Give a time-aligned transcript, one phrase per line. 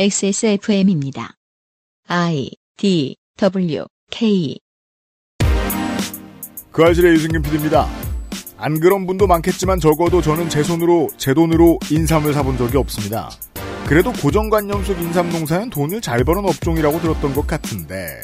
[0.00, 1.32] XSFM입니다.
[2.06, 4.56] I D W K
[6.70, 7.88] 그 알실의 유승균 PD입니다.
[8.58, 13.28] 안 그런 분도 많겠지만 적어도 저는 제 손으로 제 돈으로 인삼을 사본 적이 없습니다.
[13.88, 18.20] 그래도 고정관념 속 인삼 농사는 돈을 잘 버는 업종이라고 들었던 것 같은데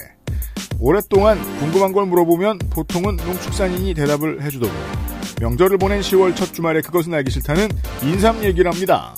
[0.78, 4.80] 오랫동안 궁금한 걸 물어보면 보통은 농축산인이 대답을 해주더군요.
[5.40, 7.68] 명절을 보낸 10월 첫 주말에 그것은 알기 싫다는
[8.04, 9.16] 인삼 얘기를 합니다.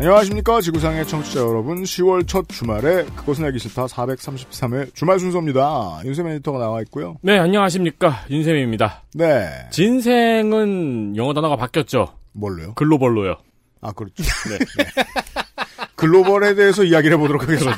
[0.00, 6.58] 안녕하십니까 지구상의 청취자 여러분 10월 첫 주말에 그것은 알기 싫다 433회 주말 순서입니다 윤세민 에디터가
[6.58, 8.24] 나와 있고요 네, 안녕하십니까.
[8.30, 9.02] 윤세민입니다.
[9.14, 12.14] 네 진생은 영어 단어가 바뀌었죠.
[12.32, 12.72] 뭘로요?
[12.76, 13.36] 글로벌로요.
[13.82, 14.14] 아 그렇죠
[14.48, 14.58] 네.
[15.96, 17.76] 글로벌에 대해서 이야기를 해보도록 하겠습니다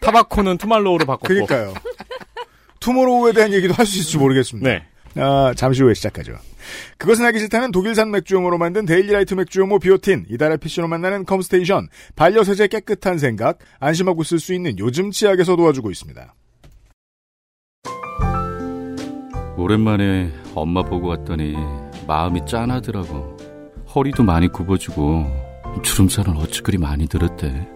[0.00, 1.28] tobacco는 tomorrow로 바꿨고.
[1.28, 1.74] 그러니까요
[2.80, 4.82] tomorrow에 대한 얘기도 할 수 있을지 모르겠습니다 네.
[5.14, 6.32] 아, 잠시 후에 시작하죠.
[6.98, 13.18] 그것은 알기 싫다는 독일산 맥주효모로 만든 데일리라이트 맥주효모 비오틴, 이달의 PC로 만나는 컴스테이션, 반려세제 깨끗한
[13.18, 16.34] 생각, 안심하고 쓸 수 있는 요즘 치약에서 도와주고 있습니다.
[19.56, 21.54] 오랜만에 엄마 보고 왔더니
[22.06, 23.36] 마음이 짠하더라고.
[23.94, 25.26] 허리도 많이 굽어지고
[25.82, 27.68] 주름살은 어찌 그리 많이 들었대.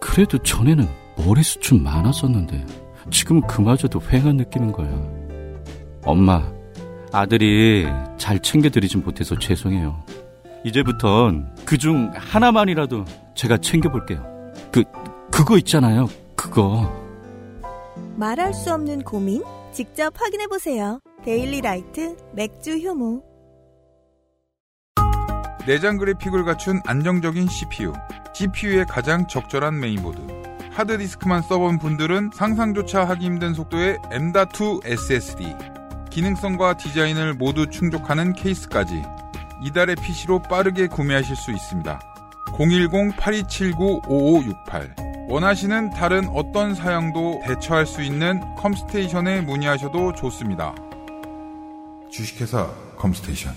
[0.00, 2.66] 그래도 전에는 머리숱 좀 많았었는데
[3.10, 4.90] 지금은 그마저도 휑한 느끼는 거야.
[6.04, 6.52] 엄마,
[7.12, 10.02] 아들이 잘 챙겨드리진 못해서 죄송해요.
[10.64, 13.04] 이제부턴 그중 하나만이라도
[13.34, 14.24] 제가 챙겨볼게요.
[14.72, 14.84] 그,
[15.30, 16.08] 그거 있잖아요.
[16.34, 16.90] 그거.
[18.16, 19.42] 말할 수 없는 고민?
[19.72, 21.00] 직접 확인해보세요.
[21.24, 23.22] 데일리 라이트 맥주 효모.
[25.66, 27.92] 내장 그래픽을 갖춘 안정적인 CPU,
[28.34, 30.20] GPU의 가장 적절한 메인보드.
[30.72, 35.54] 하드디스크만 써본 분들은 상상조차 하기 힘든 속도의 M.2 SSD.
[36.12, 39.02] 기능성과 디자인을 모두 충족하는 케이스까지
[39.64, 41.98] 이달의 PC로 빠르게 구매하실 수 있습니다.
[42.48, 50.74] 010-8279-5568 원하시는 다른 어떤 사양도 대처할 수 있는 컴스테이션에 문의하셔도 좋습니다.
[52.10, 53.54] 주식회사 컴스테이션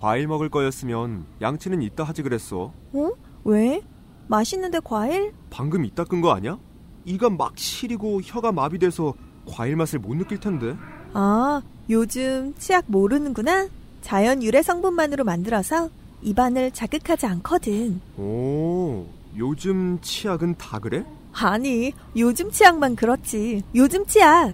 [0.00, 2.72] 과일 먹을 거였으면 양치는 이따 하지 그랬어.
[2.92, 3.10] 어?
[3.44, 3.80] 왜?
[4.26, 5.32] 맛있는데 과일?
[5.50, 6.58] 방금 이따 끈 거 아니야?
[7.04, 9.14] 이가 막 시리고 혀가 마비돼서
[9.46, 10.76] 과일 맛을 못 느낄 텐데.
[11.14, 11.60] 아,
[11.90, 13.68] 요즘 치약 모르는구나?
[14.02, 15.90] 자연 유래 성분만으로 만들어서
[16.22, 18.00] 입안을 자극하지 않거든.
[18.16, 21.04] 오, 요즘 치약은 다 그래?
[21.32, 23.62] 아니, 요즘 치약만 그렇지.
[23.74, 24.52] 요즘 치약.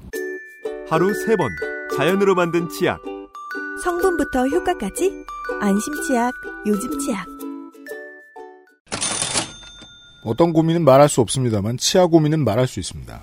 [0.89, 1.51] 하루 세 번
[1.97, 3.01] 자연으로 만든 치약.
[3.85, 5.13] 성분부터 효과까지
[5.61, 6.33] 안심 치약,
[6.67, 7.27] 요즘 치약.
[10.25, 13.21] 어떤 고민은 말할 수 없습니다만 치아 고민은 말할 수 있습니다.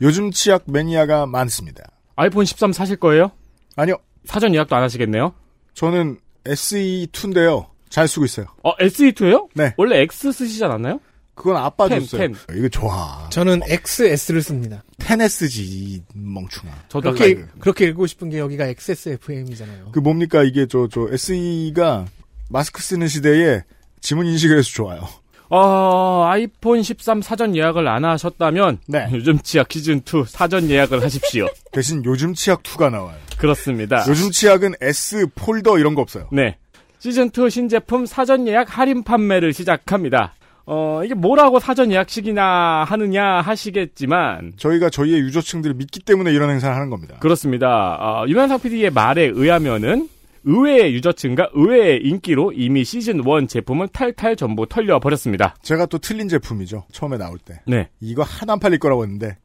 [0.00, 1.84] 요즘 치약 매니아가 많습니다.
[2.16, 3.30] 아이폰 13 사실 거예요?
[3.76, 5.34] 아니요, 사전 예약도 안 하시겠네요?
[5.74, 7.66] 저는 SE2인데요.
[7.88, 8.46] 잘 쓰고 있어요.
[8.62, 9.48] 어, SE2예요?
[9.54, 9.74] 네.
[9.76, 11.00] 원래 X 쓰시지 않았나요?
[11.34, 12.28] 그건 아빠 텐, 줬어요.
[12.28, 12.56] 텐.
[12.56, 13.28] 이거 좋아.
[13.30, 14.84] 저는 XS를 씁니다.
[14.98, 16.72] 10S지, 이 멍충아.
[16.88, 19.90] 저도 그렇게 그- 그렇게 읽고 싶은 게 여기가 XSFM이잖아요.
[19.92, 22.06] 그 뭡니까 이게 저저 SE가
[22.50, 23.62] 마스크 쓰는 시대에
[24.00, 25.08] 지문 인식을 해서 좋아요.
[25.56, 29.08] 어, 아이폰 13 사전 예약을 안 하셨다면 네.
[29.12, 31.46] 요즘 치약 시즌 2 사전 예약을 하십시오.
[31.70, 33.16] 대신 요즘 치약 2가 나와요.
[33.38, 34.04] 그렇습니다.
[34.08, 36.28] 요즘 치약은 S 폴더 이런 거 없어요.
[36.32, 36.56] 네.
[36.98, 40.34] 시즌 2 신제품 사전 예약 할인 판매를 시작합니다.
[40.66, 46.90] 어, 이게 뭐라고 사전 예약식이나 하느냐 하시겠지만 저희가 저희의 유저층들을 믿기 때문에 이런 행사를 하는
[46.90, 47.16] 겁니다.
[47.20, 47.96] 그렇습니다.
[48.00, 50.08] 어, 유명상 PD의 말에 의하면은
[50.44, 55.56] 의외의 유저층과 의외의 인기로 이미 시즌 1 제품은 탈탈 전부 털려버렸습니다.
[55.62, 56.84] 제가 또 틀린 제품이죠.
[56.92, 57.60] 처음에 나올 때.
[57.66, 57.88] 네.
[58.00, 59.36] 이거 하나 안 팔릴 거라고 했는데.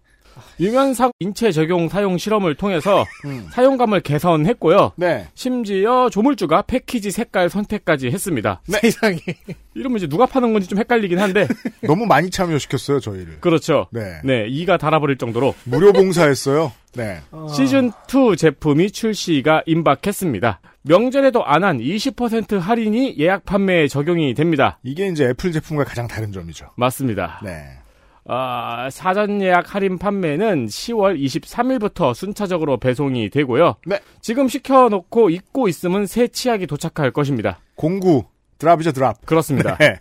[0.59, 3.47] 유면상 인체 적용 사용 실험을 통해서 음.
[3.51, 4.93] 사용감을 개선했고요.
[4.95, 5.27] 네.
[5.33, 8.61] 심지어 조물주가 패키지 색깔 선택까지 했습니다.
[8.67, 9.19] 세상에.
[9.73, 11.47] 이러면 이제 누가 파는 건지 좀 헷갈리긴 한데
[11.83, 13.39] 너무 많이 참여시켰어요, 저희를.
[13.41, 13.87] 그렇죠.
[13.91, 14.21] 네.
[14.23, 16.71] 네, 이가 달아버릴 정도로 무료 봉사했어요.
[16.95, 17.19] 네.
[17.55, 20.59] 시즌 2 제품이 출시가 임박했습니다.
[20.83, 24.79] 명절에도 안 한 20% 할인이 예약 판매에 적용이 됩니다.
[24.83, 26.69] 이게 이제 애플 제품과 가장 다른 점이죠.
[26.77, 27.41] 맞습니다.
[27.43, 27.77] 네.
[28.25, 33.75] 아, 사전 예약 할인 판매는 10월 23일부터 순차적으로 배송이 되고요.
[33.85, 33.99] 네.
[34.21, 37.59] 지금 시켜놓고 입고 있으면 새 치약이 도착할 것입니다.
[37.75, 38.25] 공구,
[38.57, 39.25] drop이죠, drop.
[39.25, 39.75] 그렇습니다.
[39.77, 39.99] 네.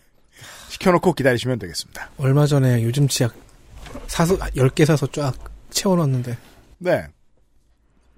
[0.69, 2.11] 시켜놓고 기다리시면 되겠습니다.
[2.19, 3.35] 얼마 전에 요즘 치약
[4.07, 5.33] 사서 10개 사서 쫙
[5.71, 6.37] 채워놨는데
[6.79, 7.07] 네.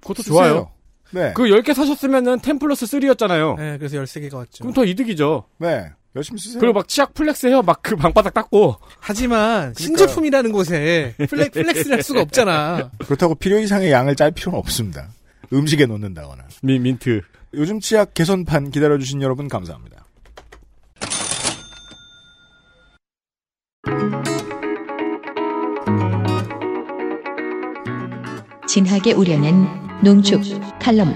[0.01, 0.35] 그것도 쓰세요.
[0.35, 0.71] 좋아요.
[1.11, 1.33] 네.
[1.35, 3.57] 그 10개 사셨으면은 10 플러스 3였잖아요.
[3.57, 4.63] 네, 그래서 13개가 왔죠.
[4.63, 5.45] 그럼 더 이득이죠.
[5.57, 5.91] 네.
[6.15, 6.59] 열심히 쓰세요.
[6.59, 7.61] 그리고 막 치약 flex 해요.
[7.61, 8.75] 막 그 방바닥 닦고.
[8.99, 12.91] 하지만 신제품이라는 곳에 fle-, flex를 할 수가 없잖아.
[13.05, 15.07] 그렇다고 필요 이상의 양을 짤 필요는 없습니다.
[15.53, 16.43] 음식에 넣는다거나.
[16.63, 17.21] 민, 민트.
[17.53, 20.05] 요즘 치약 개선판 기다려주신 여러분 감사합니다.
[28.67, 29.67] 진하게 우려낸
[30.03, 30.41] 농축
[30.79, 31.13] 칼럼.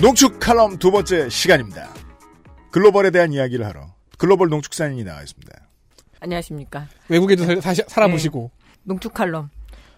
[0.00, 1.88] 농축 칼럼 두 번째 시간입니다.
[2.70, 5.52] 글로벌에 대한 이야기를 하러 글로벌 농축산인이 나와 있습니다.
[6.20, 6.86] 안녕하십니까.
[7.08, 8.50] 외국에도 살- 사시- 살아보시고.
[8.84, 9.50] 농축 칼럼.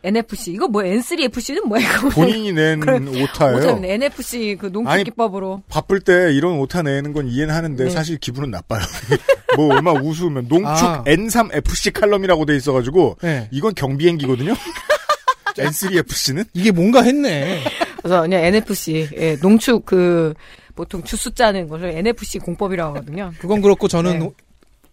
[0.04, 0.52] NFC.
[0.52, 2.08] 이거 뭐 N3FC는 뭐야, 이거.
[2.14, 3.56] 본인이 낸 오타예요.
[3.58, 5.62] 오타는 NFC 그 농축 아니, 기법으로.
[5.68, 7.90] 바쁠 때 이런 오타 내는 건 이해는 하는데 네.
[7.90, 8.80] 사실 기분은 나빠요.
[9.56, 11.04] 뭐 얼마 우스우면 농축 아.
[11.04, 13.48] N3FC 칼럼이라고 돼 있어가지고 네.
[13.52, 14.54] 이건 경비행기거든요.
[15.56, 17.62] N3FC는 이게 뭔가 했네.
[17.98, 19.08] 그래서 그냥 NFC.
[19.16, 20.32] 예, 농축 그,
[20.74, 23.32] 보통 주스 짜는 것을 NFC 공법이라고 하거든요.
[23.38, 24.18] 그건 그렇고 저는 네.
[24.20, 24.34] 홍-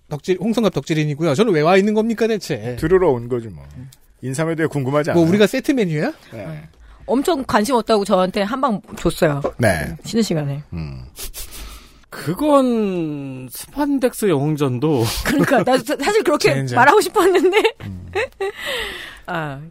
[0.09, 1.35] 덕질, 홍성갑 덕질인이고요.
[1.35, 2.75] 저는 왜 와 있는 겁니까 대체?
[2.79, 3.63] 들으러 온 거지 뭐.
[4.21, 5.21] 인삼에 대해 궁금하지 않아요.
[5.21, 6.11] 뭐 우리가 세트 메뉴야?
[6.33, 6.63] 네.
[7.05, 9.41] 엄청 관심 없다고 저한테 한 방 줬어요.
[9.57, 9.95] 네.
[10.03, 10.61] 쉬는 시간에.
[10.73, 11.03] 음.
[12.09, 16.75] 그건 스판덱스 영웅전도 그러니까 나 사- 사실 그렇게 젠장.
[16.77, 17.57] 말하고 싶었는데.
[17.81, 18.11] 음.
[19.27, 19.61] 아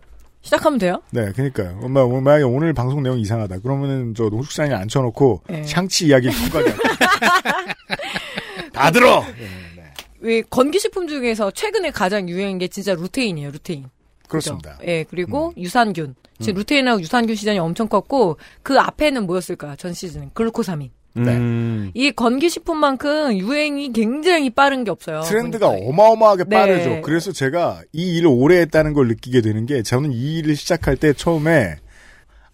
[0.40, 1.02] 시작하면 돼요?
[1.10, 1.78] 네, 그니까요.
[1.82, 3.58] 엄마, 뭐, 만약에 오늘 방송 내용 이상하다.
[3.58, 5.64] 그러면은 저 농축산인 앉혀놓고 네.
[5.64, 6.78] 샹치 이야기 끝까지 할게요.
[8.72, 9.22] 다 들어!
[10.20, 13.50] 왜 건기식품 중에서 최근에 가장 유행인 게 진짜 루테인이에요.
[13.50, 13.86] 루테인.
[14.28, 14.76] 그렇습니다.
[14.76, 14.90] 그죠?
[14.90, 16.14] 예, 그리고 유산균.
[16.40, 19.76] 지금 루테인하고 유산균 시장이 엄청 컸고 그 앞에는 뭐였을까?
[19.76, 20.90] 전 시즌은 글루코사민.
[21.14, 21.36] 네.
[21.36, 21.90] 음.
[21.94, 25.22] 이 건기식품만큼 유행이 굉장히 빠른 게 없어요.
[25.22, 25.88] 트렌드가 보니까.
[25.88, 26.56] 어마어마하게 네.
[26.56, 27.00] 빠르죠.
[27.02, 31.12] 그래서 제가 이 일을 오래 했다는 걸 느끼게 되는 게 저는 이 일을 시작할 때
[31.12, 31.76] 처음에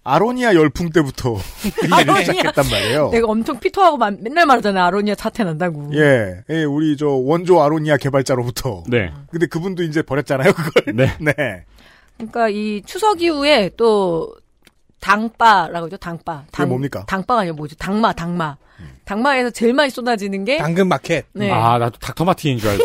[0.05, 1.35] 아로니아 열풍 때부터
[1.65, 2.25] 이 일을.
[2.25, 3.09] 시작했단 말이에요.
[3.11, 4.85] 내가 엄청 피토하고 만- 맨날 말하잖아.
[4.87, 5.91] 아로니아 사태 난다고.
[5.95, 8.85] 예, 예, 우리 저 원조 아로니아 개발자로부터.
[8.87, 9.11] 네.
[9.15, 9.27] 음.
[9.31, 10.95] 근데 그분도 이제 버렸잖아요, 그걸.
[10.95, 11.11] 네.
[11.21, 11.33] 네.
[12.19, 14.35] 그러니까 이 추석 이후에 또
[15.01, 15.97] 당바라고 하죠.
[15.97, 16.45] 당바.
[16.53, 17.05] 그게 뭡니까?
[17.09, 17.75] 당바가 아니라 뭐죠?
[17.77, 18.57] 당마, 당마.
[19.05, 21.27] 당마에서 제일 많이 쏟아지는 게 당근 마켓.
[21.33, 21.51] 네.
[21.51, 22.85] 아, 나도 닥터마틴인 줄 알고.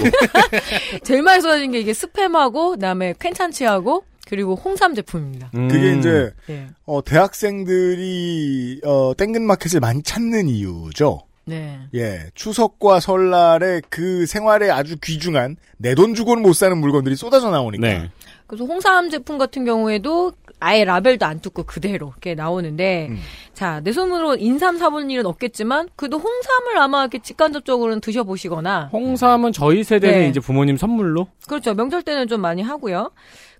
[1.03, 5.49] 제일 많이 쏟아지는 게 이게 스팸하고 그다음에 캔찬치하고 그리고 홍삼 제품입니다.
[5.55, 5.67] 음.
[5.67, 6.67] 그게 이제 예.
[6.85, 11.21] 어, 대학생들이 어, 땡근 마켓을 많이 찾는 이유죠.
[11.45, 11.79] 네.
[11.95, 17.87] 예, 추석과 설날에 그 생활에 아주 귀중한 내 돈 주고는 못 사는 물건들이 쏟아져 나오니까.
[17.87, 18.09] 네.
[18.45, 23.19] 그래서 홍삼 제품 같은 경우에도 아예 라벨도 안 뜯고 그대로 이렇게 나오는데 음.
[23.53, 29.83] 자, 내 손으로 인삼 사볼 일은 없겠지만 그래도 홍삼을 아마 이렇게 직간접적으로는 드셔보시거나 홍삼은 저희
[29.83, 30.27] 세대는 네.
[30.27, 31.73] 이제 부모님 선물로 그렇죠.
[31.73, 33.11] 명절 때는 좀 많이 하고요.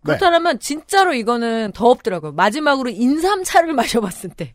[0.04, 0.18] 네.
[0.18, 2.34] 그렇다면 진짜로 이거는 더 없더라고요.
[2.34, 4.54] 마지막으로 인삼차를 마셔봤을 때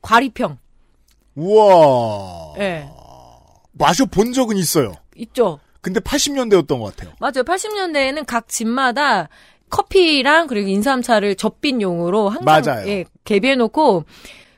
[0.00, 0.58] 과리평.
[1.34, 2.54] 우와.
[2.58, 2.88] 예.
[3.72, 4.92] 마셔본 적은 있어요.
[5.16, 5.58] 있죠.
[5.80, 7.12] 근데 80년대였던 것 같아요.
[7.20, 7.42] 맞아요.
[7.44, 9.28] 80년대에는 각 집마다
[9.74, 12.88] 커피랑 그리고 인삼차를 젖빛용으로 항상 맞아요.
[12.88, 14.04] 예, 개비해놓고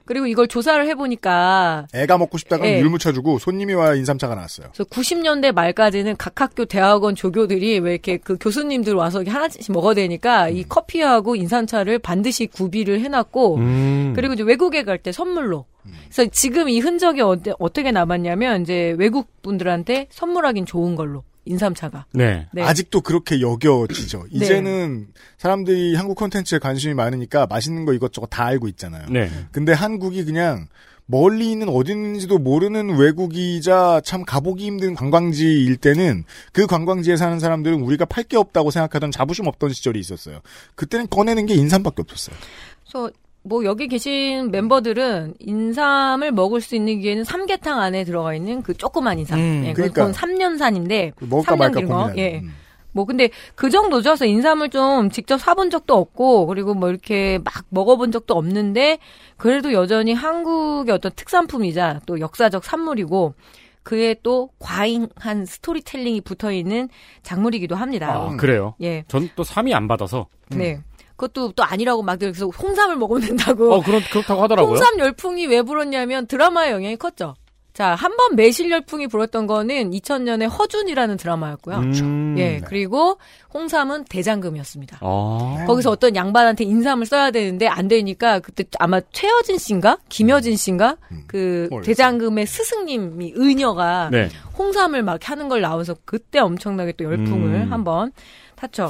[0.04, 2.80] 그리고 이걸 조사를 해보니까 애가 먹고 싶다가 예.
[2.80, 4.68] 물 묻혀주고 손님이 와야 인삼차가 나왔어요.
[4.72, 9.94] 그래서 90년대 말까지는 각 학교 대학원 조교들이 왜 이렇게 그 교수님들 와서 이렇게 하나씩 먹어야
[9.94, 14.12] 되니까 이 커피하고 인삼차를 반드시 구비를 해놨고 음.
[14.14, 15.66] 그리고 이제 외국에 갈 때 선물로.
[16.10, 22.06] 그래서 지금 이 흔적이 어, 어떻게 남았냐면 이제 외국 분들한테 선물하긴 좋은 걸로 인삼차가.
[22.12, 22.46] 네.
[22.52, 22.62] 네.
[22.62, 24.26] 아직도 그렇게 여겨지죠.
[24.30, 29.06] 이제는 사람들이 한국 콘텐츠에 관심이 많으니까 맛있는 거 이것저것 다 알고 있잖아요.
[29.08, 29.30] 네.
[29.52, 30.66] 근데 한국이 그냥
[31.08, 37.80] 멀리 있는 어디 있는지도 모르는 외국이자 참 가보기 힘든 관광지일 때는 그 관광지에 사는 사람들은
[37.80, 40.40] 우리가 팔 게 없다고 생각하던 자부심 없던 시절이 있었어요.
[40.74, 42.36] 그때는 꺼내는 게 인삼밖에 없었어요.
[42.82, 43.10] 그래서
[43.46, 49.18] 뭐 여기 계신 멤버들은 인삼을 먹을 수 있는 기회는 삼계탕 안에 들어가 있는 그 조그만
[49.20, 49.38] 인삼.
[49.38, 50.06] 음, 예, 그러니까.
[50.06, 51.80] 그건 3년산인데 먹을까 3년 말까.
[51.80, 52.18] 고민하는.
[52.18, 52.38] 예.
[52.42, 52.52] 음.
[52.92, 54.10] 뭐 근데 그 정도죠.
[54.10, 58.98] 그래서 인삼을 좀 직접 사본 적도 없고 그리고 뭐 이렇게 막 먹어본 적도 없는데
[59.36, 63.34] 그래도 여전히 한국의 어떤 특산품이자 또 역사적 산물이고
[63.82, 66.88] 그에 또 과잉한 스토리텔링이 붙어 있는
[67.22, 68.12] 작물이기도 합니다.
[68.12, 68.74] 아, 그래요.
[68.80, 69.04] 예.
[69.08, 70.26] 전 또 3이 안 받아서.
[70.48, 70.80] 네.
[71.16, 73.72] 그것도 또 아니라고 막 그래서 홍삼을 먹으면 된다고.
[73.74, 74.70] 어, 그렇, 그렇다고 하더라고요.
[74.70, 77.34] 홍삼 열풍이 왜 불었냐면 드라마의 영향이 컸죠.
[77.72, 81.76] 자, 한 번 매실 열풍이 불었던 거는 2000년에 허준이라는 드라마였고요.
[81.76, 82.34] 음.
[82.38, 83.18] 예, 그리고
[83.52, 84.98] 홍삼은 대장금이었습니다.
[85.02, 85.64] 아.
[85.66, 90.96] 거기서 어떤 양반한테 인삼을 써야 되는데 안 되니까 그때 아마 최여진 씨인가 김여진 씨인가
[91.26, 91.82] 그 모르겠어요.
[91.82, 94.30] 대장금의 스승님이 의녀가 네.
[94.56, 97.72] 홍삼을 막 하는 걸 나와서 그때 엄청나게 또 열풍을 음.
[97.72, 98.10] 한번
[98.54, 98.88] 탔죠.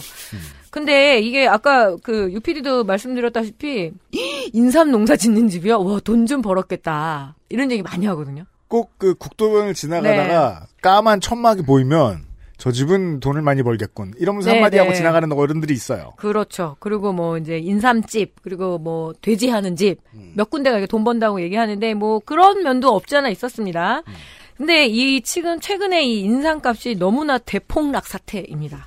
[0.80, 3.92] 근데 이게 아까 그 유피디도 말씀드렸다시피
[4.52, 5.82] 인삼 농사 짓는 집이요.
[5.82, 7.34] 와, 돈 좀 벌었겠다.
[7.48, 8.44] 이런 얘기 많이 하거든요.
[8.68, 10.66] 꼭 그 국도변을 지나가다가 네.
[10.82, 12.26] 까만 천막이 보이면
[12.58, 14.12] 저 집은 돈을 많이 벌겠군.
[14.18, 14.96] 이러면서 네, 한마디 하고 네.
[14.96, 16.12] 지나가는 어른들이 있어요.
[16.16, 16.76] 그렇죠.
[16.78, 22.18] 그리고 뭐 이제 인삼집 그리고 뭐 돼지 하는 집몇 군데가 이렇게 돈 번다고 얘기하는데 뭐
[22.18, 24.02] 그런 면도 없지 않아 있었습니다.
[24.58, 28.86] 근데 이 지금 최근에 이 인삼값이 너무나 대폭락 사태입니다.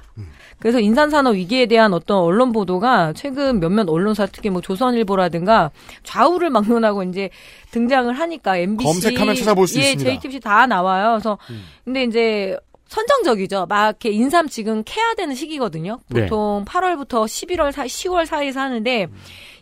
[0.60, 5.72] 그래서 인삼산업 위기에 대한 어떤 언론 보도가 최근 몇몇 언론사 특히 뭐 조선일보라든가
[6.04, 7.30] 좌우를 막론하고 이제
[7.72, 10.12] 등장을 하니까 MBC 검색하면 찾아볼 수 예, 있습니다.
[10.12, 11.12] JTBC 다 나와요.
[11.12, 11.38] 그래서
[11.86, 13.68] 근데 이제 선정적이죠.
[13.68, 16.00] 막 이렇게 인삼 지금 캐야 되는 시기거든요.
[16.08, 16.24] 네.
[16.24, 19.08] 보통 8월부터 11월 사 10월 사이에서 하는데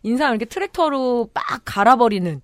[0.03, 2.41] 인삼 이렇게 트랙터로 막 갈아버리는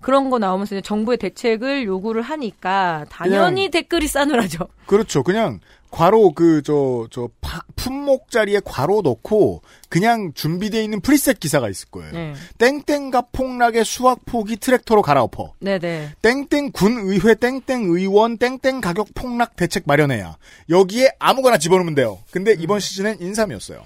[0.00, 4.66] 그런 거 나오면서 정부의 대책을 요구를 하니까 당연히 댓글이 싸늘하죠.
[4.86, 5.22] 그렇죠.
[5.22, 5.60] 그냥
[5.90, 7.28] 괄호 그 저 저
[7.76, 12.12] 품목 자리에 괄호 넣고 그냥 준비되어 있는 preset 기사가 있을 거예요.
[12.12, 12.34] 네.
[12.58, 15.54] 땡땡값 폭락에 수확 포기 트랙터로 갈아엎어.
[15.60, 16.14] 네네.
[16.22, 20.36] 땡땡 군 의회 땡땡 의원 땡땡 가격 폭락 대책 마련해야
[20.68, 22.18] 여기에 아무거나 집어넣으면 돼요.
[22.30, 22.56] 근데 음.
[22.60, 23.84] 이번 시즌엔 인삼이었어요.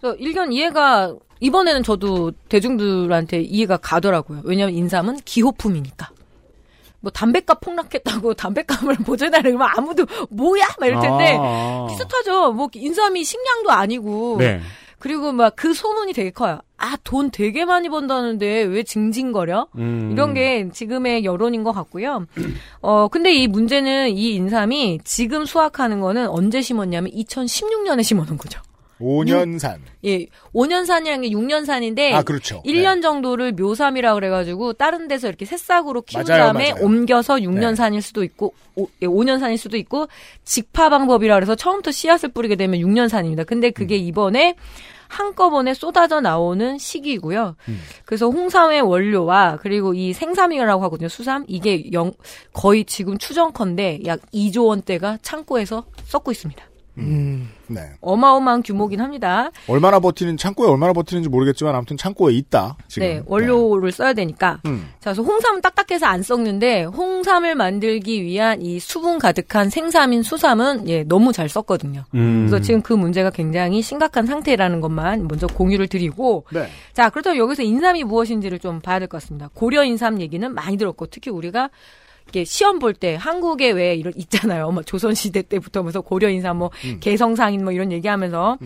[0.00, 4.40] 그래서 일견 이해가 이번에는 저도 대중들한테 이해가 가더라고요.
[4.44, 6.10] 왜냐하면 인삼은 기호품이니까.
[7.04, 11.86] 뭐 담배값 폭락했다고 담배값을 보존하려면 아무도 뭐야 막 이럴 텐데 아.
[11.88, 12.52] 비슷하죠.
[12.52, 14.60] 뭐 인삼이 식량도 아니고 네.
[14.98, 16.60] 그리고 막 그 소문이 되게 커요.
[16.78, 19.68] 아 돈 되게 많이 번다는데 왜 징징거려?
[19.76, 20.10] 음.
[20.12, 22.26] 이런 게 지금의 여론인 것 같고요.
[22.80, 28.60] 어 근데 이 문제는 이 인삼이 지금 수확하는 거는 언제 심었냐면 2016년에 심어놓은 거죠.
[29.00, 29.78] 5년산.
[30.04, 32.62] 예, 5년산이라는 게 6년산인데 아 그렇죠.
[32.64, 36.84] 1년 정도를 묘삼이라 그래 가지고 다른 데서 이렇게 새싹으로 키운 맞아요, 다음에 맞아요.
[36.84, 40.08] 옮겨서 6년산일 수도 있고 오, 예, 5년산일 수도 있고
[40.44, 43.46] 직파 방법이라 그래서 처음부터 씨앗을 뿌리게 되면 6년산입니다.
[43.46, 44.00] 근데 그게 음.
[44.04, 44.54] 이번에
[45.08, 47.56] 한꺼번에 쏟아져 나오는 시기이고요.
[47.68, 47.80] 음.
[48.04, 51.08] 그래서 홍삼의 원료와 그리고 이 생삼이라고 하거든요.
[51.08, 52.12] 수삼 이게 영,
[52.52, 56.64] 거의 지금 추정컨대 약 2조 원대가 창고에서 썩고 있습니다.
[56.98, 57.50] 음.
[57.66, 57.80] 네.
[58.00, 59.50] 어마어마한 규모긴 합니다.
[59.68, 62.76] 얼마나 버티는 창고에 얼마나 버티는지 모르겠지만 아무튼 창고에 있다.
[62.88, 63.06] 지금.
[63.06, 64.60] 네, 원료를 써야 되니까.
[64.66, 64.86] 음.
[65.00, 71.02] 자, 그래서 홍삼은 딱딱해서 안 썩는데 홍삼을 만들기 위한 이 수분 가득한 생삼인 수삼은 예,
[71.04, 72.04] 너무 잘 썩거든요.
[72.14, 72.46] 음.
[72.46, 76.68] 그래서 지금 그 문제가 굉장히 심각한 상태라는 것만 먼저 공유를 드리고 네.
[76.92, 79.48] 자, 그렇다면 여기서 인삼이 무엇인지를 좀 봐야 될 것 같습니다.
[79.54, 81.70] 고려 인삼 얘기는 많이 들었고 특히 우리가
[82.42, 84.72] 시험 볼 때 한국에 왜 이런 있잖아요.
[84.72, 86.98] 뭐 조선 시대 때부터 면서 고려 인삼 뭐 음.
[87.00, 88.58] 개성상인 뭐 이런 얘기하면서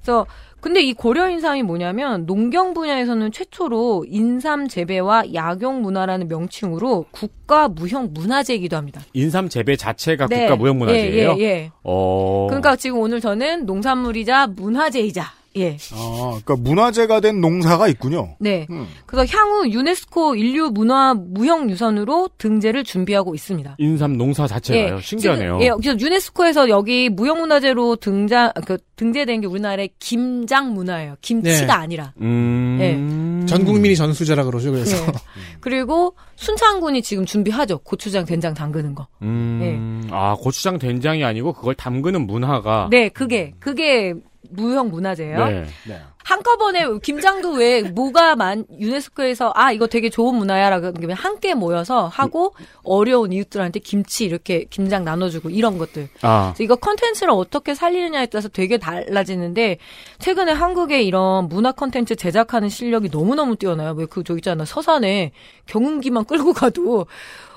[0.00, 0.26] 그래서
[0.60, 8.10] 근데 이 고려 인삼이 뭐냐면 농경 분야에서는 최초로 인삼 재배와 약용 문화라는 명칭으로 국가 무형
[8.12, 9.00] 문화재이기도 합니다.
[9.12, 10.42] 인삼 재배 자체가 네.
[10.42, 11.34] 국가 무형 문화재예요.
[11.38, 11.72] 예, 예, 예.
[11.82, 12.46] 어.
[12.48, 15.76] 그러니까 지금 오늘 저는 농산물이자 문화재이자 예.
[15.92, 18.36] 아, 그러니까 문화재가 된 농사가 있군요.
[18.40, 18.66] 네.
[18.70, 18.86] 음.
[19.06, 23.76] 그래서 향후 유네스코 인류 문화 무형 유산으로 등재를 준비하고 있습니다.
[23.78, 25.00] 인삼 농사 자체가요.
[25.00, 25.58] 신기하네요.
[25.58, 31.16] 지금, 예, 그래서 유네스코에서 여기 무형 문화재로 등장 그 등재된 게 우리나라의 김장 문화예요.
[31.20, 31.72] 김치가 네.
[31.72, 32.12] 아니라.
[32.20, 32.78] 음.
[32.80, 33.46] 예.
[33.46, 34.70] 전 국민이 전수제라 그러죠.
[34.70, 35.12] 그래서 네.
[35.60, 37.78] 그리고 순창군이 지금 준비하죠.
[37.78, 39.06] 고추장, 된장 담그는 거.
[39.22, 40.08] 음.
[40.10, 42.88] 아, 고추장 된장이 아니고 그걸 담그는 문화가.
[42.90, 44.14] 네, 그게 그게
[44.50, 45.44] 무형 문화재예요.
[45.46, 45.64] 네.
[45.88, 46.00] 네.
[46.24, 52.54] 한꺼번에 김장도 왜 뭐가 만 유네스코에서 아 이거 되게 좋은 문화야라고 하면 함께 모여서 하고
[52.84, 56.08] 어려운 이웃들한테 김치 이렇게 김장 나눠주고 이런 것들.
[56.22, 56.54] 아.
[56.60, 59.78] 이거 컨텐츠를 어떻게 살리느냐에 따라서 되게 달라지는데
[60.20, 63.92] 최근에 한국의 이런 문화 컨텐츠 제작하는 실력이 너무 너무 뛰어나요.
[63.96, 65.32] 왜 그 저 있잖아 서산에
[65.66, 67.06] 경운기만 끌고 가도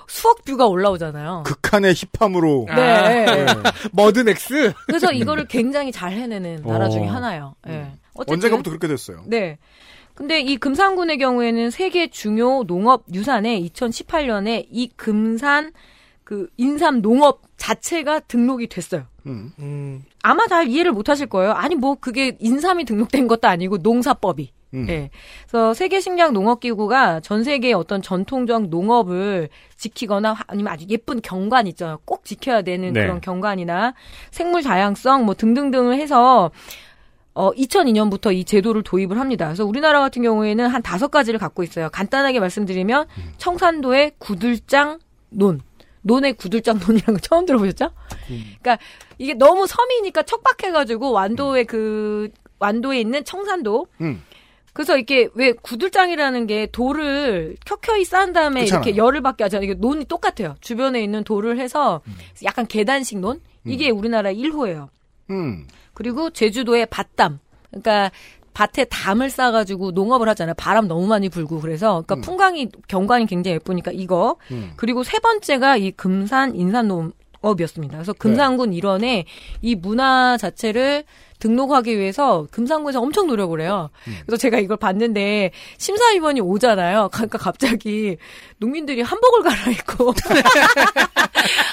[0.08, 1.44] 수억 뷰가 올라오잖아요.
[1.46, 3.46] 극한의 hip함으로 네.
[3.94, 7.12] 머드맥스 그래서 이거를 굉장히 잘 해내는 나라 중에 어.
[7.12, 7.56] 하나예요.
[7.68, 7.92] 예.
[8.14, 9.24] 어쨌든 언젠가부터 그렇게 됐어요.
[9.28, 9.58] 네.
[10.14, 15.74] 근데 이 금산군의 경우에는 세계 중요 농업 유산에 2018년에 이 금산
[16.24, 19.04] 그 인삼 농업 자체가 등록이 됐어요.
[19.28, 19.52] 음.
[19.60, 21.52] 음, 아마 잘 이해를 못 하실 거예요.
[21.52, 24.52] 아니 뭐 그게 인삼이 등록된 것도 아니고 농사법이.
[24.74, 24.88] 음.
[24.90, 25.10] 예.
[25.48, 31.68] 그래서 세계 식량 농업 기구가 전 세계의 어떤 전통적 농업을 지키거나 아니면 아주 예쁜 경관
[31.68, 32.00] 있잖아요.
[32.06, 33.02] 꼭 지켜야 되는 네.
[33.02, 33.94] 그런 경관이나
[34.32, 36.52] 생물 다양성 뭐 등등등을 해서
[37.34, 39.46] 어 2002년부터 이 제도를 도입을 합니다.
[39.46, 41.90] 그래서 우리나라 같은 경우에는 한 다섯 가지를 갖고 있어요.
[41.90, 43.08] 간단하게 말씀드리면
[43.38, 45.62] 청산도의 구들장 논
[46.02, 47.90] 논의 구들장 논이라는 거 처음 들어보셨죠?
[48.28, 48.78] 그러니까
[49.18, 52.30] 이게 너무 섬이니까 척박해가지고 완도에 그
[52.60, 54.24] 완도에 있는 청산도 음.
[54.76, 58.84] 그래서 이렇게 왜 구들장이라는 게 돌을 켜켜이 쌓은 다음에 그렇잖아요.
[58.84, 59.64] 이렇게 열을 받게 하잖아요.
[59.64, 60.56] 이게 논이 똑같아요.
[60.60, 62.02] 주변에 있는 돌을 해서
[62.44, 64.90] 약간 계단식 논 이게 우리나라 1호예요.
[65.30, 65.66] 음.
[65.94, 67.40] 그리고 제주도의 밭담.
[67.70, 68.12] 그러니까
[68.54, 70.56] 밭에 담을 쌓아가지고 농업을 하잖아요.
[70.56, 72.22] 바람 너무 많이 불고 그래서 그러니까 음.
[72.22, 74.36] 풍광이 경관이 굉장히 예쁘니까 이거.
[74.52, 74.74] 음.
[74.76, 77.96] 그리고 세 번째가 이 금산 인산농업이었습니다.
[77.96, 79.24] 그래서 금산군 일원에
[79.62, 81.06] 이 문화 자체를
[81.46, 83.92] 등록하기 위해서 금산군에서 엄청 노력을 해요.
[84.26, 87.10] 그래서 제가 이걸 봤는데 심사위원이 오잖아요.
[87.14, 88.18] 그러니까 갑자기
[88.58, 90.14] 농민들이 한복을 갈아입고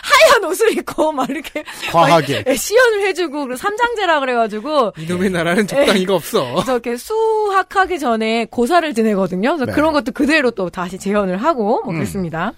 [0.03, 2.45] 하얀 옷을 입고 막 이렇게 과하게.
[2.47, 6.53] 막 시연을 해주고 그리고 삼장제라 그래가지고 이놈의 나라는 적당히가 없어.
[6.53, 9.57] 그래서 이렇게 수학하기 전에 고사를 지내거든요.
[9.57, 9.73] 그래서 네.
[9.73, 11.97] 그런 것도 그대로 또 다시 재현을 하고 뭐 음.
[11.97, 12.53] 그랬습니다.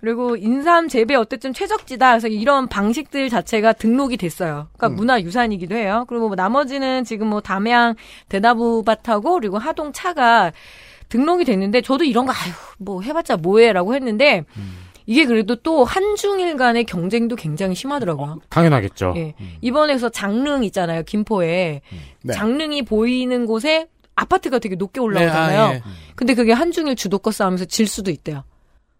[0.00, 2.10] 그리고 인삼 재배 어쨌든 최적지다.
[2.10, 4.68] 그래서 이런 방식들 자체가 등록이 됐어요.
[4.76, 4.96] 그러니까 음.
[4.96, 6.04] 문화유산이기도 해요.
[6.08, 7.96] 그리고 뭐 나머지는 지금 뭐 담양
[8.28, 10.52] 대나무 밭하고 그리고 하동 차가
[11.08, 14.78] 등록이 됐는데 저도 이런 거 아유 뭐 해봤자 뭐해라고 했는데 음.
[15.06, 18.40] 이게 그래도 또 한중일 간의 경쟁도 굉장히 심하더라고요.
[18.50, 19.14] 당연하겠죠.
[19.16, 19.34] 예.
[19.62, 21.02] 이번에서 장릉 있잖아요.
[21.04, 21.80] 김포에
[22.22, 22.32] 네.
[22.34, 25.48] 장릉이 보이는 곳에 아파트가 되게 높게 올라오잖아요.
[25.48, 25.82] 네, 아, 예.
[26.14, 28.44] 근데 그게 한중일 주도권 싸움에서 질 수도 있대요.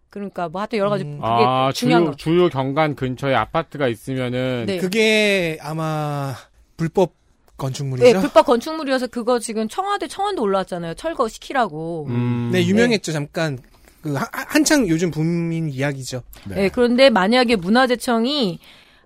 [0.09, 1.13] 그러니까 뭐 하여튼 여러 가지 음.
[1.17, 2.15] 그게 아, 중요한 주요, 거.
[2.17, 4.77] 주요 경관 근처에 아파트가 있으면은 네.
[4.77, 6.33] 그게 아마
[6.77, 7.13] 불법
[7.57, 8.05] 건축물이죠.
[8.05, 10.93] 네, 불법 건축물이어서 그거 지금 청와대 청원도 올라왔잖아요.
[10.95, 12.07] 철거 시키라고.
[12.09, 13.11] 음, 네, 유명했죠.
[13.11, 13.59] 잠깐
[14.01, 16.23] 그 하- 한창 요즘 붐인 이야기죠.
[16.47, 16.69] 네.
[16.69, 18.59] 그런데 만약에 문화재청이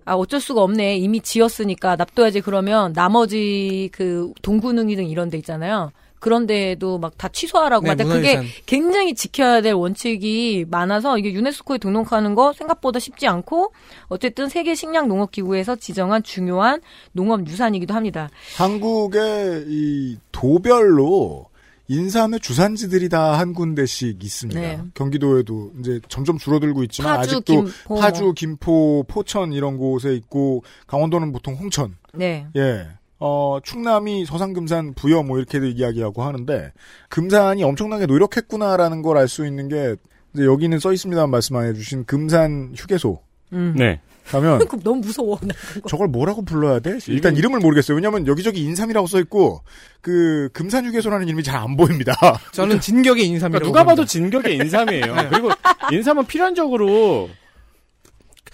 [0.06, 5.90] 아 어쩔 수가 없네 이미 지었으니까 납둬야지 그러면 나머지 그 동구능이 등 이런 데 있잖아요.
[6.24, 8.48] 그런 데도 막 다 취소하라고 네, 하는데 그게.
[8.64, 13.72] 굉장히 지켜야 될 원칙이 많아서 이게 유네스코에 등록하는 거 생각보다 쉽지 않고
[14.08, 16.80] 어쨌든 세계 식량 농업 기구에서 지정한 중요한
[17.12, 18.30] 농업 유산이기도 합니다.
[18.56, 21.46] 한국의 이 도별로
[21.88, 24.58] 인삼의 주산지들이 다 한 군데씩 있습니다.
[24.60, 24.80] 네.
[24.94, 27.94] 경기도에도 이제 점점 줄어들고 있지만 파주, 아직도 김포.
[27.96, 32.46] 파주, 김포, 포천 이런 곳에 있고 강원도는 보통 홍천, 네.
[32.56, 32.86] 예,
[33.20, 36.72] 어 충남이 서산금산, 부여 뭐 이렇게 이야기하고 하는데
[37.08, 39.96] 금산이 엄청나게 노력했구나라는 걸 알 수 있는 게
[40.34, 43.20] 이제 여기는 써 있습니다만 말씀 안 해주신 금산 휴게소
[43.52, 43.74] 음.
[43.76, 44.00] 네.
[44.30, 45.38] 가면 그럼 너무 무서워.
[45.86, 46.98] 저걸 뭐라고 불러야 돼?
[47.08, 47.94] 일단 이름을 모르겠어요.
[47.94, 49.62] 왜냐면 여기저기 인삼이라고 써 있고
[50.00, 52.14] 그 금산 휴게소라는 이름이 잘 안 보입니다.
[52.52, 53.70] 저는 진격의 인삼이라고.
[53.70, 54.04] 그러니까 누가 봐도.
[54.04, 55.14] 진격의 인삼이에요.
[55.30, 55.50] 그리고
[55.92, 57.28] 인삼은 필연적으로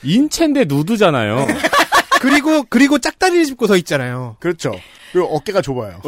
[0.03, 1.47] 인체인데 누드잖아요.
[2.21, 4.37] 그리고 그리고 짝다리를 짚고 서 있잖아요.
[4.41, 4.73] 그렇죠.
[5.13, 6.01] 그리고 어깨가 좁아요.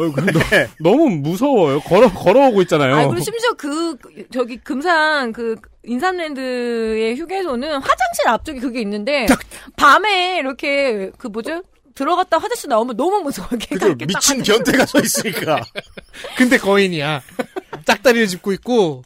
[0.51, 0.69] 네.
[0.79, 1.79] 너무 무서워요.
[1.81, 2.95] 걸어 걸어오고 있잖아요.
[2.95, 9.25] 아, 그리고 심지어 그, 그, 저기, 금산, 그, 인삼랜드의 휴게소는 화장실 앞쪽에 그게 있는데,
[9.75, 11.63] 밤에 이렇게, 그 뭐죠?
[11.95, 13.47] 들어갔다 화장실 나오면 너무 무서워.
[13.59, 15.61] 걔가 미친 화장실- 변태가 서 있으니까.
[16.37, 17.21] 근데 거인이야.
[17.85, 19.03] 짝다리를 짚고 있고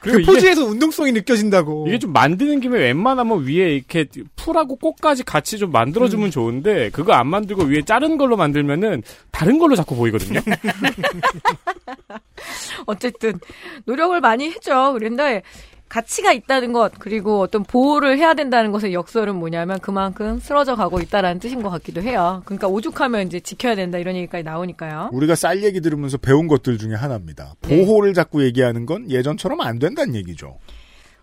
[0.00, 1.86] 그리고 그 이게, 포즈에서 운동성이 느껴진다고.
[1.88, 7.26] 이게 좀 만드는 김에 웬만하면 위에 이렇게 풀하고 꽃까지 같이 좀 만들어주면 좋은데 그거 안
[7.26, 10.40] 만들고 위에 자른 걸로 만들면은 다른 걸로 자꾸 보이거든요.
[12.86, 13.38] 어쨌든,
[13.84, 14.92] 노력을 많이 했죠.
[14.92, 15.42] 그런데,
[15.88, 21.38] 가치가 있다는 것, 그리고 어떤 보호를 해야 된다는 것의 역설은 뭐냐면 그만큼 쓰러져 가고 있다라는
[21.38, 22.42] 뜻인 것 같기도 해요.
[22.44, 25.10] 그러니까 오죽하면 이제 지켜야 된다 이런 얘기까지 나오니까요.
[25.12, 27.54] 우리가 쌀 얘기 들으면서 배운 것들 중에 하나입니다.
[27.62, 30.58] 보호를 자꾸 얘기하는 건 예전처럼 안 된다는 얘기죠.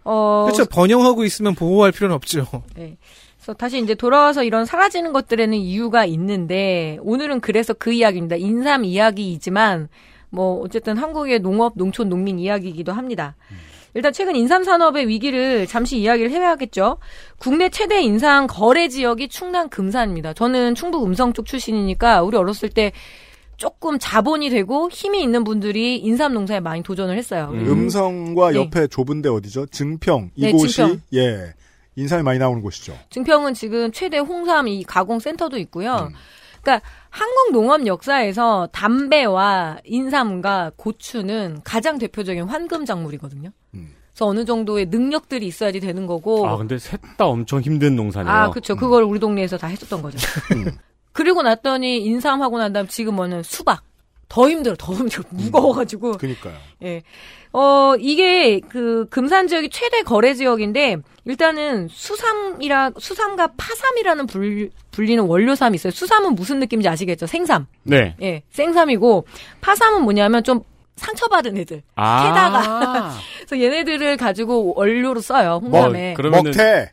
[0.05, 0.65] 어, 그렇죠.
[0.65, 2.45] 번영하고 있으면 보호할 필요는 없죠.
[2.75, 2.97] 네.
[3.37, 8.37] 그래서 다시 이제 돌아와서 이런 사라지는 것들에는 이유가 있는데 오늘은 그래서 그 이야기입니다.
[8.37, 9.89] 인삼 이야기이지만
[10.29, 13.35] 뭐 어쨌든 한국의 농업, 농촌, 농민 이야기이기도 합니다.
[13.93, 16.97] 일단 최근 인삼 산업의 위기를 잠시 이야기를 해야겠죠.
[17.37, 20.33] 국내 최대 인삼 거래 지역이 충남 금산입니다.
[20.33, 22.91] 저는 충북 음성 쪽 출신이니까 우리 어렸을 때
[23.57, 27.49] 조금 자본이 되고 힘이 있는 분들이 인삼 농사에 많이 도전을 했어요.
[27.53, 27.67] 음.
[27.67, 27.89] 음.
[27.89, 28.59] 성과 네.
[28.59, 29.67] 옆에 좁은데 어디죠?
[29.67, 30.31] 증평.
[30.35, 31.01] 네, 이곳이 증평.
[31.13, 31.53] 예
[31.95, 32.97] 인삼이 많이 나오는 곳이죠.
[33.11, 36.09] 증평은 지금 최대 홍삼 이 가공 센터도 있고요.
[36.09, 36.15] 음.
[36.63, 43.51] 그러니까 한국 농업 역사에서 담배와 인삼과 고추는 가장 대표적인 환금 작물이거든요.
[43.75, 43.93] 음.
[44.11, 46.47] 그래서 어느 정도의 능력들이 있어야지 되는 거고.
[46.47, 48.33] 아 근데 셋 다 엄청 힘든 농사네요.
[48.33, 48.75] 아, 그렇죠.
[48.75, 50.17] 그걸 우리 동네에서 다 했었던 거죠.
[50.55, 50.71] 음.
[51.11, 53.83] 그리고 났더니 인삼하고 난 다음 지금 뭐는 수박.
[54.29, 55.23] 더 힘들어, 더 힘들어.
[55.29, 56.17] 무거워가지고.
[56.17, 56.55] 그니까요.
[56.83, 57.03] 예.
[57.51, 65.75] 어, 이게 그 금산 지역이 최대 거래 지역인데 일단은 수삼이라 수삼과 파삼이라는 불, 불리는 원료삼이
[65.75, 65.91] 있어요.
[65.91, 67.27] 수삼은 무슨 느낌인지 아시겠죠?
[67.27, 67.67] 생삼.
[67.83, 68.15] 네.
[68.21, 68.41] 예.
[68.49, 69.27] 생삼이고
[69.61, 70.61] 파삼은 뭐냐면 좀
[70.95, 71.83] 상처받은 애들.
[71.95, 72.23] 아.
[72.27, 73.13] 캐다가.
[73.45, 75.59] 그래서 얘네들을 가지고 원료로 써요.
[75.61, 76.15] 홍삼에.
[76.15, 76.91] 그러면은 먹태.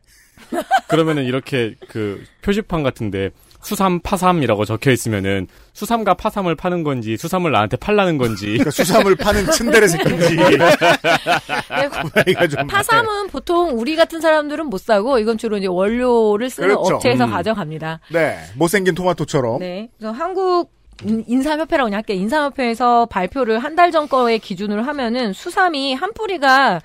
[0.89, 3.31] 그러면은 이렇게 그 표지판 같은데
[3.63, 9.47] 수삼 파삼이라고 적혀 있으면은 수삼과 파삼을 파는 건지 수삼을 나한테 팔라는 건지 그러니까 수삼을 파는
[9.53, 10.37] 츤데레 새끼인지.
[12.51, 16.97] 좀- 파삼은 보통 우리 같은 사람들은 못 사고 이건 주로 이제 원료를 쓰는 그렇죠.
[16.97, 17.31] 업체에서 음.
[17.31, 18.01] 가져갑니다.
[18.13, 18.39] 네.
[18.57, 19.61] 못생긴 토마토처럼.
[19.61, 19.89] 네.
[19.99, 20.73] 그래서 한국
[21.05, 22.19] 인- 인삼협회라고 그냥 할게요.
[22.19, 26.81] 인삼협회에서 발표를 한 달 전 거에 기준으로 하면은 수삼이 한 뿌리가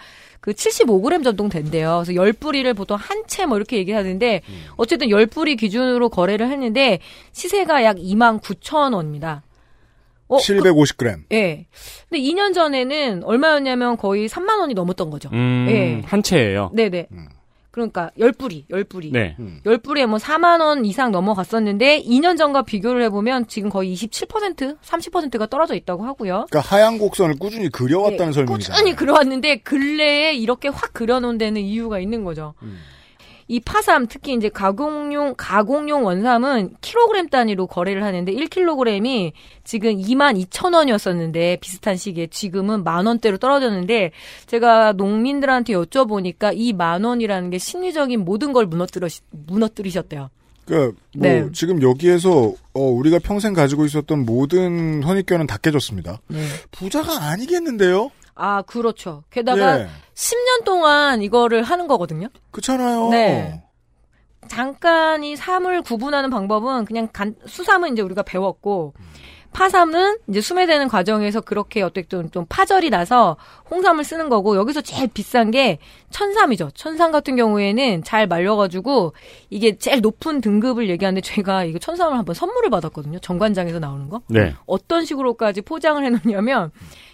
[0.45, 2.03] 그 75g 정도 된대요.
[2.05, 4.41] 그래서 10뿌리를 보통 한 채 뭐 이렇게 얘기하는데
[4.77, 6.99] 어쨌든 10뿌리 기준으로 거래를 했는데
[7.31, 9.41] 시세가 약 2만 9천 원입니다.
[10.27, 11.23] 어, 750g.
[11.33, 11.65] 예.
[12.09, 15.29] 근데 2년 전에는 얼마였냐면 거의 3만 원이 넘었던 거죠.
[15.33, 16.01] 음, 예.
[16.05, 16.69] 한 채예요.
[16.73, 17.07] 네네.
[17.11, 17.27] 음.
[17.75, 19.11] 그러니까 10뿌리, 10뿌리.
[19.11, 19.35] 네.
[19.65, 25.75] 10뿌리에 뭐 4만 원 이상 넘어갔었는데 2년 전과 비교를 해보면 지금 거의 27%, 30%가 떨어져
[25.75, 26.45] 있다고 하고요.
[26.49, 28.77] 그러니까 하얀 곡선을 꾸준히 그려왔다는 설명이잖아요.
[28.77, 32.53] 꾸준히 그려왔는데 근래에 이렇게 확 그려놓은 데는 이유가 있는 거죠.
[32.63, 32.77] 음.
[33.47, 40.73] 이 파삼 특히 이제 가공용 가공용 원삼은 킬로그램 단위로 거래를 하는데 1kg이 지금 2만 2천
[40.73, 44.11] 원이었었는데 비슷한 시기에 지금은 만 원대로 떨어졌는데
[44.47, 50.29] 제가 농민들한테 여쭤보니까 이 만 원이라는 게 심리적인 모든 걸 무너뜨려 무너뜨리셨대요.
[50.65, 51.45] 그러니까 뭐 네.
[51.53, 56.19] 지금 여기에서 어, 우리가 평생 가지고 있었던 모든 선입견은 다 깨졌습니다.
[56.27, 56.39] 네.
[56.71, 58.09] 부자가 아니겠는데요?
[58.33, 59.23] 아 그렇죠.
[59.29, 59.87] 게다가 예.
[60.15, 62.29] 10년 동안 이거를 하는 거거든요.
[62.51, 63.09] 그렇잖아요.
[63.09, 63.61] 네.
[64.47, 68.93] 잠깐 이 삼을 구분하는 방법은 그냥 간, 수삼은 이제 우리가 배웠고
[69.55, 73.37] 파삼은 이제 수매되는 과정에서 그렇게 어쨌든 좀 파절이 나서
[73.71, 76.71] 홍삼을 쓰는 거고 여기서 제일 비싼 게 천삼이죠.
[76.75, 79.13] 천삼 같은 경우에는 잘 말려가지고
[79.49, 83.19] 이게 제일 높은 등급을 얘기하는데 제가 이거 천삼을 한번 선물을 받았거든요.
[83.19, 84.21] 정관장에서 나오는 거.
[84.27, 84.53] 네.
[84.65, 86.71] 어떤 식으로까지 포장을 해놓냐면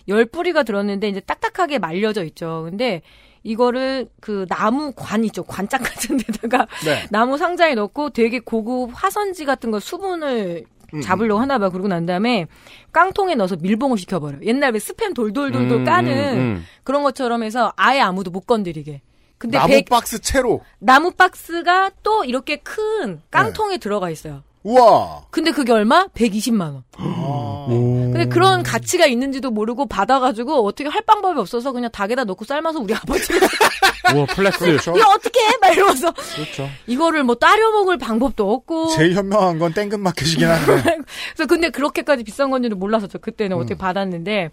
[0.07, 2.67] 열 뿌리가 들었는데 이제 딱딱하게 말려져 있죠.
[2.69, 3.01] 근데
[3.43, 5.43] 이거를 그 나무 관 있죠.
[5.43, 7.05] 관짝 같은 데다가 네.
[7.11, 11.69] 나무 상자에 넣고 되게 고급 화선지 같은 거 수분을 음, 잡으려고 하나 봐.
[11.69, 12.45] 그러고 난 다음에
[12.91, 14.39] 깡통에 넣어서 밀봉을 시켜버려.
[14.43, 16.65] 옛날 에 스팸 돌돌돌돌 음, 까는 음, 음.
[16.83, 19.01] 그런 것처럼 해서 아예 아무도 못 건드리게.
[19.37, 20.61] 근데 나무 백- 박스 채로.
[20.79, 24.43] 나무 박스가 또 이렇게 큰 깡통에 들어가 있어요.
[24.63, 25.23] 우와.
[25.31, 26.05] 근데 그게 얼마?
[26.07, 26.83] 120만 원.
[26.97, 27.65] 아.
[27.67, 32.93] 근데 그런 가치가 있는지도 모르고 받아가지고 어떻게 할 방법이 없어서 그냥 닭에다 넣고 삶아서 우리
[32.93, 33.47] 아버지가
[34.15, 34.59] 우와, flex.
[34.59, 34.93] 그렇죠.
[34.95, 35.49] 이거 어떻게 해?
[35.61, 36.67] 막 이러면서 그렇죠.
[36.87, 40.97] 이거를 뭐 달여 먹을 방법도 없고 제일 현명한 건 땡근마켓이긴 한데.
[41.35, 43.19] 그래서 근데 그렇게까지 비싼 건지는 몰랐었죠.
[43.19, 43.61] 그때는 음.
[43.61, 44.49] 어떻게 받았는데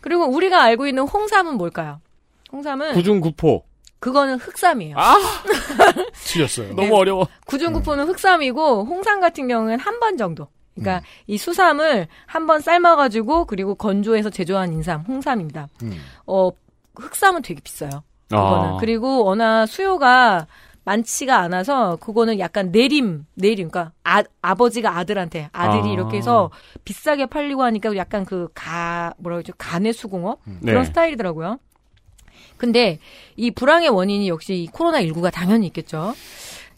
[0.00, 2.00] 그리고 우리가 알고 있는 홍삼은 뭘까요?
[2.52, 3.64] 홍삼은 구중구포.
[4.02, 4.96] 그거는 흑삼이에요.
[4.98, 5.14] 아,
[6.26, 6.74] 틀렸어요.
[6.74, 7.28] 너무 어려워.
[7.46, 10.48] 구중구포는 흑삼이고 홍삼 같은 경우는 한 번 정도.
[10.74, 15.68] 그러니까 이 수삼을 한 번 삶아가지고 그리고 건조해서 제조한 인삼 홍삼입니다.
[15.82, 16.00] 음.
[16.26, 16.50] 어
[16.96, 17.90] 흑삼은 되게 비싸요.
[18.28, 18.76] 그거는 아.
[18.80, 20.46] 그리고 워낙 수요가
[20.84, 25.92] 많지가 않아서 그거는 약간 내림 내림 그러니까 아, 아버지가 아들한테 아들이 아.
[25.92, 26.50] 이렇게 해서
[26.84, 30.84] 비싸게 팔리고 하니까 약간 그 가 뭐라 그러죠 간의 수공업 그런 네.
[30.86, 31.58] 스타일이더라고요.
[32.62, 33.00] 근데
[33.34, 36.14] 이 불황의 원인이 역시 이 코로나 19가 당연히 있겠죠.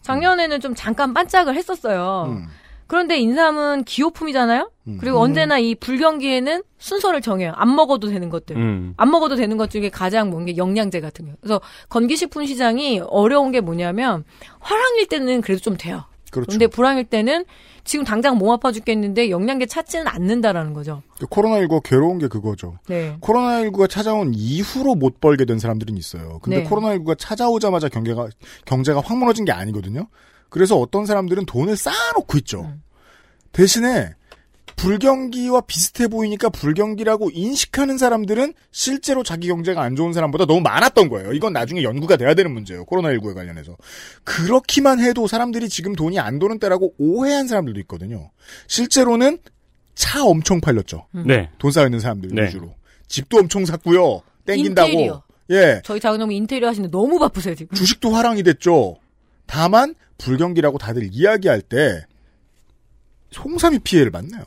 [0.01, 2.25] 작년에는 좀 잠깐 반짝을 했었어요.
[2.29, 2.47] 음.
[2.87, 4.71] 그런데 인삼은 기호품이잖아요.
[4.87, 4.97] 음.
[4.99, 7.53] 그리고 언제나 이 불경기에는 순서를 정해요.
[7.55, 8.57] 안 먹어도 되는 것들.
[8.57, 8.93] 음.
[8.97, 11.33] 안 먹어도 되는 것 중에 가장 뭔게 영양제 같은 거.
[11.39, 14.23] 그래서 건기식품 시장이 어려운 게 뭐냐면
[14.59, 16.05] 화랑일 때는 그래도 좀 돼요.
[16.35, 16.51] 그렇죠.
[16.51, 17.45] 근데 불황일 때는
[17.85, 21.01] 지금 당장 몸 아파 죽겠는데 영양제 찾지는 않는다라는 거죠.
[21.17, 22.77] 그 코로나19가 괴로운 게 그거죠.
[22.87, 23.15] 네.
[23.21, 26.39] 코로나19가 찾아온 이후로 못 벌게 된 사람들은 있어요.
[26.41, 26.69] 근데 네.
[26.69, 28.27] 코로나19가 찾아오자마자 경제가,
[28.65, 30.07] 경제가 확 무너진 게 아니거든요.
[30.49, 32.61] 그래서 어떤 사람들은 돈을 쌓아놓고 있죠.
[32.63, 32.81] 음.
[33.53, 34.13] 대신에
[34.85, 41.33] 불경기와 비슷해 보이니까 불경기라고 인식하는 사람들은 실제로 자기 경제가 안 좋은 사람보다 너무 많았던 거예요.
[41.33, 42.85] 이건 나중에 연구가 돼야 되는 문제예요.
[42.85, 43.75] 코로나19에 관련해서.
[44.23, 48.29] 그렇기만 해도 사람들이 지금 돈이 안 도는 때라고 오해한 사람들도 있거든요.
[48.67, 49.39] 실제로는
[49.95, 51.07] 차 엄청 팔렸죠.
[51.25, 51.49] 네.
[51.57, 52.43] 돈 쌓여있는 사람들 네.
[52.43, 52.75] 위주로.
[53.07, 54.21] 집도 엄청 샀고요.
[54.45, 54.89] 땡긴다고.
[54.89, 55.23] 인테리어.
[55.49, 55.81] 예.
[55.83, 57.75] 저희 작은 인테리어 하시는데 너무 바쁘세요 지금.
[57.75, 58.97] 주식도 화랑이 됐죠.
[59.47, 62.05] 다만 불경기라고 다들 이야기할 때
[63.43, 64.43] 홍삼이 피해를 받나요?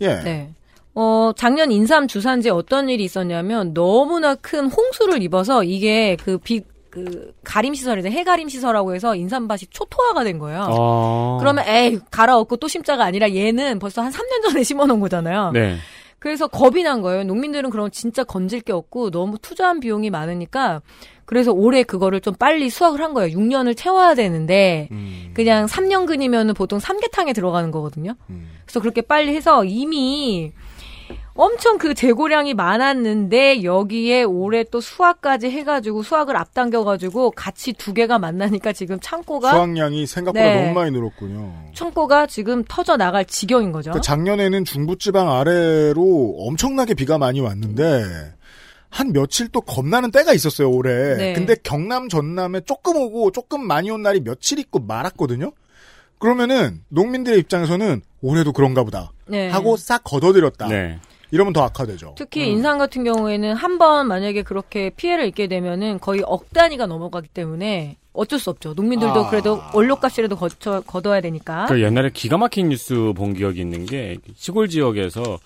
[0.00, 0.20] 예.
[0.20, 0.50] 네.
[0.94, 7.32] 어, 작년 인삼 주산지에 어떤 일이 있었냐면 너무나 큰 홍수를 입어서 이게 그 비, 그
[7.44, 8.08] 가림 시설이죠.
[8.08, 10.66] 해가림 시설이라고 해서 인삼밭이 초토화가 된 거예요.
[10.68, 11.36] 아.
[11.38, 15.52] 그러면 에이 갈아엎고 또 심자가 아니라 얘는 벌써 한 3년 전에 심어놓은 거잖아요.
[15.52, 15.76] 네.
[16.18, 17.24] 그래서 겁이 난 거예요.
[17.24, 20.82] 농민들은 그럼 진짜 건질 게 없고 너무 투자한 비용이 많으니까
[21.24, 23.36] 그래서 올해 그거를 좀 빨리 수확을 한 거예요.
[23.36, 25.30] 6년을 채워야 되는데 음.
[25.34, 28.14] 그냥 3년근이면 보통 삼계탕에 들어가는 거거든요.
[28.30, 28.48] 음.
[28.64, 30.52] 그래서 그렇게 빨리 해서 이미
[31.38, 38.72] 엄청 그 재고량이 많았는데 여기에 올해 또 수확까지 해가지고 수확을 앞당겨가지고 같이 두 개가 만나니까
[38.72, 40.60] 지금 창고가 수확량이 생각보다 네.
[40.60, 41.70] 너무 많이 늘었군요.
[41.74, 43.92] 창고가 지금 터져 나갈 지경인 거죠.
[43.92, 48.02] 그 작년에는 중부지방 아래로 엄청나게 비가 많이 왔는데
[48.90, 51.14] 한 며칠 또 겁나는 때가 있었어요 올해.
[51.16, 51.32] 네.
[51.34, 55.52] 근데 경남 전남에 조금 오고 조금 많이 온 날이 며칠 있고 말았거든요.
[56.18, 59.48] 그러면은 농민들의 입장에서는 올해도 그런가 보다 네.
[59.50, 60.66] 하고 싹 걷어들였다.
[60.66, 60.98] 네.
[61.30, 62.14] 이러면 더 악화되죠.
[62.16, 67.28] 특히 인삼 같은 경우에는 한 번 만약에 그렇게 피해를 입게 되면은 거의 억 단위가 넘어가기
[67.28, 68.72] 때문에 어쩔 수 없죠.
[68.74, 69.30] 농민들도 아.
[69.30, 71.66] 그래도 원료값이라도 거쳐, 걷어야 되니까.
[71.66, 75.38] 그 옛날에 기가 막힌 뉴스 본 기억이 있는 게 시골 지역에서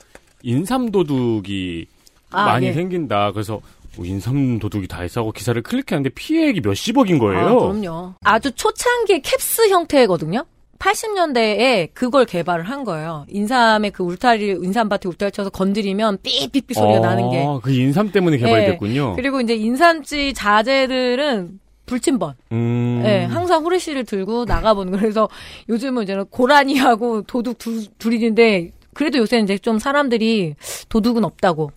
[0.42, 1.86] 인삼 도둑이
[2.30, 2.72] 아, 많이 예.
[2.72, 3.32] 생긴다.
[3.32, 3.60] 그래서
[3.96, 7.46] 뭐 인삼 도둑이 다 했다고 기사를 클릭했는데 피해액이 몇십억인 거예요.
[7.46, 8.14] 아, 그럼요.
[8.24, 10.44] 아주 초창기 캡스 형태거든요.
[10.82, 13.24] 80년대에 그걸 개발을 한 거예요.
[13.28, 17.46] 인삼의 그 울타리, 인삼밭에 울타리 쳐서 건드리면 삐삐삐 소리가 나는 게.
[17.62, 19.14] 그 인삼 때문에 개발됐군요.
[19.14, 22.34] 그리고 이제 인삼지 자재들은 불침번.
[22.50, 23.00] 음.
[23.04, 24.98] 네, 항상 후레쉬를 들고 나가보는.
[24.98, 25.28] 그래서
[25.68, 30.56] 요즘은 이제는 고라니하고 도둑 두, 둘이는데 그래도 요새는 이제 좀 사람들이
[30.88, 31.70] 도둑은 없다고.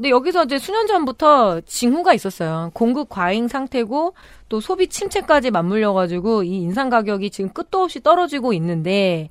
[0.00, 2.70] 근데 여기서 이제 수년 전부터 징후가 있었어요.
[2.72, 4.14] 공급 과잉 상태고
[4.48, 9.28] 또 소비 침체까지 맞물려 가지고 이 인상 가격이 지금 끝도 없이 떨어지고 있는데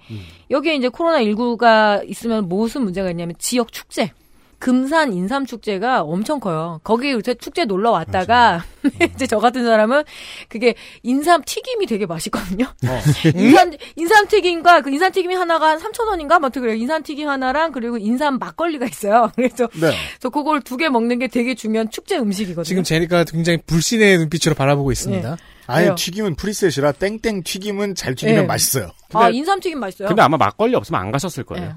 [0.52, 4.12] 여기에 이제 코로나 19가 있으면 무슨 문제가 있냐면 지역 축제.
[4.60, 6.82] 금산 인삼 축제가 엄청 커요.
[6.84, 8.64] 거기 요새 축제 놀러 왔다가
[9.16, 10.04] 이제 저 같은 사람은
[10.50, 12.66] 그게 인삼 튀김이 되게 맛있거든요.
[13.36, 16.40] 인삼 인삼 튀김과 그 인삼 튀김이 하나가 한 3,000원인가?
[16.40, 16.76] 뭐 그래요.
[16.76, 19.32] 인삼 튀김 하나랑 그리고 인삼 막걸리가 있어요.
[19.36, 19.94] 그래서 네.
[20.20, 22.64] 저 그걸 두 개 먹는 게 되게 중요한 축제 음식이거든요.
[22.64, 25.38] 지금 제니가 굉장히 불신의 눈빛으로 바라보고 있습니다.
[25.68, 25.96] 아예 왜요?
[25.96, 28.48] 튀김은 preset이라 땡땡 튀김은 잘 튀기면 네.
[28.48, 28.92] 맛있어요.
[29.14, 30.08] 아, 인삼 튀김 맛있어요.
[30.08, 31.76] 근데 아마 막걸리 없으면 안 가셨을 거예요.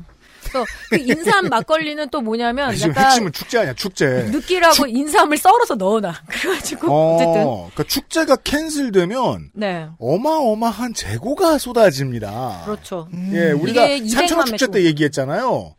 [0.53, 0.61] 네.
[0.61, 4.07] 그래서 그 인삼 막걸리는 또 뭐냐면 지금 약간 핵심은 축제 아니야 축제.
[4.31, 6.12] 느끼라고 인삼을 썰어서 넣어놔.
[6.29, 12.62] 그래가지고 어, 어쨌든 그러니까 축제가 캔슬되면 네 어마어마한 재고가 쏟아집니다.
[12.65, 13.09] 그렇죠.
[13.33, 14.67] 예, 우리가 이게 200만 산천어 축제.
[14.69, 15.75] 때 얘기했잖아요.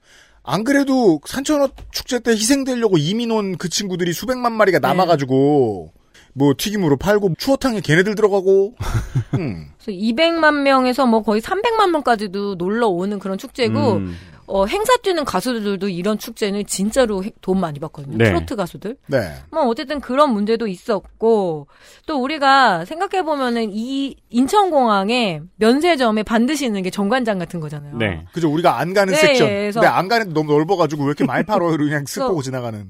[0.45, 4.87] 안 그래도 산천어 축제 때 희생되려고 이민 온 그 친구들이 수백만 마리가 네.
[4.87, 5.93] 남아가지고
[6.35, 8.73] 뭐 튀김으로 팔고 추어탕에 걔네들 들어가고.
[9.39, 9.67] 음.
[9.81, 14.17] 그래서 200만 명에서 뭐 거의 300만 명까지도 놀러 오는 그런 축제고 음.
[14.47, 18.17] 어, 행사 뛰는 가수들도 이런 축제는 진짜로 해- 돈 많이 받거든요.
[18.17, 18.25] 네.
[18.25, 18.97] 트로트 가수들.
[19.07, 19.33] 네.
[19.51, 21.67] 뭐 어쨌든 그런 문제도 있었고
[22.05, 27.97] 또 우리가 생각해 보면은 이 인천공항에 면세점에 반드시 있는 게 정관장 같은 거잖아요.
[27.97, 28.25] 네.
[28.33, 28.51] 그죠.
[28.51, 29.47] 우리가 안 가는 네, 섹션.
[29.47, 31.65] 그래서- 근데 안 가는데 너무 넓어가지고 왜 이렇게 많이 팔어?
[31.77, 32.87] 그냥 쓱 보고 지나가는.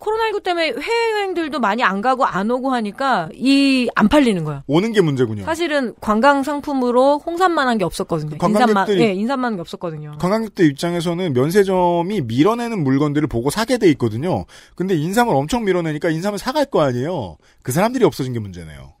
[0.00, 4.62] 코로나19 때문에 해외여행들도 많이 안 가고 안 오고 하니까 이 안 팔리는 거야.
[4.66, 5.44] 오는 게 문제군요.
[5.44, 8.36] 사실은 관광 상품으로 홍삼만한 게 없었거든요.
[8.40, 10.16] 인삼만, 관광객들이- 예, 인삼만한 게 없었거든요.
[10.20, 14.44] 관광객들 입장에서는 면세점이 밀어내는 물건들을 보고 사게 돼 있거든요.
[14.76, 17.36] 근데 인삼을 엄청 밀어내니까 인삼을 사갈 거 아니에요.
[17.62, 18.92] 그 사람들이 없어진 게 문제네요.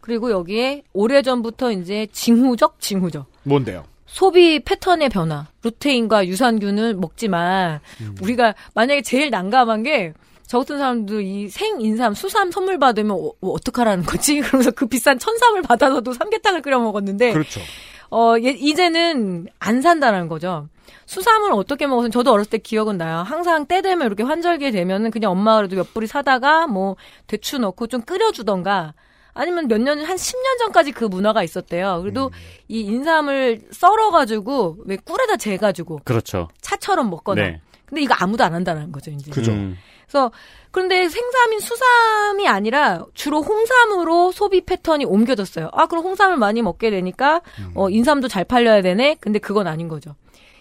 [0.00, 3.26] 그리고 여기에 오래전부터 이제 징후적 징후적.
[3.44, 3.84] 뭔데요?
[4.06, 5.46] 소비 패턴의 변화.
[5.62, 7.78] 루테인과 유산균을 먹지만
[8.20, 10.12] 우리가 만약에 제일 난감한 게
[10.52, 14.36] 저 같은 사람도 이 생인삼, 수삼 선물 받으면 어, 어, 어떡하라는 거지?
[14.42, 17.62] 그러면서 그 비싼 천삼을 받아서도 삼계탕을 끓여 먹었는데 그렇죠.
[18.10, 20.68] 어, 예, 이제는 안 산다는 거죠.
[21.06, 23.20] 수삼을 어떻게 먹었으면 저도 어렸을 때 기억은 나요.
[23.20, 26.96] 항상 때 되면 이렇게 환절기 되면은 그냥 엄마가 그래도 몇 뿌리 사다가 뭐
[27.28, 28.92] 대추 넣고 좀 끓여주던가
[29.32, 32.02] 아니면 몇 년, 한 10년 전까지 그 문화가 있었대요.
[32.02, 32.30] 그래도
[32.68, 36.48] 이 인삼을 썰어가지고 왜 꿀에다 재가지고 그렇죠.
[36.60, 37.40] 차처럼 먹거나.
[37.40, 37.60] 네.
[37.86, 39.30] 근데 이거 아무도 안 한다는 거죠, 이제.
[39.30, 39.52] 그죠.
[39.52, 39.78] 음.
[40.12, 40.30] 그래서
[40.70, 45.70] 그런데 생삼인 수삼이 아니라 주로 홍삼으로 소비 패턴이 옮겨졌어요.
[45.72, 47.40] 아, 그럼 홍삼을 많이 먹게 되니까
[47.74, 49.16] 어 인삼도 잘 팔려야 되네.
[49.20, 50.14] 근데 그건 아닌 거죠.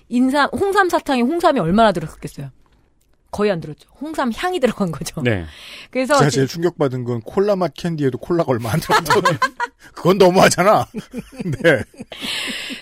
[0.07, 2.49] 인삼 홍삼 사탕에 홍삼이 얼마나 들었겠어요?
[3.31, 3.89] 거의 안 들었죠.
[3.99, 5.21] 홍삼 향이 들어간 거죠.
[5.21, 5.45] 네.
[5.89, 9.37] 그래서 제가 지- 제일 충격받은 건 콜라 맛 캔디에도 콜라가 얼마 안 들었거든요.
[9.95, 10.85] 그건 너무하잖아.
[11.63, 11.83] 네.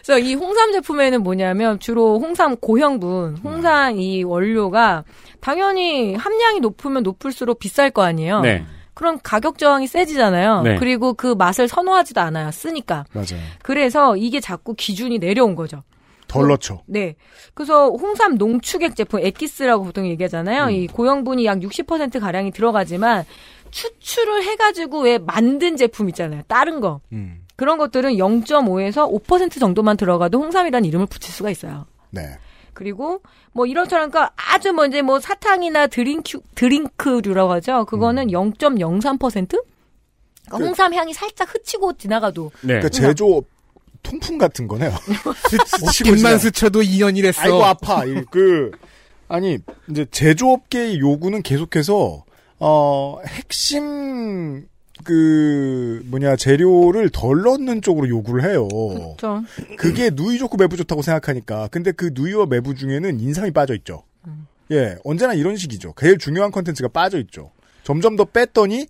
[0.03, 5.03] 그래서 이 홍삼 제품에는 뭐냐면 주로 홍삼 고형분, 홍삼 이 원료가
[5.39, 8.41] 당연히 함량이 높으면 높을수록 비쌀 거 아니에요.
[8.41, 8.65] 네.
[8.93, 10.63] 그럼 가격 저항이 세지잖아요.
[10.63, 10.75] 네.
[10.75, 12.51] 그리고 그 맛을 선호하지도 않아요.
[12.51, 13.05] 쓰니까.
[13.13, 13.41] 맞아요.
[13.61, 15.83] 그래서 이게 자꾸 기준이 내려온 거죠.
[16.29, 16.83] 덜 넣죠.
[16.85, 17.15] 네.
[17.53, 20.69] 그래서 홍삼 농축액 제품 에키스라고 보통 얘기하잖아요.
[20.69, 23.25] 이 고형분이 약 60% 가량이 들어가지만
[23.71, 26.43] 추출을 해가지고 왜 만든 제품 있잖아요.
[26.47, 27.01] 다른 거.
[27.11, 27.41] 음.
[27.55, 31.85] 그런 것들은 0.5에서 5% 정도만 들어가도 홍삼이라는 이름을 붙일 수가 있어요.
[32.11, 32.21] 네.
[32.73, 37.85] 그리고 뭐 이런저런 그러니까 아주 뭐 이제 뭐 사탕이나 드링크 드링크류라고 하죠.
[37.85, 39.19] 그거는 0.03%?
[39.49, 39.63] 그러니까
[40.57, 42.67] 그- 홍삼 향이 살짝 스치고 지나가도 네.
[42.79, 43.43] 그러니까 제조
[44.03, 44.91] 통풍 같은 거네요.
[45.79, 47.39] 스치고 입만 지나- 스쳐도 2년이랬어.
[47.39, 48.05] 아이고 아파.
[48.05, 48.71] 이- 그
[49.27, 49.59] 아니
[49.89, 52.23] 이제 제조업계의 요구는 계속해서
[52.59, 54.65] 어 핵심
[55.03, 58.67] 그 뭐냐 재료를 덜 넣는 쪽으로 요구를 해요.
[59.17, 59.45] 좀
[59.77, 61.67] 그게 누이 좋고 매부 좋다고 생각하니까.
[61.71, 64.03] 근데 그 누이와 매부 중에는 인삼이 빠져 있죠.
[64.71, 65.93] 예, 언제나 이런 식이죠.
[65.99, 67.51] 제일 중요한 컨텐츠가 빠져 있죠.
[67.83, 68.87] 점점 더 뺐더니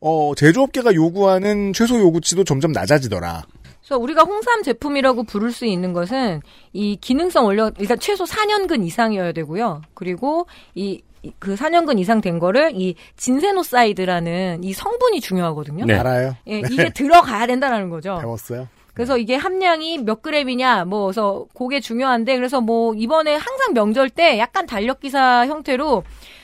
[0.00, 3.44] 어 제조업계가 요구하는 최소 요구치도 점점 낮아지더라.
[3.88, 6.42] 그래서 우리가 홍삼 제품이라고 부를 수 있는 것은
[6.74, 9.80] 이 기능성 원료 일단 최소 4년근 이상이어야 되고요.
[9.94, 15.86] 그리고 이그 4년근 이상 된 거를 이 진세노사이드라는 이 성분이 중요하거든요.
[15.86, 15.94] 네.
[15.94, 16.36] 알아요?
[16.48, 18.18] 예, 이게 들어가야 된다는 거죠.
[18.20, 18.68] 배웠어요.
[18.92, 24.40] 그래서 이게 함량이 몇 그램이냐, 뭐, 그래서 그게 중요한데, 그래서 뭐, 이번에 항상 명절 때
[24.40, 26.02] 약간 달력 기사 형태로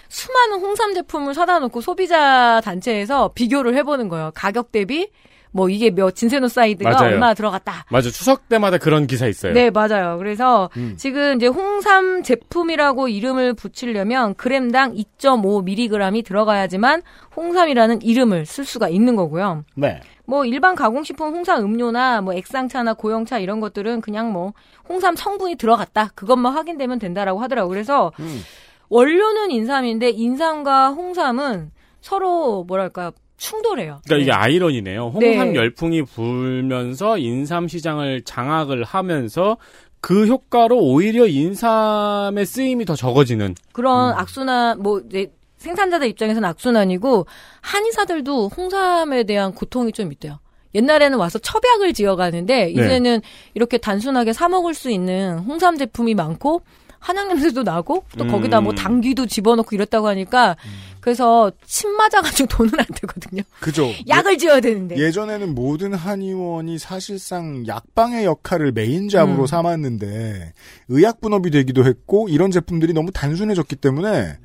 [0.09, 4.31] 수많은 홍삼 제품을 사다 놓고 소비자 단체에서 비교를 해보는 거예요.
[4.37, 5.11] 가격 대비,
[5.55, 7.13] 뭐, 이게 몇, 진세노사이드가 맞아요.
[7.13, 7.85] 얼마나 들어갔다.
[7.89, 9.53] 맞아 추석 때마다 그런 기사 있어요.
[9.53, 10.19] 네, 맞아요.
[10.19, 10.95] 그래서 음.
[10.97, 17.03] 지금 이제 홍삼 제품이라고 이름을 붙이려면 그램당 2.5mg이 들어가야지만
[17.37, 19.63] 홍삼이라는 이름을 쓸 수가 있는 거고요.
[19.77, 20.01] 네.
[20.27, 24.55] 뭐 일반 가공식품 홍삼 음료나 뭐 액상차나 고형차 이런 것들은 그냥 뭐
[24.89, 27.67] 홍삼 성분이 들어갔다 그것만 확인되면 된다라고 하더라고.
[27.67, 28.41] 요 그래서 음.
[28.89, 34.01] 원료는 인삼인데 인삼과 홍삼은 서로 뭐랄까 충돌해요.
[34.05, 34.33] 그러니까 이게 네.
[34.33, 35.09] 아이러니네요.
[35.09, 35.55] 홍삼 네.
[35.55, 39.57] 열풍이 불면서 인삼 시장을 장악을 하면서
[40.01, 43.55] 그 효과로 오히려 인삼의 쓰임이 더 적어지는.
[43.73, 44.19] 그런 음.
[44.19, 47.27] 악순환 뭐 이제 생산자들 입장에서는 악순환이고
[47.63, 50.39] 한의사들도 홍삼에 대한 고통이 좀 있대요.
[50.75, 53.23] 옛날에는 와서 첩약을 지어가는데 이제는
[53.55, 56.63] 이렇게 단순하게 사 먹을 수 있는 홍삼 제품이 많고
[57.05, 58.77] 한약 냄새도 나고 또 거기다 뭐 음.
[58.77, 60.57] 당귀도 집어넣고 이랬다고 하니까
[61.01, 63.43] 그래서 침 맞아가지고 돈은 안 되거든요.
[63.61, 63.91] 그죠.
[64.09, 64.97] 약을 지어야 되는데.
[64.97, 69.47] 예전에는 모든 한의원이 사실상 약방의 역할을 메인 잡으로 음.
[69.47, 70.55] 삼았는데
[70.89, 74.39] 의약 분업이 되기도 했고 이런 제품들이 너무 단순해졌기 때문에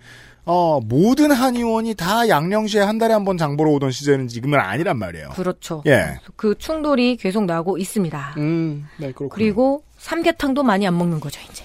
[0.44, 4.98] 어, 모든 한의원이 다 양령시에 한 달에 한 번 장 보러 오던 시절은 지금은 아니란
[5.00, 5.30] 말이에요.
[5.30, 5.82] 그렇죠.
[5.88, 6.20] 예.
[6.36, 8.34] 그 충돌이 계속 나고 있습니다.
[8.38, 9.30] 음, 네, 그렇군요.
[9.30, 11.64] 그리고 삼계탕도 많이 안 먹는 거죠, 이제.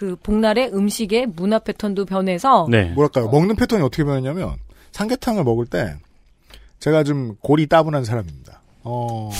[0.00, 2.84] 그 복날의 음식의 문화 패턴도 변해서 네.
[2.94, 3.28] 뭐랄까요.
[3.28, 4.56] 먹는 패턴이 어떻게 변했냐면
[4.92, 5.94] 삼계탕을 먹을 때
[6.78, 8.62] 제가 좀 골이 따분한 사람입니다.
[8.82, 9.30] 어,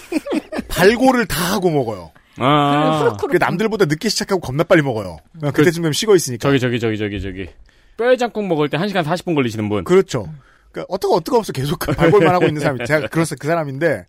[0.68, 2.10] 발골을 다 하고 먹어요.
[2.38, 5.18] 아, 그 남들보다 늦게 시작하고 겁나 빨리 먹어요.
[5.52, 6.48] 그때쯤 되면 식어 있으니까.
[6.48, 7.50] 저기 저기 저기 저기 저기
[7.98, 9.84] 뼈해장국 먹을 때 1시간 40분 걸리시는 분.
[9.84, 10.26] 그렇죠.
[10.70, 14.06] 그러니까 어떻게 어떻게 없어 계속 그 발골만 하고 있는 사람이 제가 그래서 그 사람인데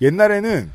[0.00, 0.70] 옛날에는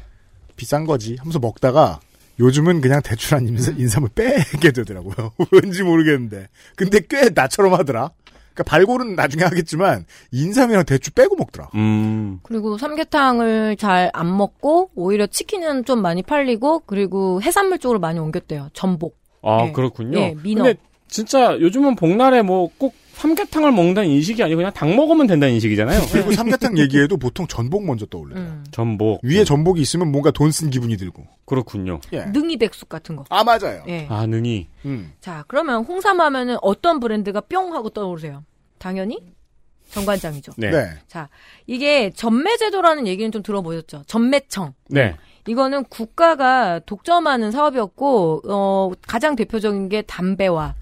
[0.56, 2.02] 비싼 거지 하면서 먹다가
[2.40, 5.34] 요즘은 그냥 대출한 인삼, 인삼을 빼게 되더라고요.
[5.52, 6.48] 왠지 모르겠는데.
[6.76, 8.12] 근데 꽤 나처럼 하더라.
[8.54, 11.70] 그러니까 발골은 나중에 하겠지만 인삼이랑 대추 빼고 먹더라.
[11.76, 12.40] 음.
[12.44, 18.70] 그리고 삼계탕을 잘 안 먹고 오히려 치킨은 좀 많이 팔리고 그리고 해산물 쪽으로 많이 옮겼대요.
[18.74, 19.18] 전복.
[19.42, 19.72] 아, 네.
[19.72, 20.20] 그렇군요.
[20.20, 20.64] 네, 민어.
[20.64, 26.02] 근데 진짜 요즘은 복날에 뭐 꼭 삼계탕을 먹는다는 인식이 아니고 그냥 닭 먹으면 된다는 인식이잖아요.
[26.12, 28.40] 그리고 삼계탕 얘기해도 보통 전복 먼저 떠올려요.
[28.40, 28.66] 음.
[28.72, 29.22] 전복.
[29.24, 31.26] 위에 전복이 있으면 뭔가 돈 쓴 기분이 들고.
[31.46, 32.00] 그렇군요.
[32.12, 32.26] 예.
[32.26, 33.24] 능이 백숙 같은 거.
[33.30, 33.84] 아 맞아요.
[33.88, 34.08] 예.
[34.10, 34.68] 아, 능이.
[34.86, 35.14] 음.
[35.20, 38.44] 자, 그러면 홍삼 하면은 어떤 브랜드가 뿅 하고 떠오르세요?
[38.78, 39.20] 당연히
[39.92, 40.54] 정관장이죠.
[40.58, 40.72] 네.
[40.72, 40.90] 네.
[41.08, 41.30] 자,
[41.68, 44.04] 이게 전매제도라는 얘기는 좀 들어보셨죠?
[44.08, 44.74] 전매청.
[44.90, 45.16] 네.
[45.48, 50.76] 이거는 국가가 독점하는 사업이었고, 어, 가장 대표적인 게 담배와.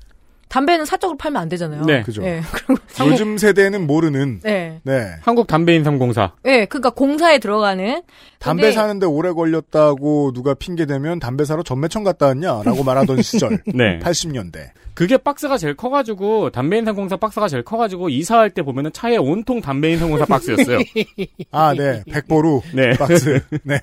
[0.51, 1.85] 담배는 사적으로 팔면 안 되잖아요.
[1.85, 2.01] 네.
[2.03, 2.23] 그죠.
[2.25, 2.75] 예, 그리고
[3.09, 4.41] 요즘 세대는 모르는.
[4.43, 4.81] 네.
[4.83, 5.11] 네.
[5.21, 6.33] 한국 담배인삼공사.
[6.45, 8.01] 예, 그러니까 공사에 들어가는
[8.37, 13.59] 담배 근데- 사는데 오래 걸렸다고 누가 핑계 대면 담배 사러 전매청 갔다 왔냐라고 말하던 시절.
[13.65, 13.99] 네.
[13.99, 14.71] 80년대.
[14.93, 20.79] 그게 박스가 제일 커가지고 담배인삼공사 박스가 제일 커가지고 이사할 때 보면은 차에 온통 담배인삼공사 박스였어요.
[21.51, 22.03] 아, 네.
[22.11, 22.89] 백보루 네.
[22.97, 23.39] 박스.
[23.63, 23.79] 네.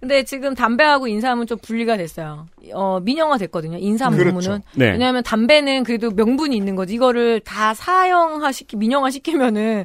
[0.00, 2.46] 근데 지금 담배하고 인삼은 좀 분리가 됐어요.
[2.72, 3.78] 어, 민영화 됐거든요.
[3.78, 4.30] 인삼 그렇죠.
[4.38, 4.62] 부문은.
[4.76, 4.92] 네.
[4.92, 6.94] 왜냐하면 담배는 그래도 명분이 있는 거지.
[6.94, 9.84] 이거를 다 사형화 시키, 민영화 시키면은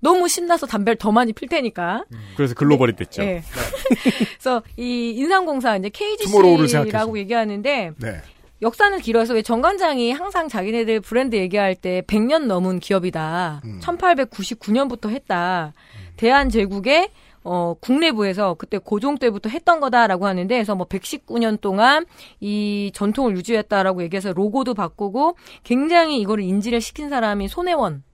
[0.00, 2.04] 너무 신나서 담배를 더 많이 필 테니까.
[2.36, 3.22] 그래서 글로벌이 됐죠.
[3.22, 3.42] 예.
[4.40, 7.18] 그래서 이 인삼공사 이제 KGC라고.
[7.18, 8.20] 얘기하는데 네.
[8.62, 13.60] 역사는 길어서 왜 정관장이 항상 자기네들 브랜드 얘기할 때 100년 넘은 기업이다.
[13.64, 13.80] 음.
[13.82, 15.72] 1899년부터 했다.
[16.16, 17.10] 대한제국의
[17.44, 22.06] 어, 국내부에서 그때 고종 때부터 했던 거다라고 하는데, 그래서 뭐 119년 동안
[22.40, 28.04] 이 전통을 유지했다라고 얘기해서 로고도 바꾸고, 굉장히 이거를 인지를 시킨 사람이 손혜원.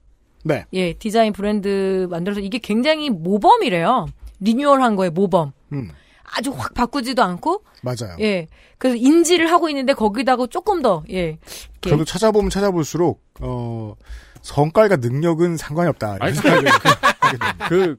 [0.43, 0.65] 네.
[0.73, 4.07] 예, 디자인 브랜드 만들어서 이게 굉장히 모범이래요.
[4.39, 5.51] 리뉴얼 한 거에 모범.
[5.73, 5.91] 음.
[6.23, 8.15] 아주 확 바꾸지도 않고, 맞아요.
[8.19, 8.47] 예.
[8.77, 11.37] 그래서 인지를 하고 있는데 거기다가 조금 더, 예.
[11.81, 13.95] 이렇게 저도 찾아보면 찾아볼수록 어
[14.41, 16.17] 성깔과 능력은 상관이 없다.
[16.17, 16.37] 이런 아니,
[17.29, 17.67] 하게 됩니다.
[17.69, 17.95] 그,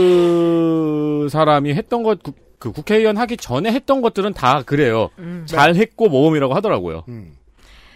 [0.00, 5.08] 그 사람이 했던 것, 국- 그 국회의원 하기 전에 했던 것들은 다 그래요.
[5.18, 5.44] 음.
[5.46, 7.04] 잘 했고 모범이라고 하더라고요.
[7.08, 7.32] 음.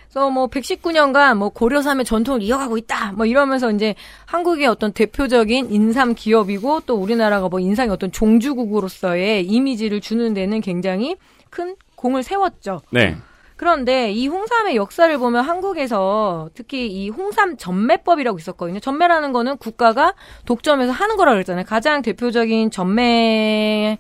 [0.09, 3.13] 그래서 뭐 119년간 뭐 고려삼의 전통을 이어가고 있다.
[3.13, 3.95] 뭐 이러면서 이제
[4.27, 11.17] 한국의 어떤 대표적인 인삼 기업이고 또 우리나라가 뭐 인삼의 어떤 종주국으로서의 이미지를 주는 데는 굉장히
[11.51, 12.81] 큰 공을 세웠죠.
[12.91, 13.17] 네.
[13.57, 18.81] 그런데 이 홍삼의 역사를 보면 한국에서 특히 이 홍삼 전매법이라고 있었거든요.
[18.81, 21.65] 전매라는 거는 국가가 독점해서 하는 거라고 그랬잖아요.
[21.65, 23.97] 가장 대표적인 전매하는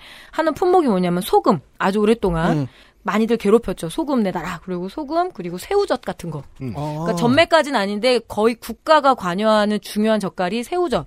[0.54, 1.60] 품목이 뭐냐면 소금.
[1.78, 2.66] 아주 오랫동안 음.
[3.02, 3.90] 많이들 괴롭혔죠.
[3.90, 4.60] 소금 내놔라.
[4.64, 6.38] 그리고 소금 그리고 새우젓 같은 거.
[6.38, 6.44] 어.
[7.02, 11.06] 그러니까 전매까지는 아닌데 거의 국가가 관여하는 중요한 젓갈이 새우젓.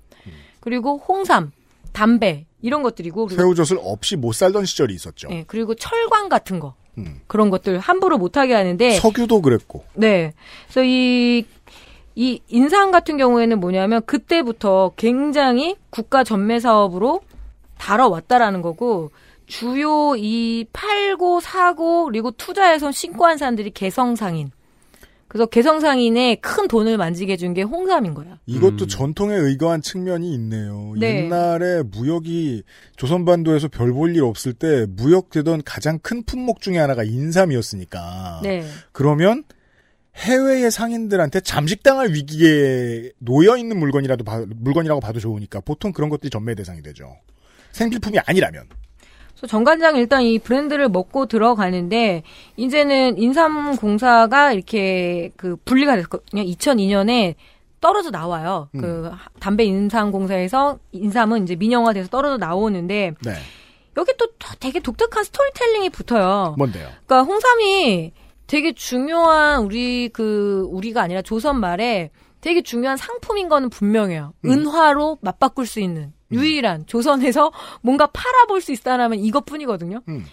[0.59, 1.51] 그리고 홍삼,
[1.93, 5.29] 담배 이런 것들이고 새우젓을 없이 못 살던 시절이 있었죠.
[5.31, 6.75] 예, 그리고 철광 같은 거.
[6.97, 7.21] 음.
[7.27, 9.83] 그런 것들 함부로 못하게 하는데 석유도 그랬고.
[9.93, 10.33] 네.
[10.65, 11.45] 그래서 이,
[12.15, 17.21] 이 인상 같은 경우에는 뭐냐면 그때부터 굉장히 국가 전매 사업으로
[17.77, 19.11] 다뤄왔다라는 거고
[19.45, 24.51] 주요 이 팔고 사고 그리고 투자해서 신고한 사람들이 개성상인.
[25.37, 28.39] 그래서 개성상인의 큰 돈을 만지게 준 게 홍삼인 거야.
[28.47, 28.87] 이것도 음.
[28.87, 30.93] 전통에 의거한 측면이 있네요.
[30.97, 31.25] 네.
[31.25, 32.63] 옛날에 무역이
[32.97, 38.41] 조선반도에서 별 볼 일 없을 때 무역되던 가장 큰 품목 중에 하나가 인삼이었으니까.
[38.43, 38.65] 네.
[38.91, 39.43] 그러면
[40.15, 46.55] 해외의 상인들한테 잠식당할 위기에 놓여 있는 물건이라도 봐- 물건이라고 봐도 좋으니까 보통 그런 것들이 전매
[46.55, 47.15] 대상이 되죠.
[47.73, 48.63] 생필품이 아니라면.
[49.37, 52.23] 그래서 정관장 일단 이 브랜드를 먹고 들어가는데
[52.55, 56.43] 이제는 인삼공사가 이렇게 그 분리가 됐거든요.
[56.43, 57.35] 2002년에
[57.79, 58.69] 떨어져 나와요.
[58.73, 58.81] 음.
[58.81, 63.33] 그 담배 인삼공사에서 인삼은 이제 민영화돼서 떨어져 나오는데 네.
[63.95, 64.27] 여기 또
[64.59, 66.55] 되게 독특한 스토리텔링이 붙어요.
[66.57, 66.89] 뭔데요?
[67.05, 68.13] 그러니까 홍삼이
[68.47, 72.09] 되게 중요한 우리 그 우리가 아니라 조선 말에
[72.41, 74.33] 되게 중요한 상품인 거는 분명해요.
[74.45, 74.49] 음.
[74.49, 77.51] 은화로 맞바꿀 수 있는 유일한 조선에서
[77.81, 80.01] 뭔가 팔아볼 수 있다라면 이것뿐이거든요.
[80.07, 80.25] 음.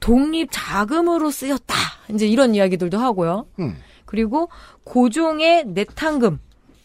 [0.00, 1.74] 독립 자금으로 쓰였다.
[2.12, 3.46] 이제 이런 이야기들도 하고요.
[3.58, 3.76] 음.
[4.04, 4.48] 그리고
[4.84, 6.38] 고종의 내탕금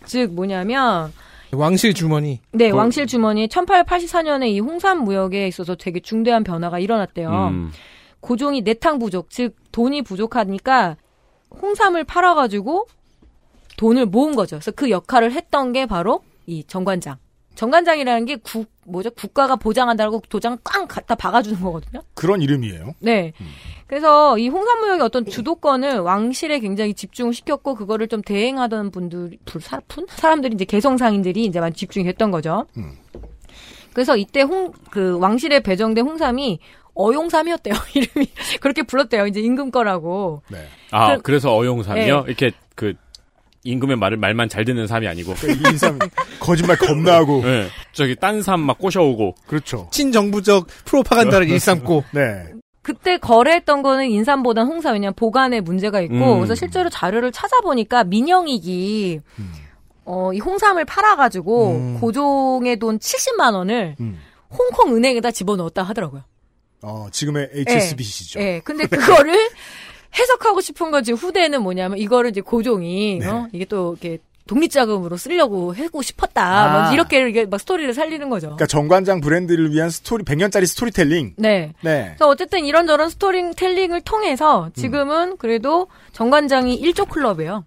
[0.06, 1.14] 즉 뭐냐면
[1.52, 2.40] 왕실 주머니.
[2.52, 7.30] 네 그- 왕실 주머니 1884년에 이 홍삼 무역에 있어서 되게 중대한 변화가 일어났대요.
[7.30, 7.72] 음.
[8.20, 10.96] 고종이 내탕 부족, 즉 돈이 부족하니까
[11.62, 12.88] 홍삼을 팔아가지고
[13.78, 14.56] 돈을 모은 거죠.
[14.58, 17.18] 그래서 그 역할을 했던 게 바로 이 정관장.
[17.56, 19.10] 정관장이라는 게 국, 뭐죠?
[19.12, 22.02] 국가가 보장한다고 도장 꽝 갖다 박아주는 거거든요.
[22.14, 22.94] 그런 이름이에요.
[23.00, 23.34] 네.
[23.88, 30.06] 그래서 이 홍삼무역의 어떤 주도권을 왕실에 굉장히 집중시켰고 그거를 좀 대행하던 분들, 불, 사, 분?
[30.10, 32.66] 사람들이 이제 개성상인들이 이제 많이 집중이 됐던 거죠.
[32.78, 32.94] 음.
[33.94, 36.60] 그래서 이때 홍, 그 왕실에 배정된 홍삼이
[36.96, 37.74] 어용삼이었대요.
[37.96, 38.28] 이름이.
[38.62, 39.28] 그렇게 불렀대요.
[39.28, 40.42] 이제 임금 거라고.
[40.50, 40.66] 네.
[40.92, 42.16] 아, 그럼- 그래서 어용삼이요?
[42.22, 42.24] 네.
[42.28, 42.56] 이렇게 그
[43.64, 45.34] 임금의 말을 말만 잘 듣는 삼이 아니고.
[45.34, 46.00] 이 인삼
[46.40, 47.42] 거짓말 겁나 하고.
[47.44, 47.68] 네.
[47.94, 49.36] 저기 딴삼막 꼬셔오고.
[49.48, 49.88] 그렇죠.
[49.92, 52.04] 친정부적 프로파간다를 일삼고.
[52.12, 52.54] 네.
[52.82, 56.40] 그때 거래했던 거는 인삼보단 홍삼, 왜냐면 보관에 문제가 있고, 음.
[56.40, 59.22] 그래서 실제로 자료를 찾아보니까 민영익이,
[60.04, 62.00] 어, 이 홍삼을 팔아가지고, 음.
[62.02, 64.20] 고종의 돈 70만 원을 음.
[64.50, 66.24] 홍콩 은행에다 집어넣었다 하더라고요.
[66.82, 68.42] 어, 지금의 HSBC죠.
[68.42, 69.34] 예, 근데 그거를
[70.18, 73.28] 해석하고 싶은 건 지금 후대는 뭐냐면, 이거를 이제 고종이, 네.
[73.28, 76.44] 어, 이게 또 이렇게 독립자금으로 쓰려고 하고 싶었다.
[76.44, 76.84] 아.
[76.88, 78.48] 뭐 이렇게 이게 막 스토리를 살리는 거죠.
[78.48, 81.36] 그러니까 정관장 브랜드를 위한 스토리 100년짜리 스토리텔링.
[81.38, 81.74] 네.
[81.82, 82.04] 네.
[82.18, 87.64] 그래서 어쨌든 이런저런 스토리텔링을 통해서 지금은 그래도 정관장이 1조 클럽이에요.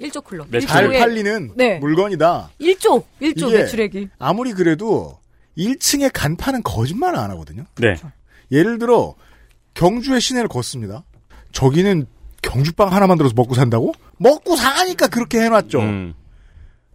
[0.00, 0.46] 1조 클럽.
[0.50, 0.68] 매출.
[0.68, 1.78] 잘 팔리는 네.
[1.78, 2.50] 물건이다.
[2.60, 4.08] 1조, 1조 이게 매출액이.
[4.18, 5.18] 아무리 그래도
[5.58, 7.64] 1층의 간판은 거짓말을 안 하거든요.
[7.76, 7.96] 네.
[8.50, 9.14] 예를 들어
[9.74, 11.04] 경주의 시내를 걷습니다.
[11.52, 12.06] 저기는
[12.42, 13.92] 경주빵 하나 만들어서 먹고 산다고?
[14.18, 15.80] 먹고 사니까 그렇게 해놨죠.
[15.80, 16.14] 음.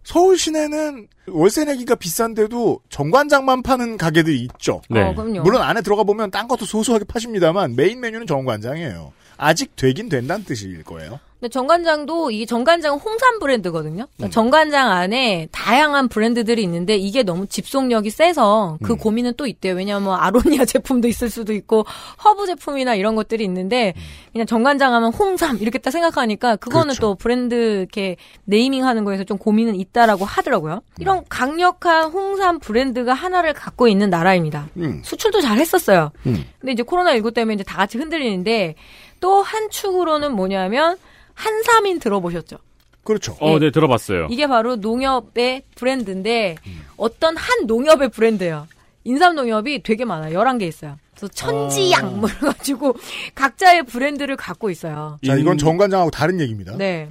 [0.02, 4.82] 서울 시내는 월세 내기가 비싼데도 정관장만 파는 가게들이 있죠.
[4.90, 5.02] 네.
[5.02, 5.42] 어, 그럼요.
[5.42, 9.12] 물론 안에 들어가 보면 딴 것도 소소하게 파십니다만 메인 메뉴는 정관장이에요.
[9.36, 11.18] 아직 되긴 된다는 뜻일 거예요.
[11.44, 14.04] 근데 정관장도 이게 정관장은 홍삼 브랜드거든요.
[14.04, 14.16] 음.
[14.16, 18.96] 그러니까 정관장 안에 다양한 브랜드들이 있는데 이게 너무 집속력이 세서 그 음.
[18.96, 19.74] 고민은 또 있대요.
[19.74, 21.84] 왜냐하면 뭐 아로니아 제품도 있을 수도 있고
[22.24, 23.92] 허브 제품이나 이런 것들이 있는데
[24.32, 26.96] 그냥 정관장 하면 홍삼 이렇게 딱 생각하니까 그거는 음.
[26.96, 27.00] 그렇죠.
[27.02, 30.80] 또 브랜드 이렇게 네이밍 하는 거에서 좀 고민은 있다라고 하더라고요.
[30.98, 34.70] 이런 강력한 홍삼 브랜드가 하나를 갖고 있는 나라입니다.
[34.78, 35.02] 음.
[35.04, 36.10] 수출도 잘 했었어요.
[36.24, 36.42] 음.
[36.58, 38.76] 근데 이제 코로나19 때문에 이제 다 같이 흔들리는데
[39.20, 40.96] 또 한 축으로는 뭐냐면
[41.34, 42.58] 한삼인 들어보셨죠?
[43.02, 43.36] 그렇죠.
[43.40, 43.58] 어, 예.
[43.58, 44.28] 네, 들어봤어요.
[44.30, 46.84] 이게 바로 농협의 브랜드인데 음.
[46.96, 48.66] 어떤 한 농협의 브랜드예요.
[49.04, 50.38] 인삼 농협이 되게 많아요.
[50.38, 50.96] 11개 있어요.
[51.14, 52.96] 그래서 천지양 뭐 이래가지고
[53.34, 55.18] 각자의 브랜드를 갖고 있어요.
[55.26, 56.76] 자, 이건 인- 정관장하고 다른 얘기입니다.
[56.76, 57.10] 네.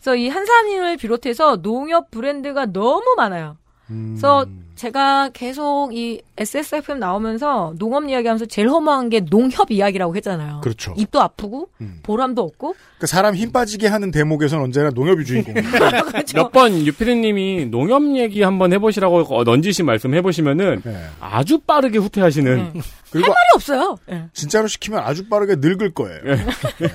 [0.00, 3.56] 그래서 이 한삼인을 비롯해서 농협 브랜드가 너무 많아요.
[3.88, 4.46] 그래서
[4.78, 10.60] 제가 계속 이 SSFM 나오면서 농업 이야기하면서 제일 허무한 게 농협 이야기라고 했잖아요.
[10.62, 10.94] 그렇죠.
[10.96, 11.68] 입도 아프고
[12.04, 15.54] 보람도 없고 그러니까 사람 힘 빠지게 하는 대목에선 언제나 농협이 주인공.
[16.34, 21.04] 몇번 유피디님이 농협 얘기 한번 해보시라고 어, 넌지시 말씀 해보시면은 네.
[21.18, 22.72] 아주 빠르게 후퇴하시는
[23.10, 23.96] 그리고 말이 없어요.
[24.12, 24.26] 예.
[24.32, 26.20] 진짜로 시키면 아주 빠르게 늙을 거예요.
[26.22, 26.36] 네.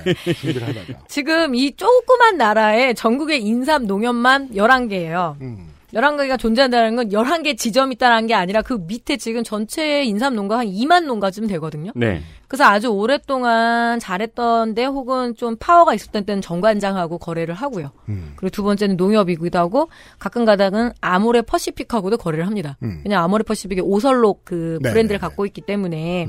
[0.04, 0.96] 네.
[1.08, 5.38] 지금 이 조그만 나라에 전국의 인삼 농협만 11개예요.
[5.42, 5.73] 음.
[5.94, 10.66] 11개가 존재한다는 건 11개 지점이 있다는 게 아니라 그 밑에 지금 전체 인삼 농가 한
[10.66, 11.92] 2만 농가쯤 되거든요.
[11.94, 12.20] 네.
[12.48, 17.90] 그래서 아주 오랫동안 잘했던 데 혹은 좀 파워가 있었던 때는 정관장하고 거래를 하고요.
[18.08, 18.32] 음.
[18.36, 19.88] 그리고 두 번째는 농협이기도 하고
[20.18, 22.76] 가끔 가다는 아모레 퍼시픽하고도 거래를 합니다.
[22.82, 23.02] 음.
[23.04, 26.28] 왜냐 아모레 퍼시픽이 오설록 그 네, 브랜드를 네, 갖고 있기 때문에.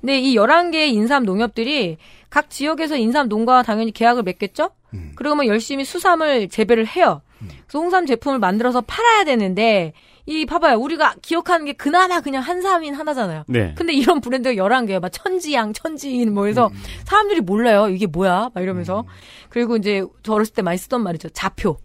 [0.00, 1.96] 근데 이 11개의 인삼 농협들이
[2.28, 4.70] 각 지역에서 인삼 농가와 당연히 계약을 맺겠죠?
[4.94, 5.12] 음.
[5.14, 7.22] 그러면 열심히 수삼을 재배를 해요.
[7.48, 9.92] 그래서 홍삼 제품을 만들어서 팔아야 되는데
[10.26, 10.78] 이 봐봐요.
[10.78, 13.44] 우리가 기억하는 게 그나마 그냥 한삼인 하나잖아요.
[13.48, 13.74] 네.
[13.76, 15.00] 근데 이런 브랜드가 11개예요.
[15.00, 16.70] 막 천지양, 천지인 뭐 해서
[17.04, 17.88] 사람들이 몰라요.
[17.88, 18.50] 이게 뭐야?
[18.54, 19.04] 막 이러면서.
[19.48, 21.30] 그리고 이제 저 어렸을 때 많이 쓰던 말이죠.
[21.30, 21.76] 좌표.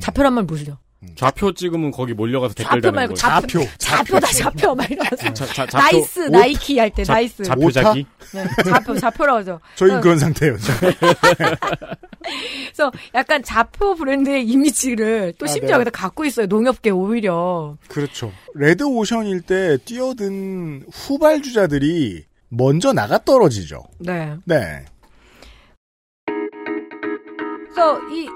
[0.00, 0.78] 좌표란 말 모르죠?
[1.14, 3.20] 좌표 찍으면 거기 몰려가서 댓글 좌표 말고 거죠.
[3.26, 3.64] 좌표.
[3.78, 5.32] 좌표다 좌표 막 이러면서.
[5.32, 5.78] 자, 자, 좌표.
[5.78, 6.30] 나이스, 옷?
[6.30, 7.42] 나이키 할때 자- 나이스.
[7.42, 8.06] 좌표 자기?
[8.34, 9.60] 네, 좌표, 좌표라고 하죠.
[9.76, 10.56] 저희는 그런 상태예요.
[12.66, 15.74] 그래서 약간 좌표 브랜드의 이미지를 또 아, 심지어 네.
[15.82, 16.46] 여기다 갖고 있어요.
[16.46, 17.78] 농협계 오히려.
[17.88, 18.30] 그렇죠.
[18.54, 23.82] 레드 오션일 때 뛰어든 후발주자들이 먼저 나가 떨어지죠.
[24.00, 24.34] 네.
[24.44, 24.84] 네.
[27.72, 28.28] 그래서 이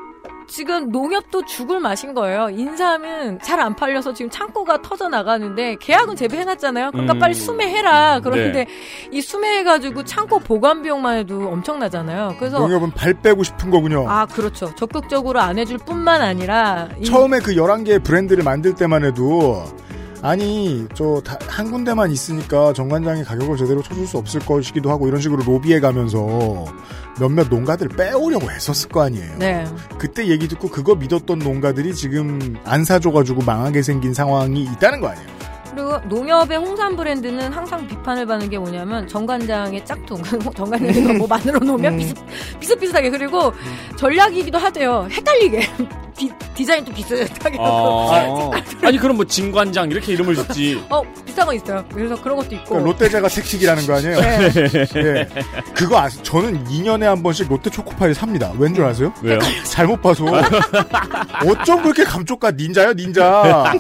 [0.55, 2.49] 지금 농협도 죽을 맛인 거예요.
[2.49, 6.91] 인삼은 잘 안 팔려서 지금 창고가 터져 나가는데 계약은 재배해놨잖아요.
[6.93, 7.19] 그러니까 음.
[7.19, 8.21] 빨리 수매해라.
[8.23, 8.67] 그런데 네.
[9.11, 12.37] 이 수매해가지고 창고 보관 비용만 해도 엄청나잖아요.
[12.39, 14.07] 그래서 농협은 발 빼고 싶은 거군요.
[14.09, 14.73] 아 그렇죠.
[14.77, 19.65] 적극적으로 안 해줄 뿐만 아니라 이- 처음에 그 11개의 브랜드를 만들 때만 해도
[20.25, 21.23] 아니 저
[21.55, 26.65] 한 군데만 있으니까 정관장이 가격을 제대로 쳐줄 수 없을 것이기도 하고 이런 식으로 로비해 가면서
[27.21, 29.37] 몇몇 농가들 빼오려고 했었을 거 아니에요.
[29.39, 29.65] 네.
[29.99, 35.29] 그때 얘기 듣고 그거 믿었던 농가들이 지금 안 사줘가지고 망하게 생긴 상황이 있다는 거 아니에요.
[35.75, 40.23] 그리고 농협의 홍삼 브랜드는 항상 비판을 받는 게 뭐냐면 정관장의 짝퉁.
[40.57, 42.17] 정관장이 뭐 만들어 놓으면 비슷,
[42.61, 43.11] 비슷비슷하게.
[43.11, 43.53] 그리고
[43.97, 45.09] 전략이기도 하대요.
[45.11, 45.69] 헷갈리게.
[46.17, 47.59] 디, 디자인도 비슷하게.
[47.59, 48.51] 아,
[48.83, 50.81] 아니 그럼 뭐 진관장 이렇게 이름을 짓지.
[50.89, 51.85] 어, 비슷한 거 있어요.
[51.93, 52.67] 그래서 그런 것도 있고.
[52.69, 54.21] 그러니까 롯데제가 택식이라는 거 아니에요?
[54.21, 54.51] 네.
[54.95, 55.29] 예.
[55.75, 56.23] 그거 아세요?
[56.23, 58.53] 저는 2년에 한 번씩 롯데 초코파이 삽니다.
[58.57, 59.13] 왠 줄 아세요?
[59.23, 59.41] 왜요?
[59.65, 60.25] 잘못 봐서.
[61.45, 63.73] 어쩜 그렇게 감쪽가 닌자요, 닌자.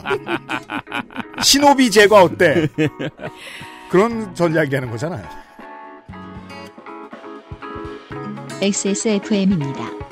[1.43, 2.69] 신호비 제과 어때?
[3.91, 5.25] 그런 전략이 하는 거잖아요.
[8.61, 10.05] XSFM입니다.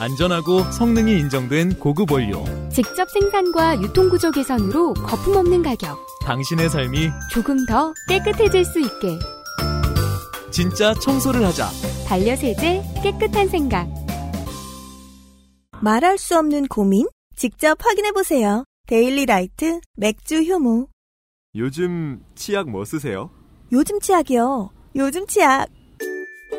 [0.00, 2.44] 안전하고 성능이 인정된 고급 원료.
[2.70, 5.98] 직접 생산과 유통구조 개선으로 거품 없는 가격.
[6.24, 9.18] 당신의 삶이 조금 더 깨끗해질 수 있게.
[10.50, 11.68] 진짜 청소를 하자.
[12.06, 13.88] 반려세제 깨끗한 생각.
[15.80, 17.06] 말할 수 없는 고민?
[17.36, 18.64] 직접 확인해 보세요.
[18.86, 20.88] 데일리 라이트 맥주 효모.
[21.54, 23.30] 요즘 치약 뭐 쓰세요?
[23.70, 24.70] 요즘 치약이요.
[24.96, 25.68] 요즘 치약.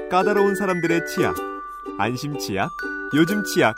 [0.09, 1.35] 까다로운 사람들의 치약.
[1.97, 2.69] 안심 치약.
[3.15, 3.75] 요즘 치약.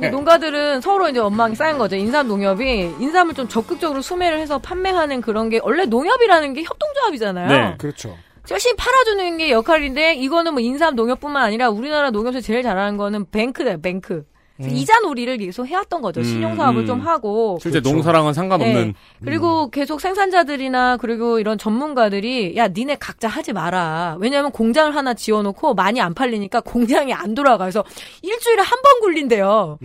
[0.00, 1.96] 또 이제 농가들은 서로 이제 원망이 쌓인 거죠.
[1.96, 7.48] 인삼 농협이 인삼을 좀 적극적으로 수매를 해서 판매하는 그런 게 원래 농협이라는 게 협동조합이잖아요.
[7.48, 7.74] 네.
[7.78, 8.16] 그렇죠.
[8.50, 13.78] 열심히 팔아주는 게 역할인데 이거는 뭐 인삼 농협뿐만 아니라 우리나라 농협에서 제일 잘하는 거는 뱅크다
[13.78, 14.24] 뱅크.
[14.58, 16.22] 그래서 이자 놀이를 계속 해왔던 거죠.
[16.22, 16.86] 신용 사업을 음.
[16.86, 17.58] 좀 하고.
[17.62, 18.74] 실제 농사랑은 상관없는.
[18.88, 18.94] 네.
[19.24, 24.16] 그리고 계속 생산자들이나 그리고 이런 전문가들이 야 니네 각자 하지 마라.
[24.20, 27.84] 왜냐하면 공장을 하나 지어놓고 많이 안 팔리니까 공장이 안 돌아가서
[28.22, 29.78] 일주일에 한 번 굴린대요.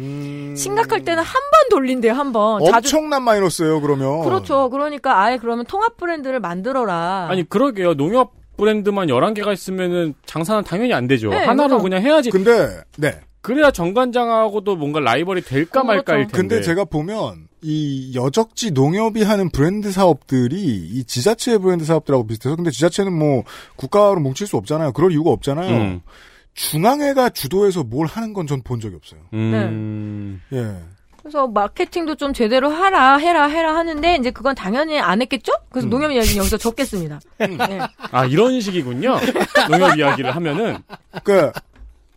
[0.55, 2.13] 심각할 때는 한 번 돌린대요.
[2.13, 2.63] 한 번.
[2.65, 4.23] 자주- 엄청난 마이너스예요, 그러면.
[4.23, 4.69] 그렇죠.
[4.71, 7.27] 그러니까 아예 그러면 통합 브랜드를 만들어라.
[7.29, 7.93] 아니 그러게요.
[7.95, 11.29] 농협 브랜드만 11개가 있으면은 장사는 당연히 안 되죠.
[11.29, 12.29] 네, 하나로 그래서- 그냥 해야지.
[12.31, 13.19] 근데 네.
[13.43, 16.37] 그래야 정관장하고도 뭔가 라이벌이 될까 어, 말까일 텐데.
[16.37, 22.71] 근데 제가 보면 이 여적지 농협이 하는 브랜드 사업들이 이 지자체 브랜드 사업들하고 비슷해서 근데
[22.71, 23.43] 지자체는 뭐
[23.75, 24.93] 국가로 뭉칠 수 없잖아요.
[24.93, 25.69] 그럴 이유가 없잖아요.
[25.75, 26.01] 음.
[26.55, 29.19] 중앙회가 주도해서 뭘 하는 건 전 본 적이 없어요.
[29.33, 30.41] 음.
[30.53, 30.75] 예.
[31.21, 35.53] 그래서 마케팅도 좀 제대로 하라, 해라, 해라 하는데 이제 그건 당연히 안 했겠죠?
[35.69, 37.19] 그래서 농협 이야기는 여기서 접겠습니다.
[37.39, 37.79] 네.
[38.11, 39.17] 아 이런 식이군요.
[39.69, 40.77] 농협 이야기를 하면은
[41.23, 41.49] 그,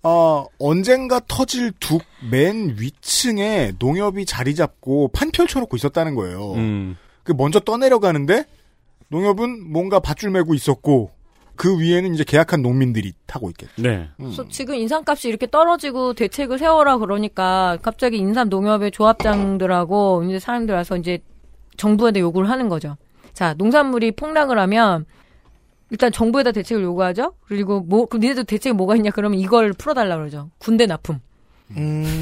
[0.08, 6.54] 어, 언젠가 터질 둑 맨 위층에 농협이 자리 잡고 판 펼쳐놓고 있었다는 거예요.
[6.54, 6.96] 음.
[7.22, 8.44] 그 먼저 떠내려가는데
[9.08, 11.10] 농협은 뭔가 밧줄 메고 있었고
[11.56, 13.72] 그 위에는 이제 계약한 농민들이 타고 있겠죠.
[13.80, 14.08] 네.
[14.16, 20.96] 그래서 지금 인삼값이 이렇게 떨어지고 대책을 세워라 그러니까 갑자기 인삼 농협의 조합장들하고 이제 사람들 와서
[20.96, 21.18] 이제
[21.76, 22.96] 정부한테 요구를 하는 거죠.
[23.32, 25.06] 자, 농산물이 폭락을 하면
[25.90, 27.34] 일단 정부에다 대책을 요구하죠.
[27.46, 29.10] 그리고 뭐, 그럼 니네들 대책이 뭐가 있냐?
[29.10, 30.50] 그러면 이걸 풀어달라 그러죠.
[30.58, 31.20] 군대 납품.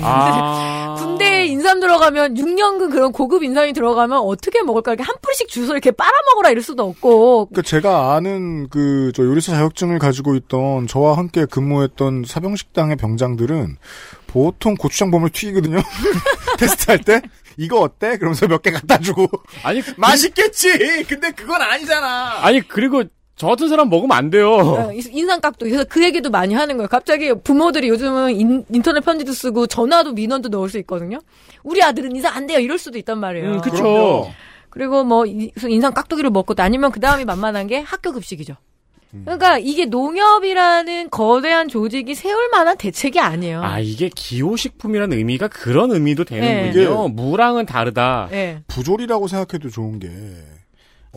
[0.02, 0.94] 아.
[0.98, 4.92] 군대에 인삼 들어가면 6년근 그런 고급 인삼이 들어가면 어떻게 먹을까?
[4.92, 7.46] 이렇게 한 뿌리씩 주워 이렇게 빨아먹으라 이럴 수도 없고.
[7.46, 13.76] 그러니까 제가 아는 그 저 요리사 자격증을 가지고 있던 저와 함께 근무했던 사병식당의 병장들은
[14.26, 15.78] 보통 고추장범을 튀기거든요.
[16.58, 17.20] 테스트할 때
[17.56, 18.16] 이거 어때?
[18.16, 19.26] 그러면서 몇 개 갖다 주고
[19.62, 21.04] 아니 맛있겠지.
[21.04, 22.38] 근데 그건 아니잖아.
[22.44, 23.04] 아니 그리고
[23.36, 24.50] 저 같은 사람 먹으면 안 돼요.
[24.52, 26.88] 어, 인상각도 그래서 그 얘기도 많이 하는 거예요.
[26.88, 31.18] 갑자기 부모들이 요즘은 인, 인터넷 편지도 쓰고 전화도 민원도 넣을 수 있거든요.
[31.62, 32.60] 우리 아들은 인상 안 돼요.
[32.60, 33.52] 이럴 수도 있단 말이에요.
[33.54, 34.30] 음, 그쵸.
[34.70, 38.56] 그리고 뭐 인삼 깍두기를 먹고 아니면 그 다음이 만만한 게 학교 급식이죠.
[39.24, 43.62] 그러니까 이게 농협이라는 거대한 조직이 세울 만한 대책이 아니에요.
[43.62, 47.08] 아 이게 기호식품이라는 의미가 그런 의미도 되는군요.
[47.08, 48.26] 무랑은 다르다.
[48.32, 48.62] 네.
[48.66, 50.08] 부조리라고 생각해도 좋은 게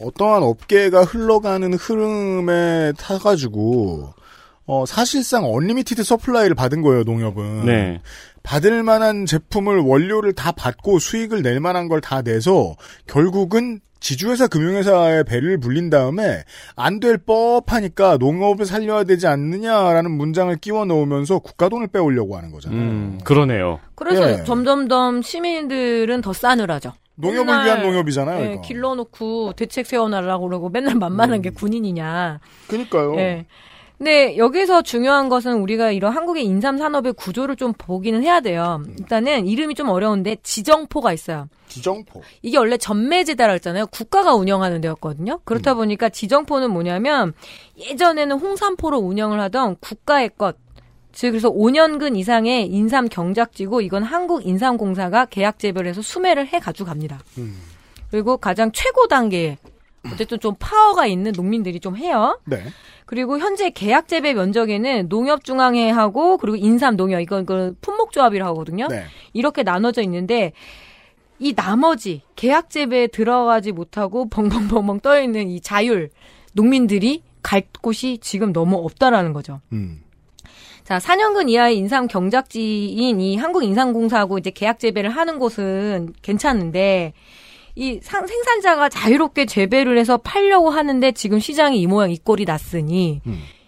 [0.02, 4.14] 어떠한 업계가 흘러가는 흐름에 타가지고
[4.66, 7.66] 어, 사실상 unlimited supply를 받은 거예요 농협은.
[7.66, 8.02] 네.
[8.44, 12.76] 받을 만한 제품을 원료를 다 받고 수익을 낼 만한 걸 다 내서
[13.06, 16.44] 결국은 지주회사 금융회사의 배를 불린 다음에
[16.76, 22.80] 안될 법하니까 농업을 살려야 되지 않느냐라는 문장을 끼워 넣으면서 국가 돈을 빼오려고 하는 거잖아요.
[22.80, 23.80] 음, 그러네요.
[23.96, 24.44] 그래서 예.
[24.44, 26.94] 점점점 시민들은 더 싸늘하죠.
[27.18, 28.52] 농협을 맨날, 위한 농협이잖아요.
[28.52, 28.62] 예.
[28.64, 32.40] 길러놓고 대책 세워놔라고 그러고 맨날 만만한 게 군인이냐.
[32.68, 33.16] 그러니까요.
[33.18, 33.46] 예.
[33.98, 38.84] 근데 여기서 중요한 것은 우리가 이런 한국의 인삼 산업의 구조를 좀 보기는 해야 돼요.
[39.00, 41.50] 일단은 이름이 좀 어려운데 지정포가 있어요.
[41.68, 42.22] 지정포.
[42.44, 43.88] 이게 원래 전매제다라 했잖아요.
[43.88, 45.40] 국가가 운영하는 데였거든요.
[45.46, 47.34] 그렇다 보니까 지정포는 뭐냐면
[47.80, 50.58] 예전에는 홍삼포로 운영을 하던 국가의 것.
[51.18, 57.20] 즉 그래서 5년근 이상의 인삼 경작지고 이건 한국인삼공사가 계약 재배를 해서 수매를 해 가지고 갑니다.
[58.12, 59.58] 그리고 가장 최고 단계에
[60.14, 62.40] 어쨌든 좀 파워가 있는 농민들이 좀 해요.
[62.46, 62.62] 네.
[63.08, 68.88] 그리고 현재 계약 재배 면적에는 농협중앙회하고 그리고 인삼농협 이건 그 품목조합이라고 하거든요.
[68.88, 69.06] 네.
[69.34, 70.54] 이렇게 나눠져 있는데
[71.40, 76.12] 이 나머지 계약 재배에 들어가지 못하고 벙벙벙벙 떠 있는 이 자율
[76.54, 79.62] 농민들이 갈 곳이 지금 너무 없다라는 거죠.
[79.72, 80.04] 음.
[80.88, 87.12] 자, 4년근 이하의 인삼 경작지인 이 한국인삼공사하고 이제 계약 재배를 하는 곳은 괜찮은데
[87.76, 93.20] 이 상- 생산자가 자유롭게 재배를 해서 팔려고 하는데 지금 시장이 이 모양 이 꼴이 났으니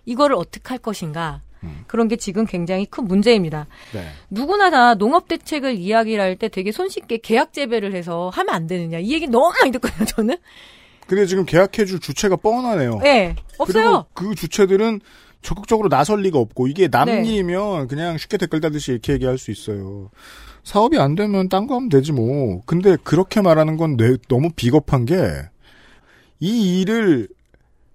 [0.06, 1.42] 이거를 어떻게 할 것인가
[1.88, 3.68] 그런 게 지금 굉장히 큰 문제입니다.
[3.92, 4.08] 네.
[4.30, 9.00] 누구나 다 농업 대책을 이야기를 할 때 되게 손쉽게 계약 재배를 해서 하면 안 되느냐
[9.00, 10.38] 이 얘기 너무 많이 듣거든요 저는.
[11.06, 13.00] 근데 지금 계약해줄 주체가 뻔하네요.
[13.04, 14.06] 네 없어요.
[14.14, 15.02] 그리고 그 주체들은
[15.42, 17.24] 적극적으로 나설 리가 없고 이게 남 네.
[17.26, 20.10] 일이면 그냥 쉽게 댓글 달듯이 이렇게 얘기할 수 있어요.
[20.64, 22.62] 사업이 안 되면 딴 거 하면 되지 뭐.
[22.66, 25.16] 근데 그렇게 말하는 건 내- 너무 비겁한 게
[26.42, 27.28] 이 일을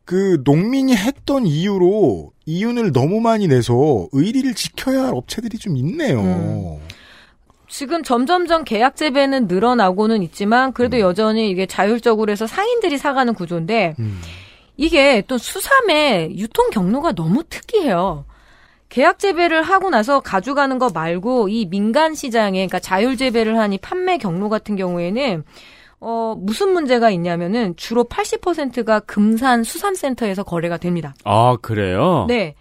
[0.04, 6.20] 그 농민이 했던 이유로 이윤을 너무 많이 내서 의리를 지켜야 할 업체들이 좀 있네요.
[6.20, 6.78] 음.
[7.70, 13.94] 지금 점점점 계약 재배는 늘어나고는 있지만 그래도 여전히 이게 자율적으로 해서 상인들이 사가는 구조인데
[14.76, 18.24] 이게 또 수삼의 유통 경로가 너무 특이해요.
[18.88, 23.78] 계약 재배를 하고 나서 가져가는 거 말고 이 민간 시장에 그러니까 자율 재배를 한 이
[23.78, 25.44] 판매 경로 같은 경우에는
[26.00, 31.14] 어 무슨 문제가 있냐면은 주로 80%가 금산 수산센터에서 거래가 됩니다.
[31.24, 32.26] 아 그래요?
[32.28, 32.54] 네.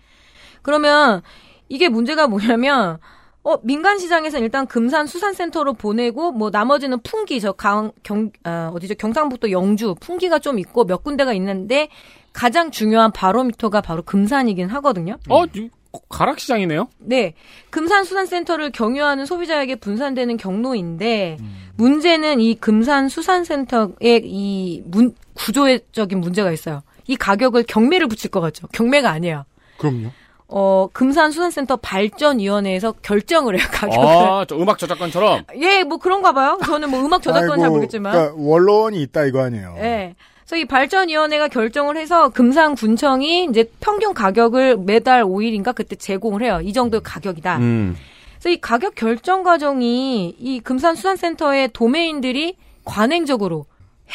[0.62, 1.22] 그러면
[1.68, 3.00] 이게 문제가 뭐냐면
[3.44, 9.52] 어 민간 시장에서 일단 금산 수산센터로 보내고 뭐 나머지는 풍기 저 강경 아, 어디죠 경상북도
[9.52, 11.90] 영주 풍기가 좀 있고 몇 군데가 있는데
[12.32, 15.18] 가장 중요한 바로미터가 바로 금산이긴 하거든요.
[15.30, 15.70] 어 이-
[16.10, 16.88] 가락시장이네요.
[17.00, 17.36] 네.
[17.70, 21.38] 금산 수산센터를 경유하는 소비자에게 분산되는 경로인데
[21.76, 26.82] 문제는 이 금산 수산센터의 이 문, 구조적인 문제가 있어요.
[27.06, 28.66] 이 가격을 경매를 붙일 것 같죠.
[28.74, 29.46] 경매가 아니에요.
[29.78, 30.10] 그럼요.
[30.56, 34.06] 어, 금산 수산센터 발전위원회에서 결정을 해요, 가격을.
[34.08, 35.46] 아, 저 음악 저작권처럼.
[35.60, 36.60] 예, 뭐 그런가 봐요.
[36.64, 38.12] 저는 뭐 음악 저작권은 잘 모르겠지만.
[38.14, 39.76] 그러니까 원론이 있다 이거 아니에요.
[39.80, 40.14] 예.
[40.44, 46.60] 그래서 이 발전위원회가 결정을 해서 금산군청이 이제 평균 가격을 매달 5일인가 그때 제공을 해요.
[46.62, 47.58] 이 정도의 가격이다.
[47.58, 47.98] 음.
[48.36, 53.66] 그래서 이 가격 결정 과정이 이 금산 수산센터의 도메인들이 관행적으로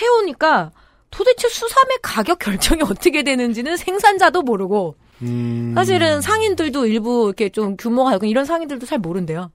[0.01, 0.71] 해오니까
[1.11, 5.73] 도대체 수삼의 가격 결정이 어떻게 되는지는 생산자도 모르고 음.
[5.75, 9.51] 사실은 상인들도 일부 이렇게 좀 규모가 작은 이런 상인들도 잘 모른대요.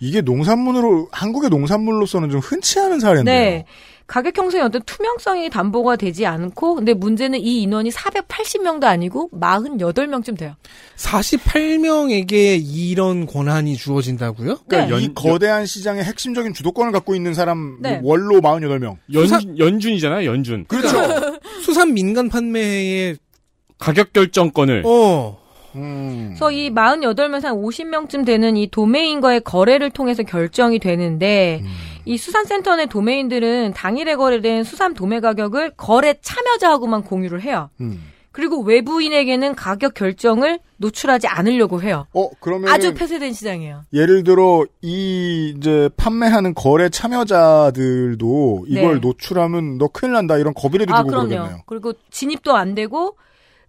[0.00, 3.34] 이게 농산물으로 한국의 농산물로서는 좀 흔치 않은 사례인데요.
[3.34, 3.64] 네.
[4.06, 10.56] 가격 형성의 어떤 투명성이 담보가 되지 않고 근데 문제는 이 인원이 480명도 아니고 48명쯤 돼요.
[10.96, 14.58] 48명에게 이런 권한이 주어진다고요?
[14.68, 15.04] 그러니까 네.
[15.04, 18.00] 이 거대한 시장의 핵심적인 주도권을 갖고 있는 사람 네.
[18.02, 18.98] 원로 48명.
[19.14, 20.66] 연, 연준이잖아요, 연준.
[20.66, 20.98] 그렇죠.
[21.64, 23.16] 수산 민간 판매에
[23.78, 24.82] 가격 결정권을.
[24.86, 25.38] 어
[25.76, 26.26] 음.
[26.28, 31.68] 그래서 이 48명 한 50명쯤 되는 이 도메인과의 거래를 통해서 결정이 되는데 음.
[32.04, 37.70] 이 수산센터 내 도메인들은 당일에 거래된 수산 도매 가격을 거래 참여자하고만 공유를 해요.
[37.80, 38.10] 음.
[38.30, 42.08] 그리고 외부인에게는 가격 결정을 노출하지 않으려고 해요.
[42.14, 43.82] 어, 그러면 아주 폐쇄된 시장이에요.
[43.92, 49.00] 예를 들어 이 이제 판매하는 거래 참여자들도 이걸 네.
[49.00, 51.28] 노출하면 너 큰일 난다 이런 겁이라도 아, 주고 그럼요.
[51.28, 51.62] 그러겠네요.
[51.66, 53.16] 그리고 진입도 안 되고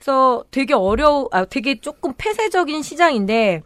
[0.06, 3.64] 그래서 되게 어려워 아 되게 조금 폐쇄적인 시장인데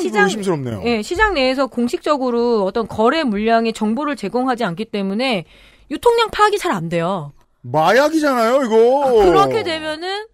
[0.00, 0.80] 시장 의심스럽네요.
[0.86, 5.44] 예, 시장 내에서 공식적으로 어떤 거래 물량의 정보를 제공하지 않기 때문에
[5.90, 7.32] 유통량 파악이 잘 안 돼요.
[7.60, 9.24] 마약이잖아요, 이거.
[9.26, 10.26] 그렇게 되면은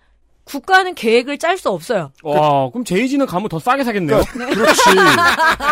[0.44, 2.12] 국가는 계획을 짤 수 없어요.
[2.22, 4.22] 와, 그 럼 제이지는 가면 더 싸게 사겠네요.
[4.32, 4.82] 그렇지.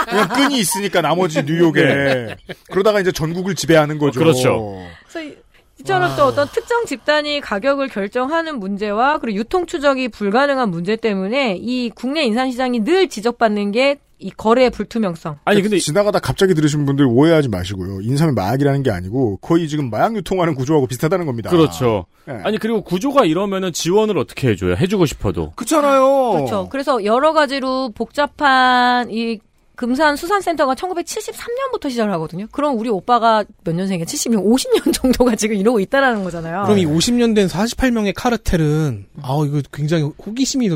[0.08, 2.36] 그냥 끈이 있으니까 나머지 뉴욕에.
[2.70, 4.18] 그러다가 이제 전국을 지배하는 거죠.
[4.18, 4.82] 그렇죠.
[5.10, 5.34] 그래서
[5.78, 11.56] 이- 이처럼 또 어떤 특정 집단이 가격을 결정하는 문제와 그리고 유통 추적이 불가능한 문제 때문에
[11.60, 15.36] 이 국내 인산 시장이 늘 지적받는 게 이 거래의 불투명성.
[15.44, 18.00] 아니, 근데 지나가다 갑자기 들으신 분들 오해하지 마시고요.
[18.00, 21.50] 인삼이 마약이라는 게 아니고 거의 지금 마약 유통하는 구조하고 비슷하다는 겁니다.
[21.50, 22.06] 그렇죠.
[22.24, 22.34] 네.
[22.42, 24.74] 아니 그리고 구조가 이러면은 지원을 어떻게 해줘요?
[24.74, 25.52] 해주고 싶어도.
[25.54, 26.32] 그렇잖아요.
[26.32, 26.68] 그렇죠.
[26.68, 29.38] 그래서 여러 가지로 복잡한 이
[29.78, 32.48] 금산 수산센터가 1973년부터 시작을 하거든요.
[32.50, 34.06] 그럼 우리 오빠가 몇 년생이야?
[34.06, 36.64] 70년, 50년 정도가 지금 이러고 있다라는 거잖아요.
[36.64, 40.68] 그럼 이 50년 된 48명의 카르텔은 아 이거 굉장히 호기심이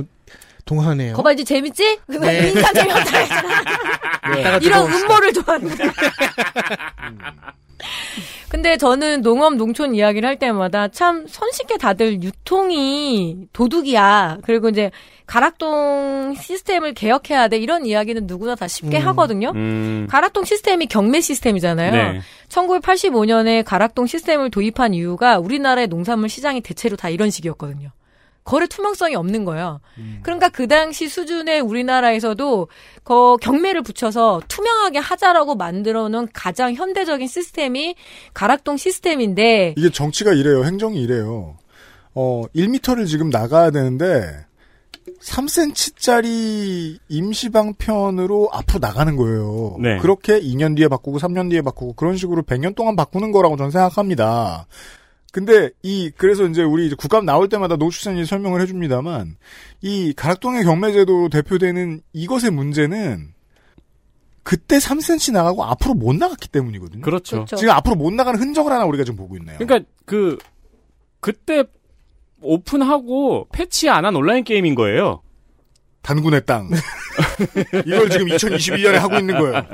[0.64, 1.14] 동하네요.
[1.14, 1.98] 거봐 이제 재밌지?
[2.06, 2.48] 네.
[2.48, 3.62] 인간 재미없다 했잖아.
[4.38, 4.92] 이따가 이런.
[4.92, 5.84] 음모를 좋아합니다.
[8.48, 14.38] 근데 저는 농업 농촌 이야기를 할 때마다 참 손쉽게 다들 유통이 도둑이야.
[14.44, 14.90] 그리고 이제
[15.26, 17.56] 가락동 시스템을 개혁해야 돼.
[17.56, 19.06] 이런 이야기는 누구나 다 쉽게 음.
[19.08, 19.52] 하거든요.
[19.54, 20.06] 음.
[20.10, 21.90] 가락동 시스템이 경매 시스템이잖아요.
[21.92, 22.20] 네.
[22.50, 27.88] 1985년에 가락동 시스템을 도입한 이유가 우리나라의 농산물 시장이 대체로 다 이런 식이었거든요.
[28.45, 29.80] 거래 투명성이 없는 거예요.
[30.22, 32.68] 그러니까 그 당시 수준의 우리나라에서도
[33.05, 37.95] 거 경매를 붙여서 투명하게 하자라고 만들어 놓은 가장 현대적인 시스템이
[38.34, 40.64] 가락동 시스템인데 이게 정치가 이래요.
[40.64, 41.57] 행정이 이래요.
[42.14, 44.45] 어, 1미터를 지금 나가야 되는데
[45.20, 49.76] 3cm짜리 임시방편으로 앞으로 나가는 거예요.
[49.80, 49.99] 네.
[49.99, 54.66] 그렇게 2년 뒤에 바꾸고 3년 뒤에 바꾸고 그런 식으로 100년 동안 바꾸는 거라고 저는 생각합니다.
[55.33, 59.37] 근데 이 그래서 이제 우리 이제 국감 나올 때마다 노출산이 설명을 해줍니다만
[59.80, 63.33] 이 가락동의 경매제도 대표되는 이것의 문제는
[64.43, 67.01] 그때 3cm 나가고 앞으로 못 나갔기 때문이거든요.
[67.03, 67.37] 그렇죠.
[67.37, 67.57] 그렇죠.
[67.57, 69.57] 지금 앞으로 못 나가는 흔적을 하나 우리가 지금 보고 있네요.
[69.59, 70.37] 그러니까 그
[71.20, 71.64] 그때
[72.43, 75.21] 오픈하고 패치 안 한 온라인 게임인 거예요.
[76.03, 76.68] 단군의 땅.
[77.86, 79.64] 이걸 지금 2022년에 하고 있는 거예요.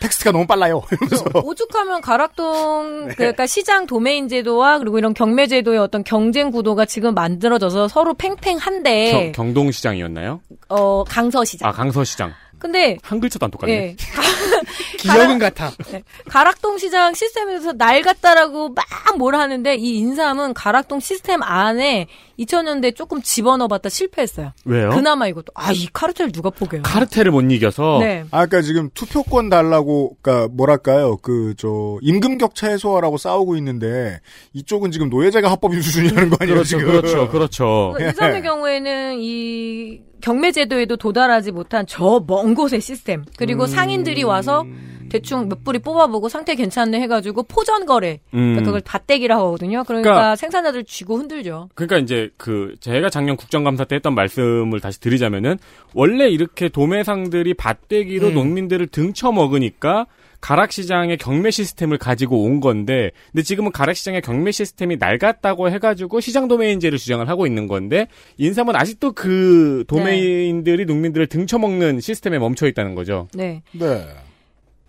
[0.00, 0.82] 텍스트가 너무 빨라요.
[0.90, 1.24] 이러면서.
[1.42, 7.88] 오죽하면 가락동 그러니까 시장 도메인 제도와 그리고 이런 경매 제도의 어떤 경쟁 구도가 지금 만들어져서
[7.88, 10.40] 서로 팽팽한데 경, 경동시장이었나요?
[10.68, 11.68] 어 강서시장.
[11.68, 12.34] 아 강서시장.
[12.58, 13.72] 근데 한 글자도 안 똑같네.
[13.72, 13.96] 예.
[14.98, 15.70] 기억은 같아.
[15.90, 16.02] 네.
[16.28, 18.84] 가락동 시장 시스템에서 날 같다라고 막
[19.16, 22.08] 뭘 하는데 이 인삼은 가락동 시스템 안에
[22.40, 24.52] 2000년대 조금 집어넣어봤다 실패했어요.
[24.64, 24.90] 왜요?
[24.90, 26.82] 그나마 이것도 아 이 카르텔 누가 포기해요?
[26.82, 28.24] 카르텔을 못 이겨서 네.
[28.32, 34.20] 아까 지금 투표권 달라고, 그니까, 뭐랄까요, 그, 저, 임금 격차 해소하라고 싸우고 있는데,
[34.52, 36.86] 이쪽은 지금 노예제가 합법인 수준이라는 거 아니에요, 그렇죠, 지금?
[36.86, 37.92] 그렇죠, 그렇죠.
[37.94, 44.66] 그러니까 인삼의 경우에는 이 경매 제도에도 도달하지 못한 저 먼 곳의 시스템 그리고 상인들이 와서
[45.08, 48.64] 대충 몇 뿌리 뽑아보고 상태 괜찮네 해가지고 포전 거래 그러니까 음.
[48.64, 49.84] 그걸 밭대기라고 하거든요.
[49.84, 51.68] 그러니까, 그러니까 생산자들 쥐고 흔들죠.
[51.74, 55.58] 그러니까 이제 그 제가 작년 국정감사 때 했던 말씀을 다시 드리자면은
[55.94, 58.34] 원래 이렇게 도매상들이 밭대기로 음.
[58.34, 60.06] 농민들을 등쳐 먹으니까
[60.44, 66.98] 가락시장의 경매 시스템을 가지고 온 건데, 근데 지금은 가락시장의 경매 시스템이 낡았다고 해가지고 시장 도메인제를
[66.98, 73.26] 주장을 하고 있는 건데, 인삼은 아직도 그 도메인들이 농민들을 등쳐먹는 시스템에 멈춰 있다는 거죠.
[73.32, 73.62] 네.
[73.72, 74.06] 네.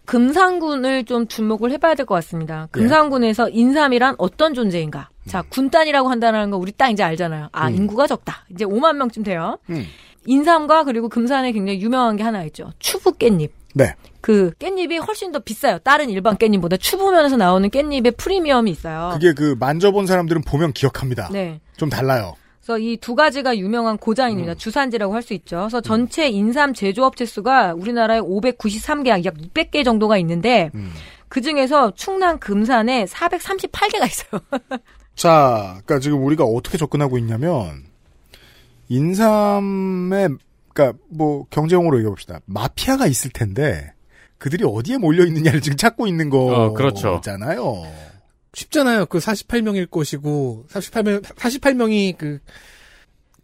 [0.04, 2.68] 금산군을 좀 주목을 해봐야 될 것 같습니다.
[2.68, 2.72] 예.
[2.78, 5.10] 금산군에서 인삼이란 어떤 존재인가?
[5.26, 7.48] 자, 군단이라고 한다는 거 우리 딱 이제 알잖아요.
[7.54, 7.76] 아, 음.
[7.76, 8.46] 인구가 적다.
[8.52, 9.58] 이제 5만 명쯤 돼요.
[9.70, 9.86] 음.
[10.26, 12.72] 인삼과 그리고 금산에 굉장히 유명한 게 하나 있죠.
[12.78, 13.52] 추부 깻잎.
[13.76, 13.94] 네.
[14.22, 15.78] 그 깻잎이 훨씬 더 비싸요.
[15.80, 19.12] 다른 일반 깻잎보다 추부면에서 나오는 깻잎의 프리미엄이 있어요.
[19.14, 21.30] 그게 그 만져본 사람들은 보면 기억합니다.
[21.32, 21.60] 네.
[21.78, 22.36] 좀 달라요.
[22.62, 24.54] 그래서 이 두 가지가 유명한 고장입니다.
[24.54, 24.58] 음.
[24.58, 25.58] 주산지라고 할 수 있죠.
[25.58, 30.92] 그래서 전체 인삼 제조업체 수가 우리나라에 593개, 약 600개 정도가 있는데 음.
[31.28, 34.42] 그 중에서 충남 금산에 438개가 있어요.
[35.16, 37.84] 자, 그러니까 지금 우리가 어떻게 접근하고 있냐면
[38.90, 40.30] 인삼에
[40.76, 42.42] 그러니까 뭐 경제용어로 얘기해 봅시다.
[42.46, 43.94] 마피아가 있을 텐데
[44.38, 47.14] 그들이 어디에 몰려 있느냐를 지금 찾고 있는 어, 그렇죠.
[47.14, 47.84] 거잖아요.
[48.54, 49.06] 쉽잖아요.
[49.08, 52.40] 그 48명일 것이고 48명 48명이 그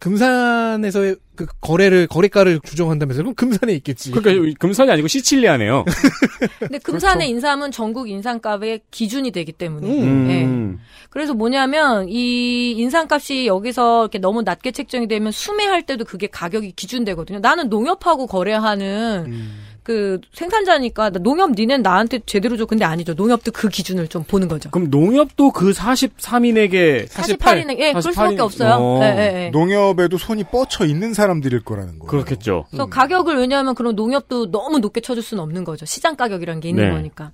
[0.02, 4.10] 금산에서의 그 거래를 거래가를 규정한다면서 그럼 금산에 있겠지.
[4.10, 5.84] 그러니까 금산이 아니고 시칠리아네요.
[6.58, 9.86] 근데 금산의 인삼은 전국 인삼값의 기준이 되기 때문에.
[9.86, 10.28] 음.
[10.28, 10.82] 예.
[11.08, 17.38] 그래서 뭐냐면 이 인삼값이 여기서 이렇게 너무 낮게 책정이 되면 수매할 때도 그게 가격이 기준되거든요.
[17.38, 19.62] 나는 농협하고 거래하는 음.
[19.82, 22.66] 그 생산자니까 나 농협 니넨 나한테 제대로 줘.
[22.66, 23.14] 근데 아니죠.
[23.14, 24.70] 농협도 그 기준을 좀 보는 거죠.
[24.70, 29.00] 그럼 농협도 그 43인에게 48인에게 예, 그럴 수밖에 없어요.
[29.02, 29.50] 예, 예, 예.
[29.50, 32.10] 농협에도 손이 뻗쳐 있는 사람들일 거라는 거예요.
[32.10, 32.66] 그렇겠죠.
[32.70, 35.84] 그래서 가격을 왜냐하면 그런 농협도 너무 높게 쳐줄 수는 없는 거죠.
[35.84, 36.90] 시장 가격이라는 게 있는 네.
[36.90, 37.32] 거니까.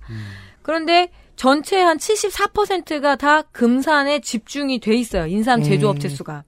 [0.63, 5.25] 그런데 전체 한 74%가 다 금산에 집중이 돼 있어요.
[5.27, 6.43] 인삼 제조업체 수가.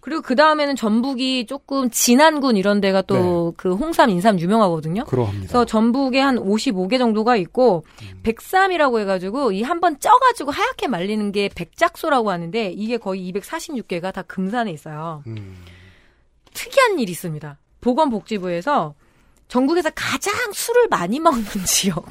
[0.00, 5.04] 그리고 그 다음에는 전북이 조금 진안군 이런 데가 또그 홍삼, 인삼 유명하거든요.
[5.04, 5.46] 그러합니다.
[5.46, 7.84] 그래서 전북에 한 55개 정도가 있고
[8.22, 14.22] 백삼이라고 해가지고 이 한 번 쪄가지고 하얗게 말리는 게 백작소라고 하는데 이게 거의 246개가 다
[14.22, 15.22] 금산에 있어요.
[16.54, 17.58] 특이한 일이 있습니다.
[17.80, 18.94] 보건복지부에서
[19.48, 22.04] 전국에서 가장 술을 많이 먹는 지역.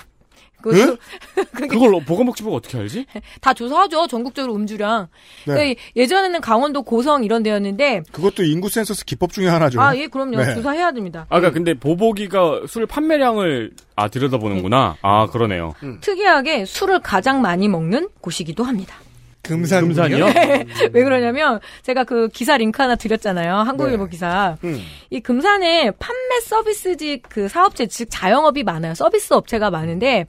[0.61, 0.97] 그것도
[1.69, 3.05] 그걸 보건복지부가 어떻게 알지?
[3.41, 4.07] 다 조사하죠.
[4.07, 5.07] 전국적으로 음주량.
[5.47, 5.53] 네.
[5.53, 9.81] 그러니까 예전에는 강원도 고성 이런 데였는데 그것도 인구 센서스 기법 중에 하나죠.
[9.81, 10.37] 아, 예, 그럼요.
[10.37, 10.55] 네.
[10.55, 11.21] 조사해야 됩니다.
[11.29, 14.97] 아까 그러니까 근데 보보기가 술 판매량을 아 들여다보는구나.
[15.01, 15.73] 아 그러네요.
[16.01, 18.95] 특이하게 술을 가장 많이 먹는 곳이기도 합니다.
[19.41, 20.25] 금산 금산이요?
[20.93, 23.55] 왜 그러냐면 제가 그 기사 링크 하나 드렸잖아요.
[23.55, 24.09] 한국일보 네.
[24.09, 24.57] 기사.
[24.63, 24.81] 음.
[25.09, 28.93] 이 금산에 판매 서비스직 그 사업체 즉 자영업이 많아요.
[28.93, 30.25] 서비스 업체가 많은데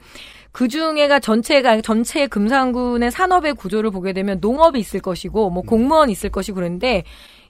[0.52, 6.30] 그 중에가 전체가 전체 금산군의 산업의 구조를 보게 되면 농업이 있을 것이고 뭐 공무원 있을
[6.30, 7.04] 것이고 그런데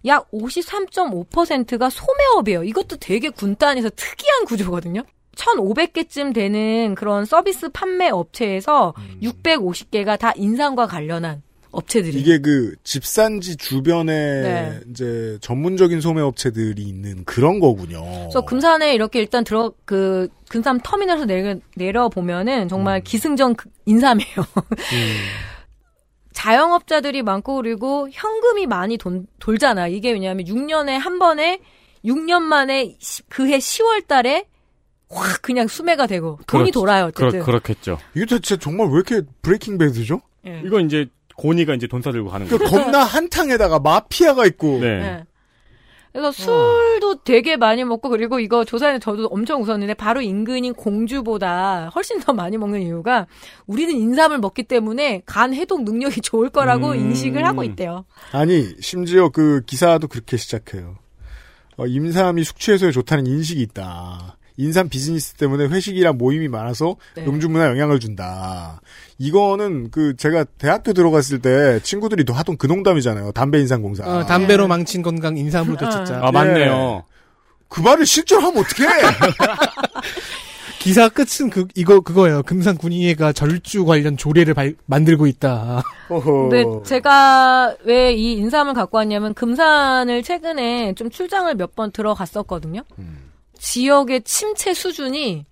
[0.06, 2.64] 약 53.5%가 소매업이에요.
[2.64, 5.02] 이것도 되게 군단에서 특이한 구조거든요.
[5.36, 11.42] 1,500개쯤 되는 그런 서비스 판매 업체에서 650개가 다 인상과 관련한
[11.72, 14.12] 업체들이 이게 그 집산지 주변에
[14.42, 14.80] 네.
[14.90, 18.02] 이제 전문적인 소매 업체들이 있는 그런 거군요.
[18.02, 24.34] 그래서 금산에 이렇게 일단 들어 그 금산 터미널에서 내려 내려 보면은 정말 기승전 그- 인삼이에요.
[26.32, 29.88] 자영업자들이 많고 그리고 현금이 많이 돈, 돌잖아.
[29.88, 31.60] 이게 왜냐하면 6년에 한 번에
[32.04, 34.46] 6년 만에 시- 그해 10월 달에
[35.10, 37.06] 확 그냥 수매가 되고 돈이 그렇- 돌아요.
[37.06, 37.30] 어쨌든.
[37.30, 37.98] 그렇, 그렇겠죠.
[38.14, 40.20] 이게 진짜 정말 왜 이렇게 브레이킹 배드죠?
[40.46, 40.62] 예.
[40.64, 41.06] 이거 이제
[41.40, 42.70] 고니가 이제 돈 싸들고 가는 그 거죠.
[42.70, 44.78] 겁나 한탕에다가 마피아가 있고.
[44.80, 44.86] 네.
[44.86, 45.24] 예.
[46.12, 52.18] 그래서 술도 되게 많이 먹고 그리고 이거 조사에 저도 엄청 웃었는데 바로 인근인 공주보다 훨씬
[52.18, 53.28] 더 많이 먹는 이유가
[53.66, 56.96] 우리는 인삼을 먹기 때문에 간 해독 능력이 좋을 거라고 음.
[56.96, 58.04] 인식을 하고 있대요.
[58.32, 60.96] 아니 심지어 그 기사도 그렇게 시작해요.
[61.76, 64.36] 어, 임삼이 숙취해소에 좋다는 인식이 있다.
[64.60, 67.24] 인삼 비즈니스 때문에 회식이랑 모임이 많아서 네.
[67.26, 68.80] 음주 문화 영향을 준다.
[69.18, 73.32] 이거는 그 제가 대학교 들어갔을 때 친구들이 또 하던 그 농담이잖아요.
[73.32, 74.04] 담배 인삼 공사.
[74.04, 76.20] 어, 담배로 망친 건강 인삼으로 되찾자.
[76.22, 77.04] 아 맞네요.
[77.68, 78.88] 그 말을 실제로 하면 어떡해?
[80.80, 82.42] 기사 끝은 그 이거 그거예요.
[82.42, 85.82] 금산 군의회가 절주 관련 조례를 발- 만들고 있다.
[86.08, 92.80] 근데 제가 왜 이 인삼을 갖고 왔냐면 금산을 최근에 좀 출장을 몇 번 들어갔었거든요.
[93.60, 95.44] 지역의 침체 수준이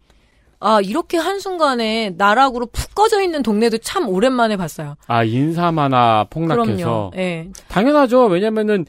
[0.60, 4.96] 아 이렇게 한순간에 나락으로 푹 꺼져 있는 동네도 참 오랜만에 봤어요.
[5.06, 7.10] 아 인삼 하나 폭락해서 그럼요.
[7.16, 7.48] 예.
[7.68, 8.26] 당연하죠.
[8.26, 8.86] 왜냐면은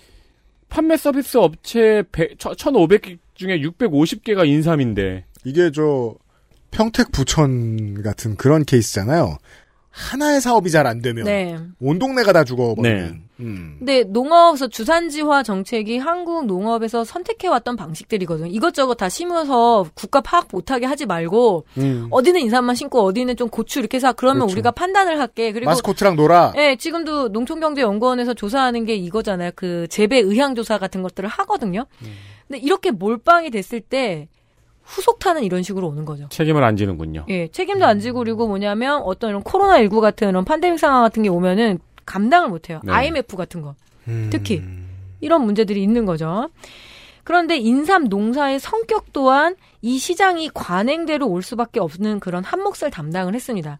[0.70, 5.26] 판매 서비스 업체 1,500개 중에 650개가 인삼인데.
[5.46, 6.16] 이게 저
[6.72, 9.38] 평택 부천 같은 그런 케이스잖아요.
[9.92, 11.58] 하나의 사업이 잘 안 되면 네.
[11.80, 13.12] 온 동네가 다 죽어버리는.
[13.14, 13.22] 네.
[13.40, 13.76] 음.
[13.80, 18.50] 근데 농업에서 주산지화 정책이 한국 농업에서 선택해왔던 방식들이거든요.
[18.52, 22.08] 이것저것 다 심어서 국가 파악 못하게 하지 말고 음.
[22.12, 24.54] 어디는 인삼만 심고 어디는 좀 고추 이렇게 해서 그러면 그렇죠.
[24.54, 25.52] 우리가 판단을 할게.
[25.52, 26.54] 그리고 마스코트랑 놀아.
[26.58, 29.52] 예, 지금도 농촌경제연구원에서 조사하는 게 이거잖아요.
[29.56, 31.86] 그 재배 의향 조사 같은 것들을 하거든요.
[32.48, 34.28] 근데 이렇게 몰빵이 됐을 때
[34.90, 36.28] 후속타는 이런 식으로 오는 거죠.
[36.30, 37.26] 책임을 안 지는군요.
[37.30, 41.22] 예, 책임도 안 지고 그리고 뭐냐면 어떤 이런 코로나 19 같은 이런 팬데믹 상황 같은
[41.22, 41.78] 게 오면은
[42.10, 42.82] 감당을 못 해요.
[42.84, 42.92] 네.
[42.92, 43.76] IMF 같은 거.
[44.32, 44.64] 특히
[45.22, 46.50] 이런 문제들이 있는 거죠.
[47.24, 53.36] 그런데 인삼 농사의 성격 또한 이 시장이 관행대로 올 수밖에 없는 그런 한 몫을 담당을
[53.36, 53.78] 했습니다.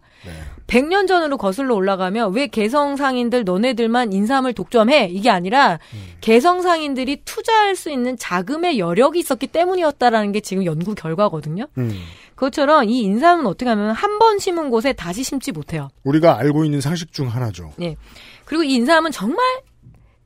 [0.68, 5.08] 100년 전으로 거슬러 올라가면 왜 개성 상인들 너네들만 인삼을 독점해?
[5.10, 5.80] 이게 아니라
[6.20, 11.66] 개성 상인들이 투자할 수 있는 자금의 여력이 있었기 때문이었다라는 게 지금 연구 결과거든요.
[11.76, 11.92] 음.
[12.40, 15.88] 그것처럼 이 인삼은 어떻게 하면 한 번 심은 곳에 다시 심지 못해요.
[16.04, 17.72] 우리가 알고 있는 상식 중 하나죠.
[17.80, 17.96] 예.
[18.44, 19.38] 그리고 이 인삼은 정말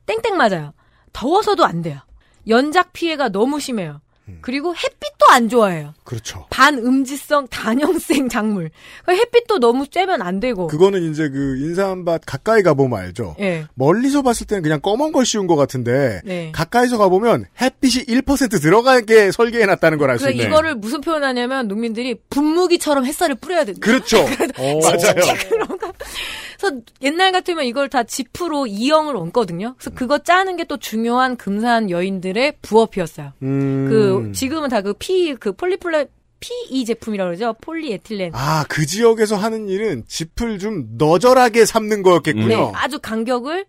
[0.05, 0.73] 땡땡 맞아요.
[1.13, 1.99] 더워서도 안 돼요.
[2.47, 4.01] 연작 피해가 너무 심해요.
[4.41, 5.93] 그리고 햇빛도 안 좋아해요.
[6.03, 6.45] 그렇죠.
[6.49, 8.71] 반음지성 단형생 작물.
[9.05, 10.67] 그 햇빛도 너무 쬐면 안 되고.
[10.67, 13.35] 그거는 이제 그 인삼밭 가까이 가보면 알죠.
[13.39, 13.65] 예.
[13.75, 16.51] 멀리서 봤을 때는 그냥 검은 걸 씌운 것 같은데 네.
[16.53, 20.47] 가까이서 가보면 햇빛이 1% 들어가게 설계해놨다는 걸 알수 그래서 있네.
[20.49, 23.79] 이거를 무슨 표현하냐면 농민들이 분무기처럼 햇살을 뿌려야 된다.
[23.81, 24.17] 그렇죠.
[24.57, 25.15] 어, 맞아요.
[25.49, 25.55] 그
[26.61, 29.75] 래서 옛날 같으면 이걸 다 지프로 이형을 얹거든요.
[29.77, 33.33] 그래서 그거 짜는 게 또 중요한 금산 여인들의 부업이었어요.
[33.43, 33.87] 음.
[33.89, 36.07] 그 지금은 다 그 피 그 폴리플레
[36.39, 37.53] PE 제품이라고 그러죠.
[37.61, 38.31] 폴리에틸렌.
[38.33, 42.47] 아, 그 지역에서 하는 일은 짚을 좀 너절하게 삼는 거였겠군요.
[42.47, 43.65] 네, 아주 간격을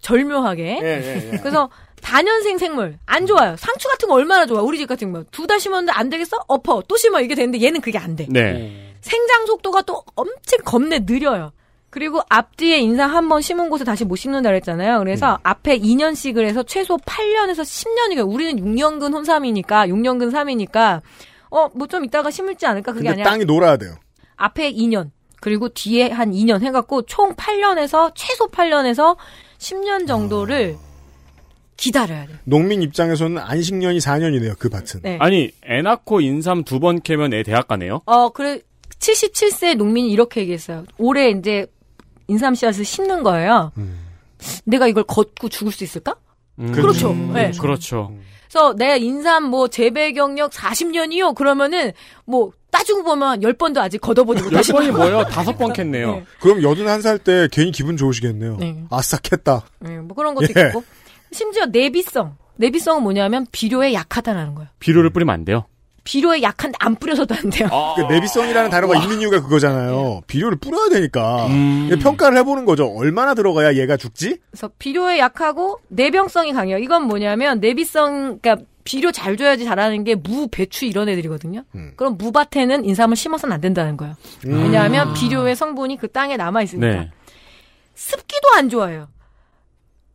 [0.00, 0.80] 절묘하게.
[0.82, 1.38] 예, 예, 예.
[1.42, 1.70] 그래서
[2.02, 3.56] 단연생 생물 안 좋아요.
[3.58, 4.62] 상추 같은 거 얼마나 좋아.
[4.62, 6.38] 우리 집 같은 거 두 달 심었는데 안 되겠어?
[6.48, 8.26] 엎어 또 심어 이게 되는데 얘는 그게 안 돼.
[8.28, 8.94] 네.
[9.00, 11.52] 생장 속도가 또 엄청 겁내 느려요.
[11.90, 15.00] 그리고 앞뒤에 인삼 한번 심은 곳에 다시 못 심는다 그랬잖아요.
[15.00, 15.36] 그래서 음.
[15.42, 21.02] 앞에 2년씩을 해서 최소 8년에서 10년이니까 우리는 6년근 혼삼이니까 6년근 삼이니까
[21.50, 23.94] 어 뭐 좀 이따가 심을지 않을까 그게 아니라 땅이 놀아야 돼요.
[24.36, 25.10] 앞에 2년
[25.40, 29.16] 그리고 뒤에 한 2년 해갖고 총 8년에서 최소 8년에서
[29.58, 30.76] 10년 정도를
[31.76, 32.36] 기다려야 돼요.
[32.44, 34.58] 농민 입장에서는 안식년이 4년이네요.
[34.58, 35.00] 그 밭은.
[35.02, 35.16] 네.
[35.20, 38.02] 아니 애 낳고 인삼 두 번 캐면 애 대학 가네요.
[38.06, 38.60] 어, 그래.
[38.98, 40.84] 77세 농민이 이렇게 얘기했어요.
[40.98, 41.66] 올해 이제
[42.30, 43.72] 인삼 씨앗을 심는 거예요.
[44.64, 46.14] 내가 이걸 걷고 죽을 수 있을까?
[46.58, 46.72] 음.
[46.72, 47.12] 그렇죠.
[47.12, 47.50] 네.
[47.60, 48.14] 그렇죠.
[48.48, 51.34] 그래서 내 인삼 뭐 재배 경력 40년이요.
[51.34, 51.92] 그러면은
[52.24, 54.78] 뭐 따지고 보면 10번도 아직 걷어보지 열 못하시고.
[54.78, 55.24] 번이 뭐예요?
[55.24, 56.12] 다섯 번 캤네요.
[56.12, 56.24] 네.
[56.40, 58.56] 그럼 81살 때 괜히 기분 좋으시겠네요.
[58.58, 58.84] 네.
[58.90, 59.62] 아싸 캤다.
[59.80, 60.68] 네, 뭐 그런 것도 예.
[60.68, 60.84] 있고.
[61.32, 62.36] 심지어 내비성.
[62.56, 64.68] 내비성은 뭐냐면 비료에 약하다라는 거예요.
[64.80, 65.64] 비료를 뿌리면 안 돼요.
[66.04, 67.68] 비료에 약한데 안 뿌려서도 안 돼요.
[67.96, 70.22] 그 내비성이라는 단어가 있는 이유가 그거잖아요.
[70.26, 71.46] 비료를 뿌려야 되니까.
[71.46, 71.90] 음.
[72.00, 72.86] 평가를 해보는 거죠.
[72.86, 74.38] 얼마나 들어가야 얘가 죽지?
[74.50, 76.78] 그래서 비료에 약하고 내병성이 강해요.
[76.78, 81.64] 이건 뭐냐면 내비성, 그러니까 비료 잘 줘야지 잘하는 게 무, 배추 이런 애들이거든요.
[81.74, 81.92] 음.
[81.96, 84.14] 그럼 무밭에는 인삼을 심어서는 안 된다는 거예요.
[84.46, 84.62] 음.
[84.64, 86.86] 왜냐하면 비료의 성분이 그 땅에 남아 있으니까.
[86.86, 87.10] 네.
[87.94, 89.08] 습기도 안 좋아해요.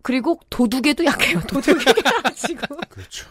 [0.02, 1.40] 그리고 도둑에도 약해요.
[1.48, 2.76] 도둑에게 가지고.
[2.90, 3.28] 그렇죠.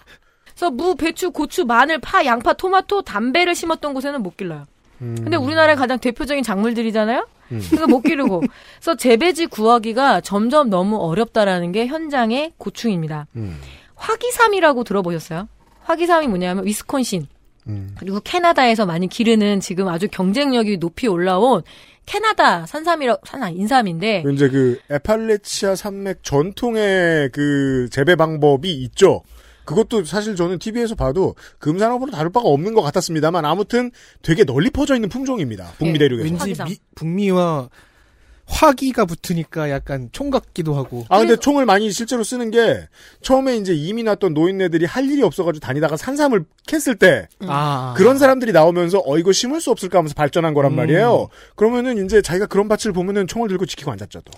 [0.55, 4.65] 그래서 무, 배추, 고추, 마늘, 파, 양파, 토마토, 담배를 심었던 곳에는 못 길러요.
[5.03, 5.17] 음.
[5.17, 7.27] 근데 우리나라의 가장 대표적인 작물들이잖아요.
[7.53, 7.63] 음.
[7.69, 8.41] 그래서 못 기르고.
[8.41, 13.27] 그래서 재배지 구하기가 점점 너무 어렵다라는 게 현장의 고충입니다.
[13.37, 13.59] 음.
[13.97, 15.49] 화기삼이라고 들어보셨어요?
[15.81, 17.27] 화기삼이 뭐냐면 위스콘신
[17.67, 17.95] 음.
[17.99, 21.63] 그리고 캐나다에서 많이 기르는 지금 아주 경쟁력이 높이 올라온
[22.07, 29.23] 캐나다 산삼이라 산삼 인삼인데 이제 그 에팔레치아 산맥 전통의 그 재배 방법이 있죠.
[29.65, 33.91] 그것도 사실 저는 TV에서 봐도 금산업으로 다룰 바가 없는 것 같았습니다만 아무튼
[34.23, 35.73] 되게 널리 퍼져 있는 품종입니다.
[35.79, 36.25] 북미 대륙에서.
[36.45, 36.63] 왠지.
[36.65, 37.69] 미- 북미와
[38.47, 41.07] 화기가 붙으니까 약간 총 같기도 하고.
[41.09, 42.89] 아 근데 총을 많이 실제로 쓰는 게
[43.23, 47.95] 처음에 이제 이민 왔던 노인네들이 할 일이 없어가지고 다니다가 산삼을 캤을 때 아.
[47.97, 50.77] 그런 사람들이 나오면서 어 이거 심을 수 없을까 하면서 발전한 거란 음.
[50.77, 51.29] 말이에요.
[51.57, 54.33] 그러면은 이제 자기가 그런 밭을 보면은 총을 들고 지키고 앉았죠 또.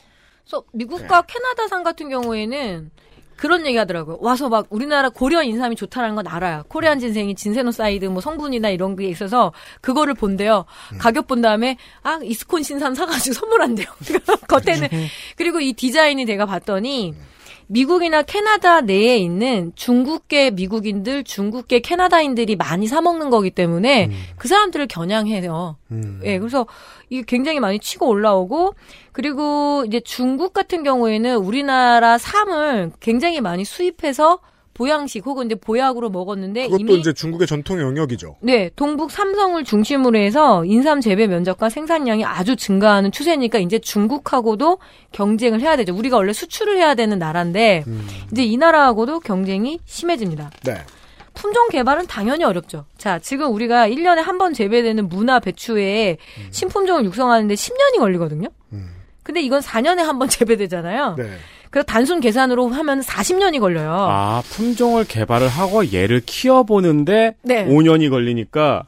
[0.44, 2.90] 그래서 미국과 캐나다산 같은 경우에는
[3.36, 4.18] 그런 얘기 하더라고요.
[4.20, 6.64] 와서 막 우리나라 고려 인삼이 좋다라는 건 알아요.
[6.68, 10.64] Korean ginseng이 진세노사이드 뭐 성분이나 이런 게 있어서 그거를 본대요.
[10.98, 13.86] 가격 본 다음에 아 이스콘 신삼 사가지고 선물한대요.
[14.48, 14.88] 겉에는
[15.36, 17.14] 그리고 이 디자인이 내가 봤더니
[17.68, 24.86] 미국이나 캐나다 내에 있는 중국계 미국인들, 중국계 캐나다인들이 많이 사 먹는 거기 때문에 그 사람들을
[24.86, 25.76] 겨냥해요.
[25.90, 26.20] 음.
[26.24, 26.66] 예, 그래서
[27.10, 28.74] 이게 굉장히 많이 치고 올라오고
[29.12, 34.38] 그리고 이제 중국 같은 경우에는 우리나라 삼을 굉장히 많이 수입해서
[34.76, 38.36] 보양식 혹은 이제 보약으로 먹었는데 그것도 이미 이제 중국의 전통 영역이죠.
[38.42, 44.78] 네, 동북 삼성을 중심으로 해서 인삼 재배 면적과 생산량이 아주 증가하는 추세니까 이제 중국하고도
[45.12, 45.94] 경쟁을 해야 되죠.
[45.96, 48.06] 우리가 원래 수출을 해야 되는 나라인데 음.
[48.32, 50.50] 이제 이 나라하고도 경쟁이 심해집니다.
[50.64, 50.74] 네.
[51.32, 52.84] 품종 개발은 당연히 어렵죠.
[52.98, 56.18] 자, 지금 우리가 1년에 한 번 재배되는 무나 배추에
[56.50, 58.48] 신품종을 육성하는데 10년이 걸리거든요.
[58.72, 58.88] 음.
[59.22, 61.14] 근데 이건 4년에 한 번 재배되잖아요.
[61.16, 61.30] 네.
[61.76, 63.92] 그래서 단순 계산으로 하면 40년이 걸려요.
[63.92, 67.66] 아 품종을 개발을 하고 얘를 키워보는데 네.
[67.66, 68.84] 5년이 걸리니까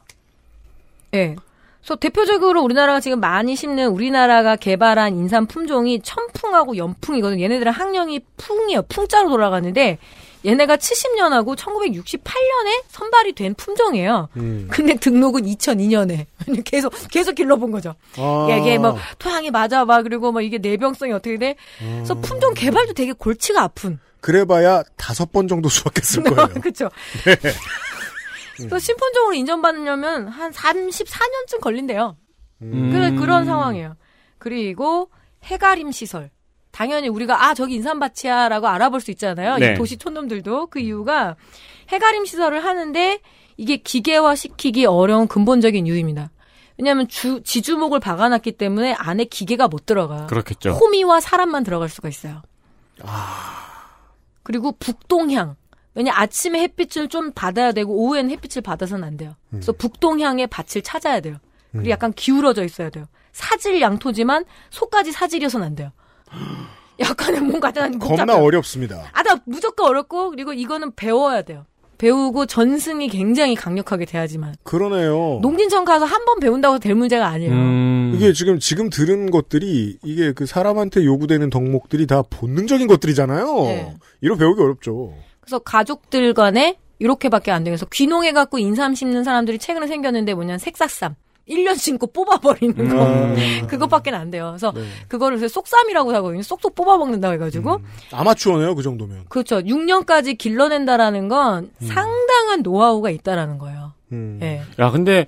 [1.13, 1.35] 예.
[1.81, 7.43] 그래서 대표적으로 우리나라가 지금 많이 심는 우리나라가 개발한 인삼 품종이 천풍하고 연풍이거든요.
[7.43, 8.83] 얘네들은 학령이 풍이에요.
[8.83, 9.97] 풍자로 돌아가는데
[10.45, 14.29] 얘네가 70년하고 1968년에 선발이 된 품종이에요.
[14.37, 14.67] 음.
[14.71, 16.25] 근데 등록은 2002년에
[16.65, 17.95] 계속 계속 길러본 거죠.
[18.17, 18.47] 아.
[18.49, 21.55] 야, 이게 뭐 토양이 맞아 봐 그리고 뭐 이게 내병성이 어떻게 돼?
[21.79, 22.21] 그래서 음.
[22.21, 23.99] 품종 개발도 되게 골치가 아픈.
[24.21, 26.47] 그래봐야 다섯 번 정도 수확했을 거예요.
[26.61, 26.89] 그렇죠.
[27.25, 27.35] 네.
[28.67, 32.17] 그래서 신품종으로 인정받으려면 한 34년쯤 걸린대요.
[32.61, 32.91] 음.
[32.91, 33.95] 그래 그런 상황이에요.
[34.37, 35.09] 그리고
[35.43, 36.29] 해가림 시설.
[36.71, 39.57] 당연히 우리가 아 저기 인삼밭이야라고 알아볼 수 있잖아요.
[39.57, 39.73] 네.
[39.73, 41.35] 이 도시 촌놈들도 그 이유가
[41.89, 43.19] 해가림 시설을 하는데
[43.57, 46.31] 이게 기계화 시키기 어려운 근본적인 이유입니다.
[46.77, 50.27] 왜냐하면 주, 지주목을 박아놨기 때문에 안에 기계가 못 들어가.
[50.27, 50.71] 그렇겠죠.
[50.71, 52.41] 호미와 사람만 들어갈 수가 있어요.
[54.43, 55.55] 그리고 북동향.
[55.99, 59.35] 왜냐 아침에 햇빛을 좀 받아야 되고 오후에는 햇빛을 받아서는 안 돼요.
[59.51, 61.35] 그래서 북동향의 밭을 찾아야 돼요.
[61.73, 63.03] 그리고 약간 기울어져 있어야 돼요.
[63.33, 65.91] 사질 양토지만 속까지 사질이어서는 안 돼요.
[67.01, 68.37] 약간의 뭔가 좀 겁나.
[68.37, 69.09] 어렵습니다.
[69.11, 71.65] 아, 나 무조건 어렵고 그리고 이거는 배워야 돼요.
[71.97, 75.39] 배우고 전승이 굉장히 강력하게 돼야지만 그러네요.
[75.41, 77.51] 농진청 가서 한 번 배운다고 될 문제가 아니에요.
[77.51, 78.13] 음.
[78.15, 83.53] 이게 지금 지금 들은 것들이 이게 그 사람한테 요구되는 덕목들이 다 본능적인 것들이잖아요.
[83.63, 83.95] 네.
[84.21, 85.13] 이런 배우기 어렵죠.
[85.49, 87.71] 그래서 가족들 간에 이렇게밖에 안 돼요.
[87.71, 91.15] 그래서 귀농해갖고 인삼 심는 사람들이 최근에 생겼는데 뭐냐면 색삭삼.
[91.49, 93.05] 1년 심고 뽑아버리는 거.
[93.07, 93.65] 음.
[93.67, 94.49] 그것밖에 안 돼요.
[94.51, 94.83] 그래서 네.
[95.07, 96.43] 그거를 그래서 쏙삼이라고 하거든요.
[96.43, 97.77] 쏙쏙 뽑아먹는다고 해가지고.
[97.77, 97.85] 음.
[98.11, 99.25] 아마추어네요, 그 정도면.
[99.29, 99.59] 그렇죠.
[99.61, 103.93] 6년까지 길러낸다라는 건 상당한 노하우가 있다라는 거예요.
[104.11, 104.39] 음.
[104.43, 104.61] 예.
[104.77, 105.25] 야, 근데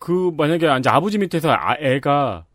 [0.00, 2.46] 그 만약에 이제 아버지 밑에서 아- 애가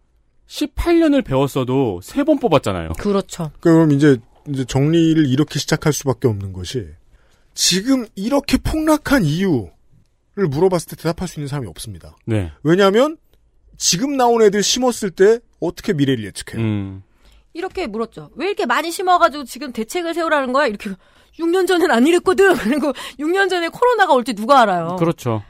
[0.49, 2.89] 18년을 배웠어도 세 번 뽑았잖아요.
[2.99, 3.51] 그렇죠.
[3.61, 4.17] 그럼 이제
[4.50, 6.88] 이제 정리를 이렇게 시작할 수밖에 없는 것이
[7.54, 9.72] 지금 이렇게 폭락한 이유를
[10.50, 12.16] 물어봤을 때 대답할 수 있는 사람이 없습니다.
[12.26, 12.52] 네.
[12.64, 13.18] 왜냐하면
[13.78, 16.62] 지금 나온 애들 심었을 때 어떻게 미래를 예측해요?
[16.62, 17.04] 음.
[17.54, 18.30] 이렇게 물었죠.
[18.36, 20.68] 왜 이렇게 많이 심어가지고 지금 대책을 세우라는 거야?
[20.68, 20.91] 이렇게
[21.39, 22.54] 6년 전엔 안 이랬거든.
[22.58, 24.95] 그리고 6년 전에 코로나가 올때 누가 알아요?
[24.98, 25.43] 그렇죠.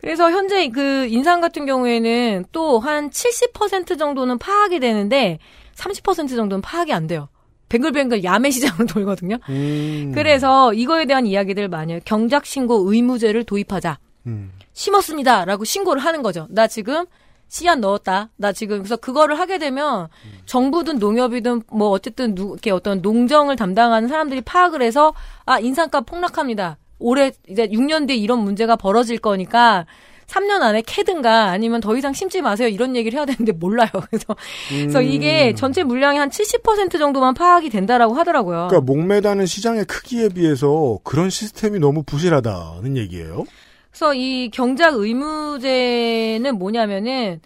[0.00, 5.38] 그래서 현재 그 인상 같은 경우에는 또 한 70% 정도는 파악이 되는데
[5.76, 7.28] 30% 정도는 파악이 안 돼요.
[7.72, 9.38] 뱅글뱅글 야매 시장을 돌거든요.
[9.48, 10.12] 음.
[10.14, 12.00] 그래서 이거에 대한 이야기들 많이 해요.
[12.04, 13.98] 경작 신고 의무제를 도입하자.
[14.26, 14.52] 음.
[14.74, 16.46] 심었습니다라고 신고를 하는 거죠.
[16.50, 17.06] 나 지금
[17.48, 18.28] 씨앗 넣었다.
[18.36, 20.08] 나 지금 그래서 그거를 하게 되면
[20.46, 25.12] 정부든 농협이든 뭐 어쨌든 누, 이렇게 어떤 농정을 담당하는 사람들이 파악을 해서
[25.44, 26.78] 아 인상값 폭락합니다.
[26.98, 29.86] 올해 이제 6년 뒤에 이런 문제가 벌어질 거니까
[30.32, 33.88] 3년 안에 캐든가 아니면 더 이상 심지 마세요 이런 얘기를 해야 되는데 몰라요.
[34.10, 34.34] 그래서
[34.68, 35.04] 그래서 음.
[35.04, 38.68] 이게 전체 물량의 한 70% 정도만 파악이 된다라고 하더라고요.
[38.70, 43.44] 그러니까 목매다는 시장의 크기에 비해서 그런 시스템이 너무 부실하다는 얘기예요.
[43.90, 47.40] 그래서 이 경작 의무제는 뭐냐면은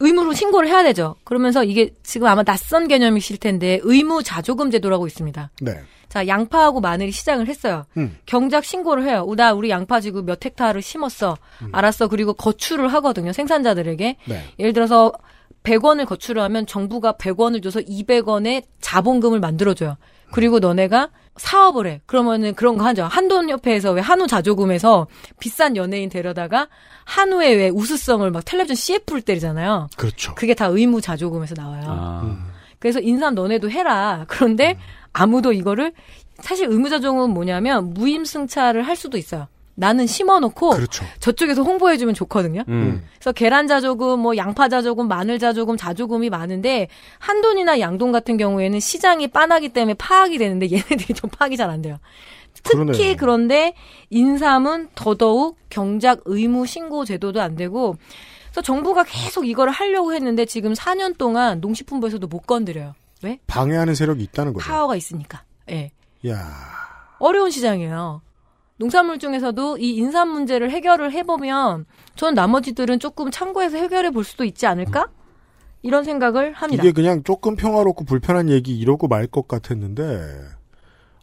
[0.00, 1.14] 의무로 신고를 해야 되죠.
[1.22, 5.50] 그러면서 이게 지금 아마 낯선 개념이실 텐데 의무 자조금 제도라고 있습니다.
[5.62, 5.80] 네.
[6.14, 7.86] 자, 양파하고 마늘이 시작을 했어요.
[7.96, 8.16] 음.
[8.24, 9.26] 경작 신고를 해요.
[9.36, 11.36] 나 우리 양파 지금 몇 헥타르 심었어.
[11.72, 12.06] 알았어.
[12.06, 13.32] 그리고 거출을 하거든요.
[13.32, 14.16] 생산자들에게.
[14.24, 14.44] 네.
[14.60, 15.12] 예를 들어서
[15.64, 19.96] 100원을 거출을 하면 정부가 100원을 줘서 200원의 자본금을 만들어줘요.
[20.30, 22.00] 그리고 너네가 사업을 해.
[22.06, 23.06] 그러면은 그런 거 하죠.
[23.06, 25.08] 한돈협회에서 왜 한우 자조금에서
[25.40, 26.68] 비싼 연예인 데려다가
[27.06, 29.88] 한우의 왜 우수성을 막 텔레비전 CF를 때리잖아요.
[29.96, 30.32] 그렇죠.
[30.36, 31.84] 그게 다 의무 자조금에서 나와요.
[31.88, 32.54] 아.
[32.78, 34.26] 그래서 인삼 너네도 해라.
[34.28, 34.78] 그런데
[35.14, 35.92] 아무도 이거를
[36.40, 39.48] 사실 의무자종은 뭐냐면 무임승차를 할 수도 있어요.
[39.76, 41.04] 나는 심어놓고 그렇죠.
[41.18, 42.62] 저쪽에서 홍보해주면 좋거든요.
[42.68, 43.02] 음.
[43.16, 46.88] 그래서 계란 자조금, 뭐 양파 자조금, 마늘 자조금, 자조금이 많은데
[47.18, 51.98] 한돈이나 양돈 같은 경우에는 시장이 빠나기 때문에 파악이 되는데 얘네들이 좀 파악이 잘 안 돼요.
[52.62, 53.16] 특히 그러네요.
[53.18, 53.74] 그런데
[54.10, 57.96] 인삼은 더더욱 경작 의무 신고 제도도 안 되고
[58.44, 62.94] 그래서 정부가 계속 이거를 하려고 했는데 지금 4년 동안 농식품부에서도 못 건드려요.
[63.24, 63.38] 왜?
[63.46, 64.66] 방해하는 세력이 있다는 거죠.
[64.66, 65.42] 파워가 있으니까.
[65.70, 65.90] 예.
[66.28, 66.38] 야.
[67.18, 68.20] 어려운 시장이에요.
[68.76, 74.66] 농산물 중에서도 이 인삼 문제를 해결을 해보면 전 나머지들은 조금 참고해서 해결해 볼 수도 있지
[74.66, 75.08] 않을까?
[75.82, 76.82] 이런 생각을 합니다.
[76.82, 80.02] 이게 그냥 조금 평화롭고 불편한 얘기 이러고 말 것 같았는데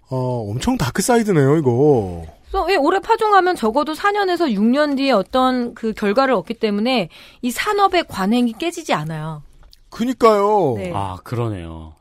[0.10, 0.18] 어,
[0.50, 2.26] 엄청 다크사이드네요, 이거.
[2.50, 7.10] 그래서 예, 올해 파종하면 적어도 4년에서 6년 뒤에 어떤 그 결과를 얻기 때문에
[7.42, 9.42] 이 산업의 관행이 깨지지 않아요.
[9.90, 10.74] 그니까요.
[10.78, 10.92] 네.
[10.94, 11.94] 아, 그러네요.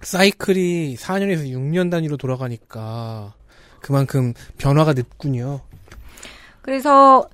[0.00, 3.34] 사이클이 4년에서 6년 단위로 돌아가니까
[3.80, 5.60] 그만큼 변화가 늦군요.
[6.62, 7.28] 그래서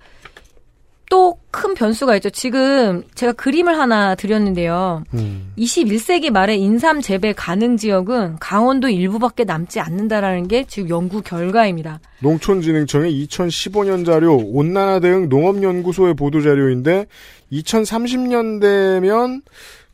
[1.09, 2.29] 또 큰 변수가 있죠.
[2.29, 5.05] 지금 제가 그림을 하나 드렸는데요.
[5.15, 5.53] 음.
[5.57, 12.01] 21세기 말에 인삼 재배 가능 지역은 강원도 일부밖에 남지 않는다라는 게 지금 연구 결과입니다.
[12.21, 17.07] 농촌진흥청의 2015년 자료 온난화 대응 농업연구소의 보도 자료인데
[17.51, 19.41] 2030년 되면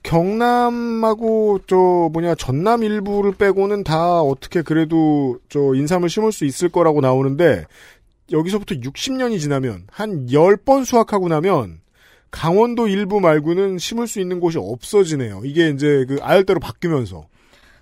[0.02, 1.76] 경남하고 저
[2.12, 7.66] 뭐냐 전남 일부를 빼고는 다 어떻게 그래도 저 인삼을 심을 수 있을 거라고 나오는데
[8.30, 11.80] 여기서부터 60년이 지나면 한 10번 수확하고 나면
[12.30, 15.42] 강원도 일부 말고는 심을 수 있는 곳이 없어지네요.
[15.44, 17.26] 이게 이제 그 아열대로 바뀌면서.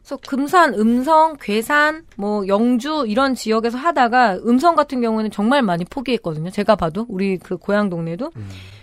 [0.01, 6.51] 그래서 금산, 음성, 괴산, 뭐 영주 이런 지역에서 하다가 음성 같은 경우는 정말 많이 포기했거든요.
[6.51, 8.33] 제가 봐도 우리 그 고향 동네도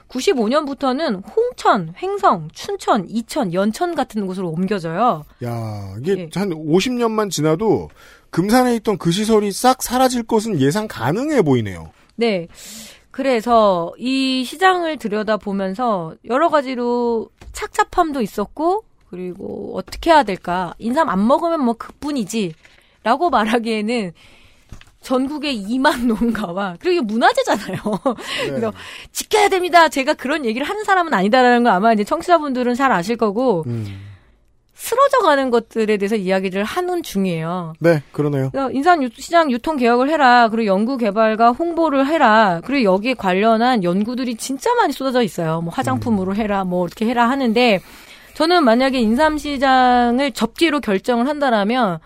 [0.09, 5.23] 95년부터는 홍천, 횡성, 춘천, 이천, 연천 같은 곳으로 옮겨져요.
[5.43, 6.29] 야, 이게 예.
[6.33, 7.89] 한 50년만 지나도
[8.29, 11.91] 금산에 있던 그 시설이 싹 사라질 것은 예상 가능해 보이네요.
[12.15, 12.47] 네.
[13.11, 20.75] 그래서 이 시장을 들여다보면서 여러 가지로 착잡함도 있었고 그리고 어떻게 해야 될까?
[20.77, 22.53] 인삼 안 먹으면 뭐 그뿐이지.
[23.03, 24.11] 라고 말하기에는
[25.01, 27.77] 전국의 2만 농가와 그리고 이게 문화재잖아요.
[28.47, 28.73] 그래서
[29.11, 29.87] 지켜야 됩니다.
[29.89, 33.63] 제가 그런 얘기를 하는 사람은 아니다라는 거 아마 이제 청취자분들은 잘 아실 거고
[34.73, 37.73] 쓰러져 가는 것들에 대해서 이야기를 하는 중이에요.
[37.79, 38.51] 네, 그러네요.
[39.01, 40.49] 유- 시장 유통 개혁을 해라.
[40.49, 42.61] 그리고 연구 개발과 홍보를 해라.
[42.63, 45.61] 그리고 여기에 관련한 연구들이 진짜 많이 쏟아져 있어요.
[45.61, 47.79] 뭐 화장품으로 해라, 뭐 이렇게 해라 하는데
[48.35, 51.97] 저는 만약에 인삼 시장을 접기로 결정을 한다라면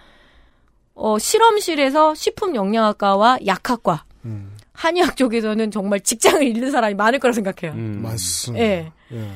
[0.93, 4.03] 어 실험실에서 식품 영양학과와 약학과
[4.73, 7.76] 한의학 쪽에서는 정말 직장을 잃는 사람이 많을 거라 생각해요.
[8.01, 8.63] 맞습니다.
[8.65, 8.91] 예.
[9.13, 9.27] 예.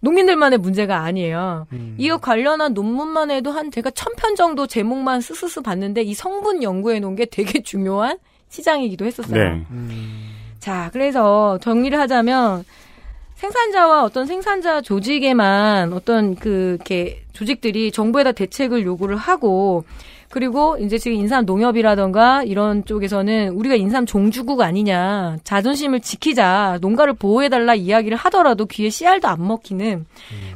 [0.00, 1.66] 농민들만의 문제가 아니에요.
[1.72, 1.94] 음.
[1.98, 7.00] 이거 관련한 논문만 해도 한 제가 천 편 정도 제목만 스스스 봤는데 이 성분 연구해
[7.00, 8.18] 놓은 게 되게 중요한
[8.50, 9.42] 시장이기도 했었어요.
[9.44, 9.64] 네.
[10.60, 12.64] 자, 그래서 정리를 하자면
[13.36, 19.84] 생산자와 어떤 생산자 조직에만 어떤 그 이렇게 조직들이 정부에다 대책을 요구를 하고
[20.34, 27.76] 그리고 이제 지금 인삼 농협이라던가 이런 쪽에서는 우리가 인삼 종주국 아니냐 자존심을 지키자 농가를 보호해달라
[27.76, 30.06] 이야기를 하더라도 귀에 씨알도 안 먹히는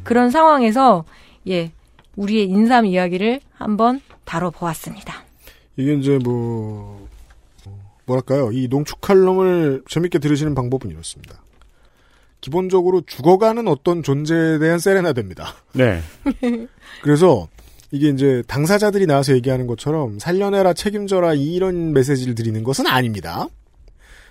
[0.03, 1.05] 그런 상황에서
[1.47, 1.71] 예
[2.17, 5.15] 우리의 인삼 이야기를 한번 다뤄보았습니다.
[5.77, 7.07] 이게 이제 뭐
[8.05, 8.51] 뭐랄까요?
[8.51, 11.41] 이 농축 칼럼을 재밌게 들으시는 방법은 이렇습니다.
[12.41, 15.55] 기본적으로 죽어가는 어떤 존재에 대한 세레나데입니다.
[15.75, 16.01] 네.
[17.03, 17.47] 그래서
[17.91, 23.49] 이게 이제 당사자들이 나와서 얘기하는 것처럼 살려내라 책임져라 이런 메시지를 드리는 것은 아닙니다.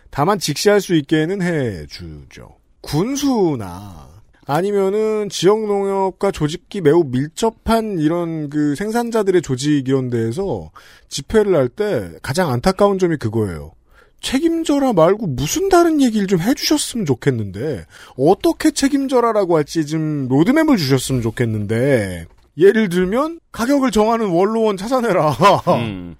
[0.09, 2.55] 다만 직시할 수 있게는 해주죠.
[2.81, 4.07] 군수나
[4.45, 10.71] 아니면은 지역 농협과 조직기 매우 밀접한 이런 그 생산자들의 조직 이런 데에서
[11.09, 13.73] 집회를 할 때 가장 안타까운 점이 그거예요.
[14.21, 17.85] 책임져라 말고 무슨 다른 얘기를 좀 해주셨으면 좋겠는데
[18.17, 22.25] 어떻게 책임져라라고 할지 좀 로드맵을 주셨으면 좋겠는데
[22.57, 25.31] 예를 들면 가격을 정하는 원로원 찾아내라.
[25.79, 26.15] 음.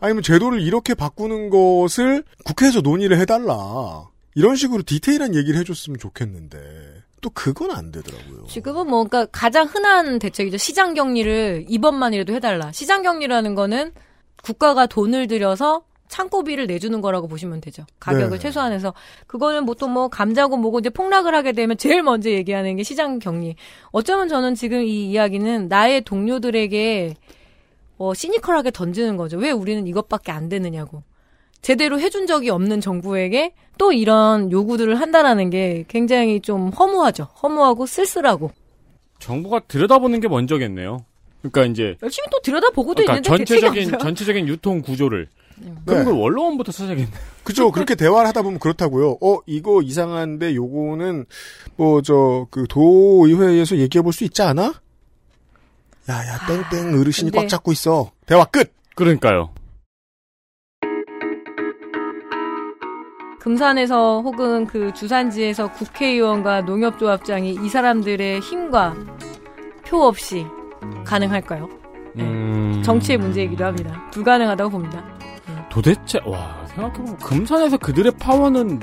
[0.00, 4.08] 아니면 제도를 이렇게 바꾸는 것을 국회에서 논의를 해달라.
[4.34, 6.58] 이런 식으로 디테일한 얘기를 해줬으면 좋겠는데
[7.20, 8.46] 또 그건 안 되더라고요.
[8.48, 10.56] 지금은 뭐, 그러니까 가장 흔한 대책이죠.
[10.56, 12.72] 시장 격리를 이번만이라도 해달라.
[12.72, 13.92] 시장 격리라는 거는
[14.42, 17.86] 국가가 돈을 들여서 창고비를 내주는 거라고 보시면 되죠.
[17.98, 18.38] 가격을 네.
[18.38, 18.92] 최소한해서
[19.26, 23.56] 그거는 보통 뭐 감자고 뭐고 이제 폭락을 하게 되면 제일 먼저 얘기하는 게 시장 격리.
[23.92, 27.14] 어쩌면 저는 지금 이 이야기는 나의 동료들에게
[27.96, 29.38] 어, 시니컬하게 던지는 거죠.
[29.38, 31.02] 왜 우리는 이것밖에 안 되느냐고.
[31.62, 37.28] 제대로 해준 적이 없는 정부에게 또 이런 요구들을 한다라는 게 굉장히 좀 허무하죠.
[37.42, 38.50] 허무하고 쓸쓸하고.
[39.18, 41.06] 정부가 들여다보는 게 먼저겠네요.
[41.40, 43.98] 그러니까 이제 열심히 또 들여다보고도 그러니까 있는데 전체적인.
[43.98, 45.28] 전체적인 유통 구조를
[45.64, 45.74] 네.
[45.86, 47.10] 그런 걸 원로원부터 찾아야겠네.
[47.44, 47.70] 그죠.
[47.72, 49.18] 그렇게 대화를 하다 보면 그렇다고요.
[49.20, 51.26] 어, 이거 이상한데 요거는
[51.76, 54.72] 뭐 저 그 도의회에서 얘기해 볼 수 있지 않아?
[56.08, 56.38] 야 야
[56.70, 58.10] 땡땡 어르신이 근데- 꽉 잡고 있어.
[58.26, 58.72] 대화 끝.
[58.94, 59.50] 그러니까요.
[63.40, 68.94] 금산에서 혹은 그 주산지에서 국회의원과 농협조합장이 이 사람들의 힘과
[69.84, 70.46] 표 없이
[71.04, 71.68] 가능할까요?
[72.18, 72.82] 음.
[72.84, 74.08] 정치의 문제이기도 합니다.
[74.12, 75.04] 불가능하다고 봅니다.
[75.72, 78.78] 도대체 와 생각해보면 금산에서 그들의 파워는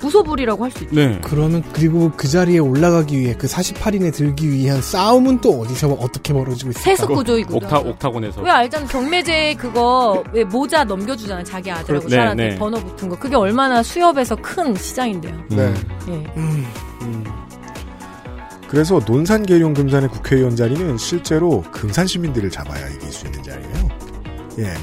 [0.00, 0.94] 무소불이라고 할 수 있죠.
[0.94, 1.20] 네.
[1.24, 6.70] 그러면 그리고 그 자리에 올라가기 위해 그 48인에 들기 위한 싸움은 또 어디서 어떻게 벌어지고
[6.70, 6.84] 있을까?
[6.84, 7.56] 세습 구조이구나.
[7.56, 12.56] 옥타 옥타곤에서 왜 알잖아 경매제 그거 왜 모자 넘겨주잖아 자기 아들하고 그렇- 네, 딸한테 네.
[12.56, 15.34] 번호 붙은 거 그게 얼마나 수협에서 큰 시장인데요.
[15.50, 15.74] 네.
[16.08, 16.12] 예.
[16.36, 16.66] 음.
[18.68, 23.88] 그래서 논산 계룡 금산의 국회의원 자리는 실제로 금산 시민들을 잡아야 이길 수 있는 자리예요.
[24.58, 24.74] 예.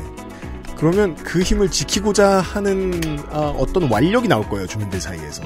[0.77, 2.91] 그러면 그 힘을 지키고자 하는
[3.31, 5.43] 아, 어떤 완력이 나올 거예요 주민들 사이에서.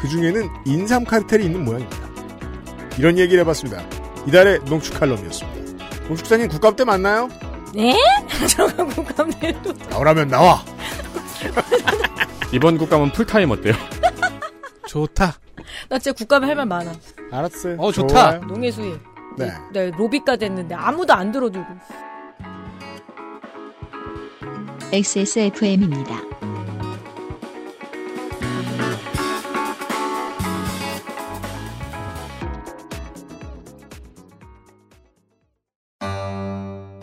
[0.00, 1.98] 그 중에는 인삼 카르텔이 있는 모양입니다.
[2.98, 3.82] 이런 얘기를 해봤습니다.
[4.26, 5.62] 이달의 농축 칼럼이었습니다.
[6.08, 7.28] 농축사님 국감 때 만나요?
[7.74, 7.96] 네?
[8.48, 9.58] 저가 국감대로
[9.90, 10.62] 나오라면 나와.
[12.52, 13.74] 이번 국감은 풀타임 어때요?
[14.86, 15.34] 좋다.
[15.88, 16.92] 나 진짜 국감에 할 말 많아.
[17.30, 17.76] 알았어요.
[17.78, 18.30] 어, 좋다.
[18.38, 18.40] 좋아요.
[18.46, 18.98] 농해수위
[19.38, 19.50] 네.
[19.72, 21.64] 네, 로비까지 했는데 아무도 안 들어주고.
[24.92, 26.20] XSFM입니다.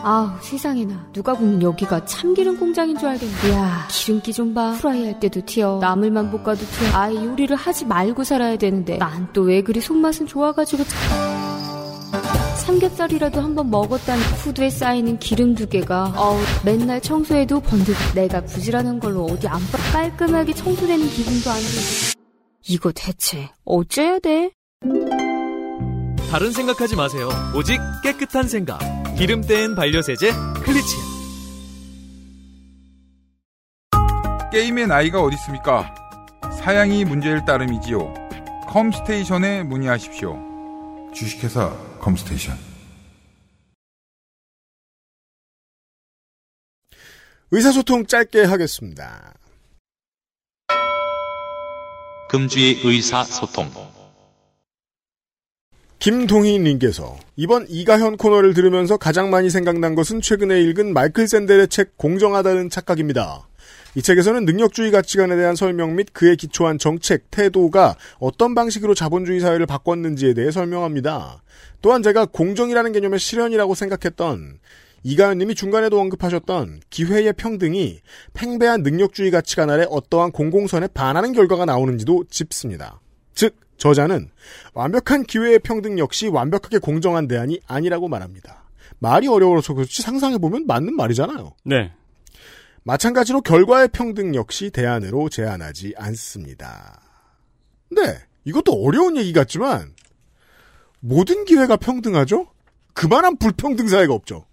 [0.01, 1.09] 아우 세상에나.
[1.11, 3.33] 누가 보면 여기가 참기름 공장인 줄 알겠네.
[3.49, 4.71] 이야 기름기 좀 봐.
[4.79, 5.79] 프라이 할 때도 튀어.
[5.81, 6.87] 나물만 볶아도 튀어.
[6.97, 8.97] 아예 요리를 하지 말고 살아야 되는데.
[8.97, 11.28] 난 또 왜 그리 손맛은 좋아가지고 참-
[12.73, 19.25] 삼겹살이라도 한번 먹었다니 후드에 쌓이는 기름 두 개가 어우 맨날 청소해도 번득 내가 부지런한 걸로
[19.25, 22.19] 어디 안 빠- 깔끔하게 청소되는 기분도 안 들고
[22.67, 24.51] 이거 대체 어째야 돼?
[26.29, 27.27] 다른 생각하지 마세요.
[27.55, 28.77] 오직 깨끗한 생각.
[29.17, 30.31] 기름 뗀 반려세제
[30.63, 30.99] 클리친.
[34.51, 35.91] 게임의 나이가 어디 있습니까?
[36.61, 38.13] 사양이 문제일 따름이지요.
[38.67, 40.37] 컴스테이션에 문의하십시오.
[41.15, 42.57] 주식회사 컴스테이션.
[47.51, 49.33] 의사소통 짧게 하겠습니다.
[52.29, 53.71] 금주의 의사소통.
[55.97, 62.69] 김동희님께서 이번 이가현 코너를 들으면서 가장 많이 생각난 것은 최근에 읽은 마이클 샌델의 책 공정하다는
[62.69, 63.48] 착각입니다.
[63.95, 69.65] 이 책에서는 능력주의 가치관에 대한 설명 및 그에 기초한 정책, 태도가 어떤 방식으로 자본주의 사회를
[69.65, 71.41] 바꿨는지에 대해 설명합니다.
[71.81, 74.59] 또한 제가 공정이라는 개념의 실현이라고 생각했던
[75.03, 78.01] 이가연님이 중간에도 언급하셨던 기회의 평등이
[78.33, 82.99] 팽배한 능력주의 가치관 아래 어떠한 공공선에 반하는 결과가 나오는지도 짚습니다.
[83.33, 84.29] 즉 저자는
[84.73, 88.65] 완벽한 기회의 평등 역시 완벽하게 공정한 대안이 아니라고 말합니다.
[88.99, 91.53] 말이 어려워서 그렇지 상상해보면 맞는 말이잖아요.
[91.63, 91.91] 네.
[92.89, 96.99] 마찬가지로 결과의 평등 역시 대안으로 제한하지 않습니다.
[97.91, 98.01] 네,
[98.45, 99.93] 이것도 어려운 얘기 같지만
[100.99, 102.47] 모든 기회가 평등하죠?
[102.95, 104.47] 그만한 불평등 사회가 없죠.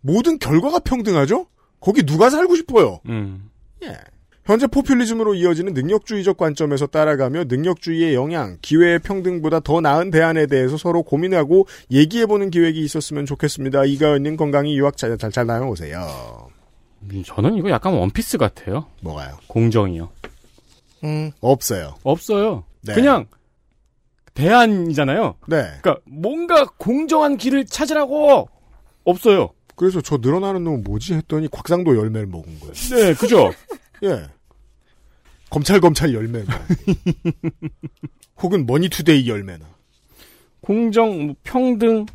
[0.00, 1.46] 모든 결과가 평등하죠?
[1.78, 2.98] 거기 누가 살고 싶어요?
[3.08, 3.50] 음.
[3.84, 3.96] 예.
[4.44, 11.04] 현재 포퓰리즘으로 이어지는 능력주의적 관점에서 따라가며 능력주의의 영향, 기회의 평등보다 더 나은 대안에 대해서 서로
[11.04, 13.84] 고민하고 얘기해보는 기획이 있었으면 좋겠습니다.
[13.84, 16.52] 이가연님 건강히 유학 잘, 잘, 잘 다녀오세요.
[17.10, 18.86] 음, 저는 이거 약간 원피스 같아요.
[19.00, 19.38] 뭐가요?
[19.48, 20.10] 공정이요.
[21.04, 21.30] 음.
[21.40, 21.96] 없어요.
[22.02, 22.64] 없어요.
[22.82, 22.94] 네.
[22.94, 23.26] 그냥
[24.34, 25.36] 대안이잖아요.
[25.46, 25.62] 네.
[25.82, 28.48] 그러니까 뭔가 공정한 길을 찾으라고
[29.04, 29.50] 없어요.
[29.76, 32.72] 그래서 저 늘어나는 놈은 뭐지 했더니 곽상도 열매를 먹은 거예요.
[32.72, 33.52] 네, 그죠?
[34.04, 34.26] 예.
[35.50, 36.46] 검찰 검찰 열매나.
[38.42, 39.66] 혹은 머니투데이 열매나.
[40.60, 42.06] 공정, 뭐 평등.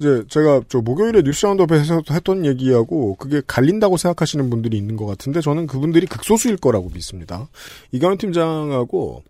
[0.00, 5.42] 이제 제가 저 목요일에 뉴스 라운드업에서 했던 얘기하고 그게 갈린다고 생각하시는 분들이 있는 것 같은데
[5.42, 7.48] 저는 그분들이 극소수일 거라고 믿습니다.
[7.92, 9.22] 이가연 팀장하고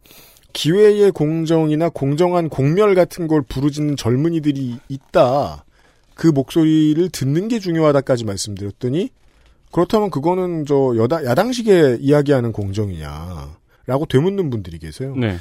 [0.52, 5.64] 기회의 공정이나 공정한 공멸 같은 걸 부르짖는 젊은이들이 있다.
[6.14, 9.10] 그 목소리를 듣는 게 중요하다까지 말씀드렸더니
[9.72, 15.16] 그렇다면 그거는 저 여당 야당식에 이야기하는 공정이냐 라고 되묻는 분들이 계세요.
[15.16, 15.36] 네.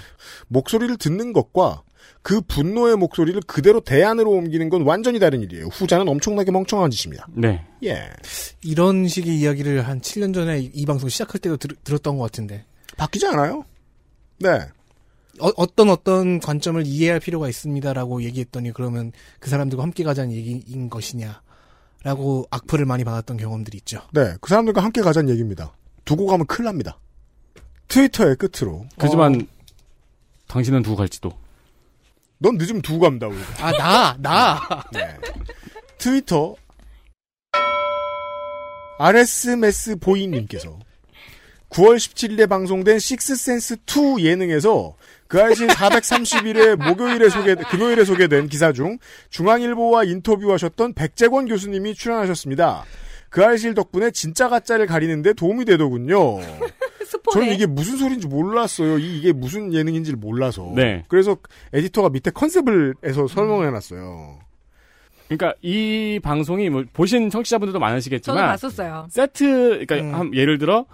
[0.48, 1.84] 목소리를 듣는 것과
[2.22, 5.68] 그 분노의 목소리를 그대로 대안으로 옮기는 건 완전히 다른 일이에요.
[5.68, 7.28] 후자는 엄청나게 멍청한 짓입니다.
[7.34, 7.66] 네.
[7.84, 8.10] 예.
[8.64, 12.66] 이런 식의 이야기를 한 7년 전에 이, 이 방송 시작할 때도 들, 들었던 것 같은데.
[12.98, 13.64] 바뀌지 않아요?
[14.40, 14.60] 네.
[15.40, 21.42] 어, 떤 어떤 관점을 이해할 필요가 있습니다라고 얘기했더니 그러면 그 사람들과 함께 가자는 얘기인 것이냐.
[22.04, 24.02] 라고 악플을 많이 받았던 경험들이 있죠.
[24.14, 24.34] 네.
[24.40, 25.76] 그 사람들과 함께 가자는 얘기입니다.
[26.06, 26.98] 두고 가면 큰일 납니다.
[27.90, 28.86] 트위터의 끝으로.
[28.98, 29.46] 그지만 어,
[30.48, 31.32] 당신은 두고 갈지도.
[32.40, 33.28] 넌 늦으면 두고 갑니다.
[33.28, 33.46] 우리가.
[33.60, 34.84] 아, 나, 나.
[34.92, 35.18] 네.
[35.98, 36.56] 트위터
[38.98, 40.80] RS메스 보이님께서
[41.70, 44.96] 9월 17일에 방송된 식스센스 2 예능에서
[45.28, 48.98] 그 알실 431회 목요일에 소개, 금요일에 소개된 기사 중
[49.30, 52.86] 중앙일보와 인터뷰하셨던 백재권 교수님이 출연하셨습니다.
[53.30, 56.40] 그 알실 덕분에 진짜 가짜를 가리는데 도움이 되더군요.
[57.32, 58.98] 저는 이게 무슨 소리인지 몰랐어요.
[59.00, 60.72] 이, 이게 무슨 예능인지를 몰라서.
[60.76, 61.04] 네.
[61.08, 61.38] 그래서
[61.74, 64.40] 에디터가 밑에 컨셉을 해서 설명을 해놨어요.
[65.28, 69.08] 그러니까 이 방송이 뭐 보신 청취자분들도 많으시겠지만 봤었어요.
[69.10, 70.86] 세트 그러니까 한 예를 들어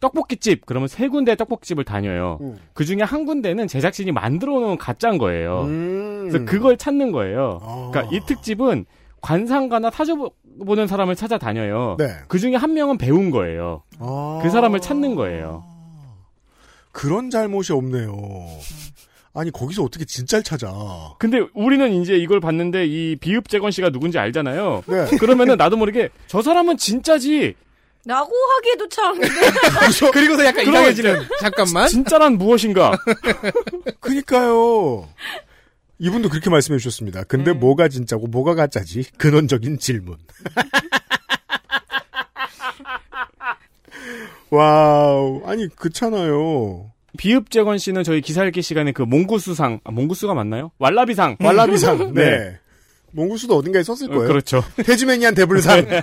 [0.00, 2.38] 떡볶이집 그러면 세 군데 떡볶이집을 다녀요.
[2.40, 2.58] 음.
[2.72, 5.64] 그 중에 한 군데는 제작진이 만들어 놓은 가짜인 거예요.
[5.64, 6.28] 음.
[6.28, 7.60] 그래서 그걸 찾는 거예요.
[7.62, 7.90] 아.
[7.92, 8.86] 그러니까 이 특집은
[9.22, 11.96] 관상가나 타줘보는 사람을 찾아다녀요.
[11.98, 12.08] 네.
[12.28, 13.82] 그 중에 한 명은 배운 거예요.
[13.98, 14.40] 아.
[14.42, 15.64] 그 사람을 찾는 거예요.
[16.90, 18.12] 그런 잘못이 없네요.
[19.34, 20.68] 아니 거기서 어떻게 진짜를 찾아?
[21.18, 24.82] 근데 우리는 이제 이걸 봤는데 이 비읍 재건 씨가 누군지 알잖아요.
[24.86, 25.16] 네.
[25.16, 27.54] 그러면은 나도 모르게 저 사람은 진짜지.
[28.04, 29.20] 라고 하기에도 참.
[30.12, 31.20] 그리고서 약간 이상해지는.
[31.40, 31.86] 잠깐만.
[31.88, 32.98] 진짜란 무엇인가?
[34.00, 35.08] 그니까요.
[35.98, 37.24] 이분도 그렇게 말씀해 주셨습니다.
[37.24, 39.04] 근데 뭐가 진짜고 뭐가 가짜지?
[39.18, 40.16] 근원적인 질문.
[44.50, 45.42] Wow.
[45.46, 46.90] 아니, 그렇잖아요.
[47.16, 50.70] 비읍재건 씨는 저희 기사 읽기 시간에 그 몽구스상, 아, 몽구스가 맞나요?
[50.78, 51.36] 왈라비상.
[51.40, 52.14] 왈라비상.
[52.14, 52.58] 네.
[53.12, 54.28] 몽구스도 어딘가에 썼을 어, 거예요.
[54.28, 54.62] 그렇죠.
[54.84, 55.86] Tasmanian devil상.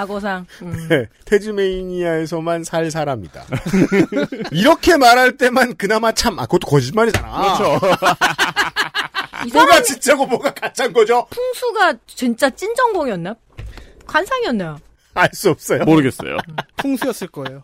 [0.00, 0.46] 악어상.
[0.62, 0.86] 음.
[0.88, 3.44] 네, 태즈메니아에서만 살 사람이다.
[4.52, 7.56] 이렇게 말할 때만 그나마 참, 아, 그것도 거짓말이잖아.
[7.56, 7.80] 그렇죠.
[9.46, 11.26] 이 뭐가 진짜고 뭐가 가짜인 거죠?
[11.30, 13.36] 풍수가 진짜 찐전공이었나?
[14.06, 14.78] 관상이었나요?
[15.14, 15.84] 알 수 없어요.
[15.84, 16.36] 모르겠어요.
[16.76, 17.62] 풍수였을 거예요.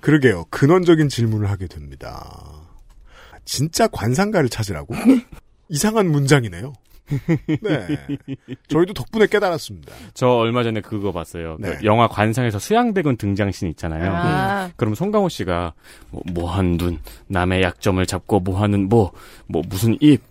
[0.00, 0.46] 그러게요.
[0.50, 2.44] 근원적인 질문을 하게 됩니다.
[3.44, 4.94] 진짜 관상가를 찾으라고?
[5.68, 6.72] 이상한 문장이네요.
[7.46, 8.36] 네.
[8.68, 9.92] 저희도 덕분에 깨달았습니다.
[10.14, 11.56] 저 얼마 전에 그거 봤어요.
[11.60, 11.78] 그 네.
[11.84, 14.12] 영화 관상에서 수양대군 등장신 있잖아요.
[14.14, 14.70] 아.
[14.76, 15.74] 그럼 송강호 씨가
[16.10, 19.12] 뭐, 뭐한 눈, 남의 약점을 잡고 뭐하는 뭐,
[19.46, 20.22] 뭐 무슨 입,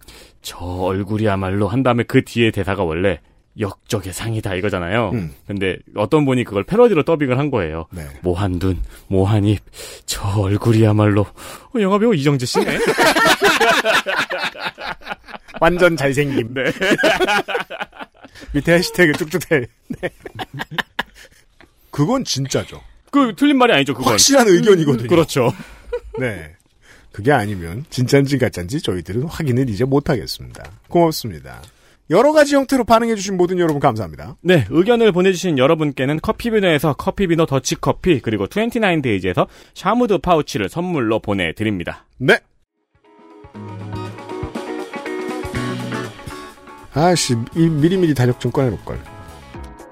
[0.42, 3.20] 저 얼굴이야말로 한 다음에 그 뒤에 대사가 원래
[3.60, 5.12] 역적의 상이다 이거잖아요.
[5.14, 5.34] 음.
[5.46, 7.86] 근데 어떤 분이 그걸 패러디로 더빙을 한 거예요.
[7.92, 8.04] 네.
[8.22, 9.60] 뭐한 눈, 뭐한 입,
[10.06, 12.78] 저 얼굴이야말로 어, 영화배우 이정재 씨네.
[15.60, 16.54] 완전 잘생김.
[16.54, 16.64] 네.
[18.54, 19.66] 밑에 해시태그 쭉쭉 대.
[19.88, 20.10] 네.
[21.92, 22.82] 그건 진짜죠.
[23.12, 23.94] 그 틀린 말이 아니죠.
[23.94, 24.14] 그건.
[24.14, 25.08] 확실한 의견이거든요.
[25.08, 25.52] 그렇죠.
[26.20, 26.56] 네.
[27.12, 30.64] 그게 아니면 진짜인지 가짜인지 저희들은 확인을 이제 못하겠습니다.
[30.88, 31.62] 고맙습니다.
[32.12, 34.36] 여러 가지 형태로 반응해주신 모든 여러분 감사합니다.
[34.42, 42.06] 네, 의견을 보내주신 여러분께는 커피비노에서 커피비노 더치커피 그리고 29데이즈에서 샤무드 파우치를 선물로 보내드립니다.
[42.18, 42.40] 네.
[47.08, 49.00] 아씨, 이 미리미리 달력 좀 꺼내놓을걸.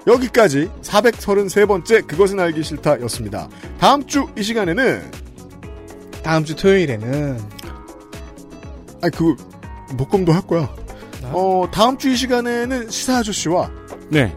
[0.06, 3.48] 여기까지 433번째 그것은 알기 싫다 였습니다.
[3.78, 5.10] 다음 주 이 시간에는,
[6.22, 7.38] 다음 주 토요일에는
[9.02, 9.36] 아 그,
[9.96, 10.68] 목금도 할 거야.
[11.24, 13.70] 어, 다음 주 이 시간에는 시사 아저씨와
[14.08, 14.34] 네.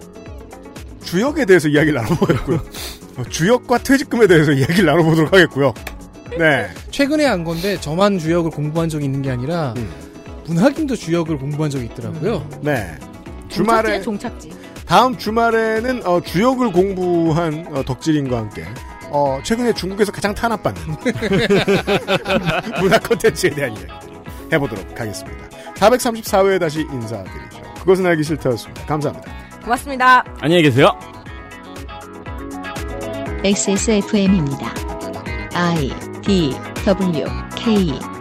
[1.03, 2.57] 주역에 대해서 이야기를 나눠보겠고요.
[3.17, 5.73] 어, 주역과 퇴직금에 대해서 이야기를 나눠보도록 하겠고요.
[6.37, 6.69] 네.
[6.91, 9.89] 최근에 한 건데 저만 주역을 공부한 적이 있는 게 아니라 음.
[10.51, 12.45] 문학인도 주역을 공부한 적이 있더라고요.
[12.61, 12.97] 네.
[13.47, 14.51] 주말에, 종착지.
[14.85, 18.65] 다음 주말에는 어, 주역을 공부한 어, 덕질인과 함께
[19.09, 20.81] 어, 최근에 중국에서 가장 탄압받는
[22.81, 23.87] 문화 콘텐츠에 대한 이야기
[24.51, 25.49] 해보도록 하겠습니다.
[25.75, 27.61] 434회에 다시 인사드리죠.
[27.79, 28.85] 그것은 알기 싫다였습니다.
[28.85, 29.31] 감사합니다.
[29.63, 30.25] 고맙습니다.
[30.41, 30.91] 안녕히 계세요.
[33.43, 34.73] XSFM입니다.
[35.53, 35.89] I
[36.21, 36.53] D
[36.85, 37.25] W
[37.55, 38.20] K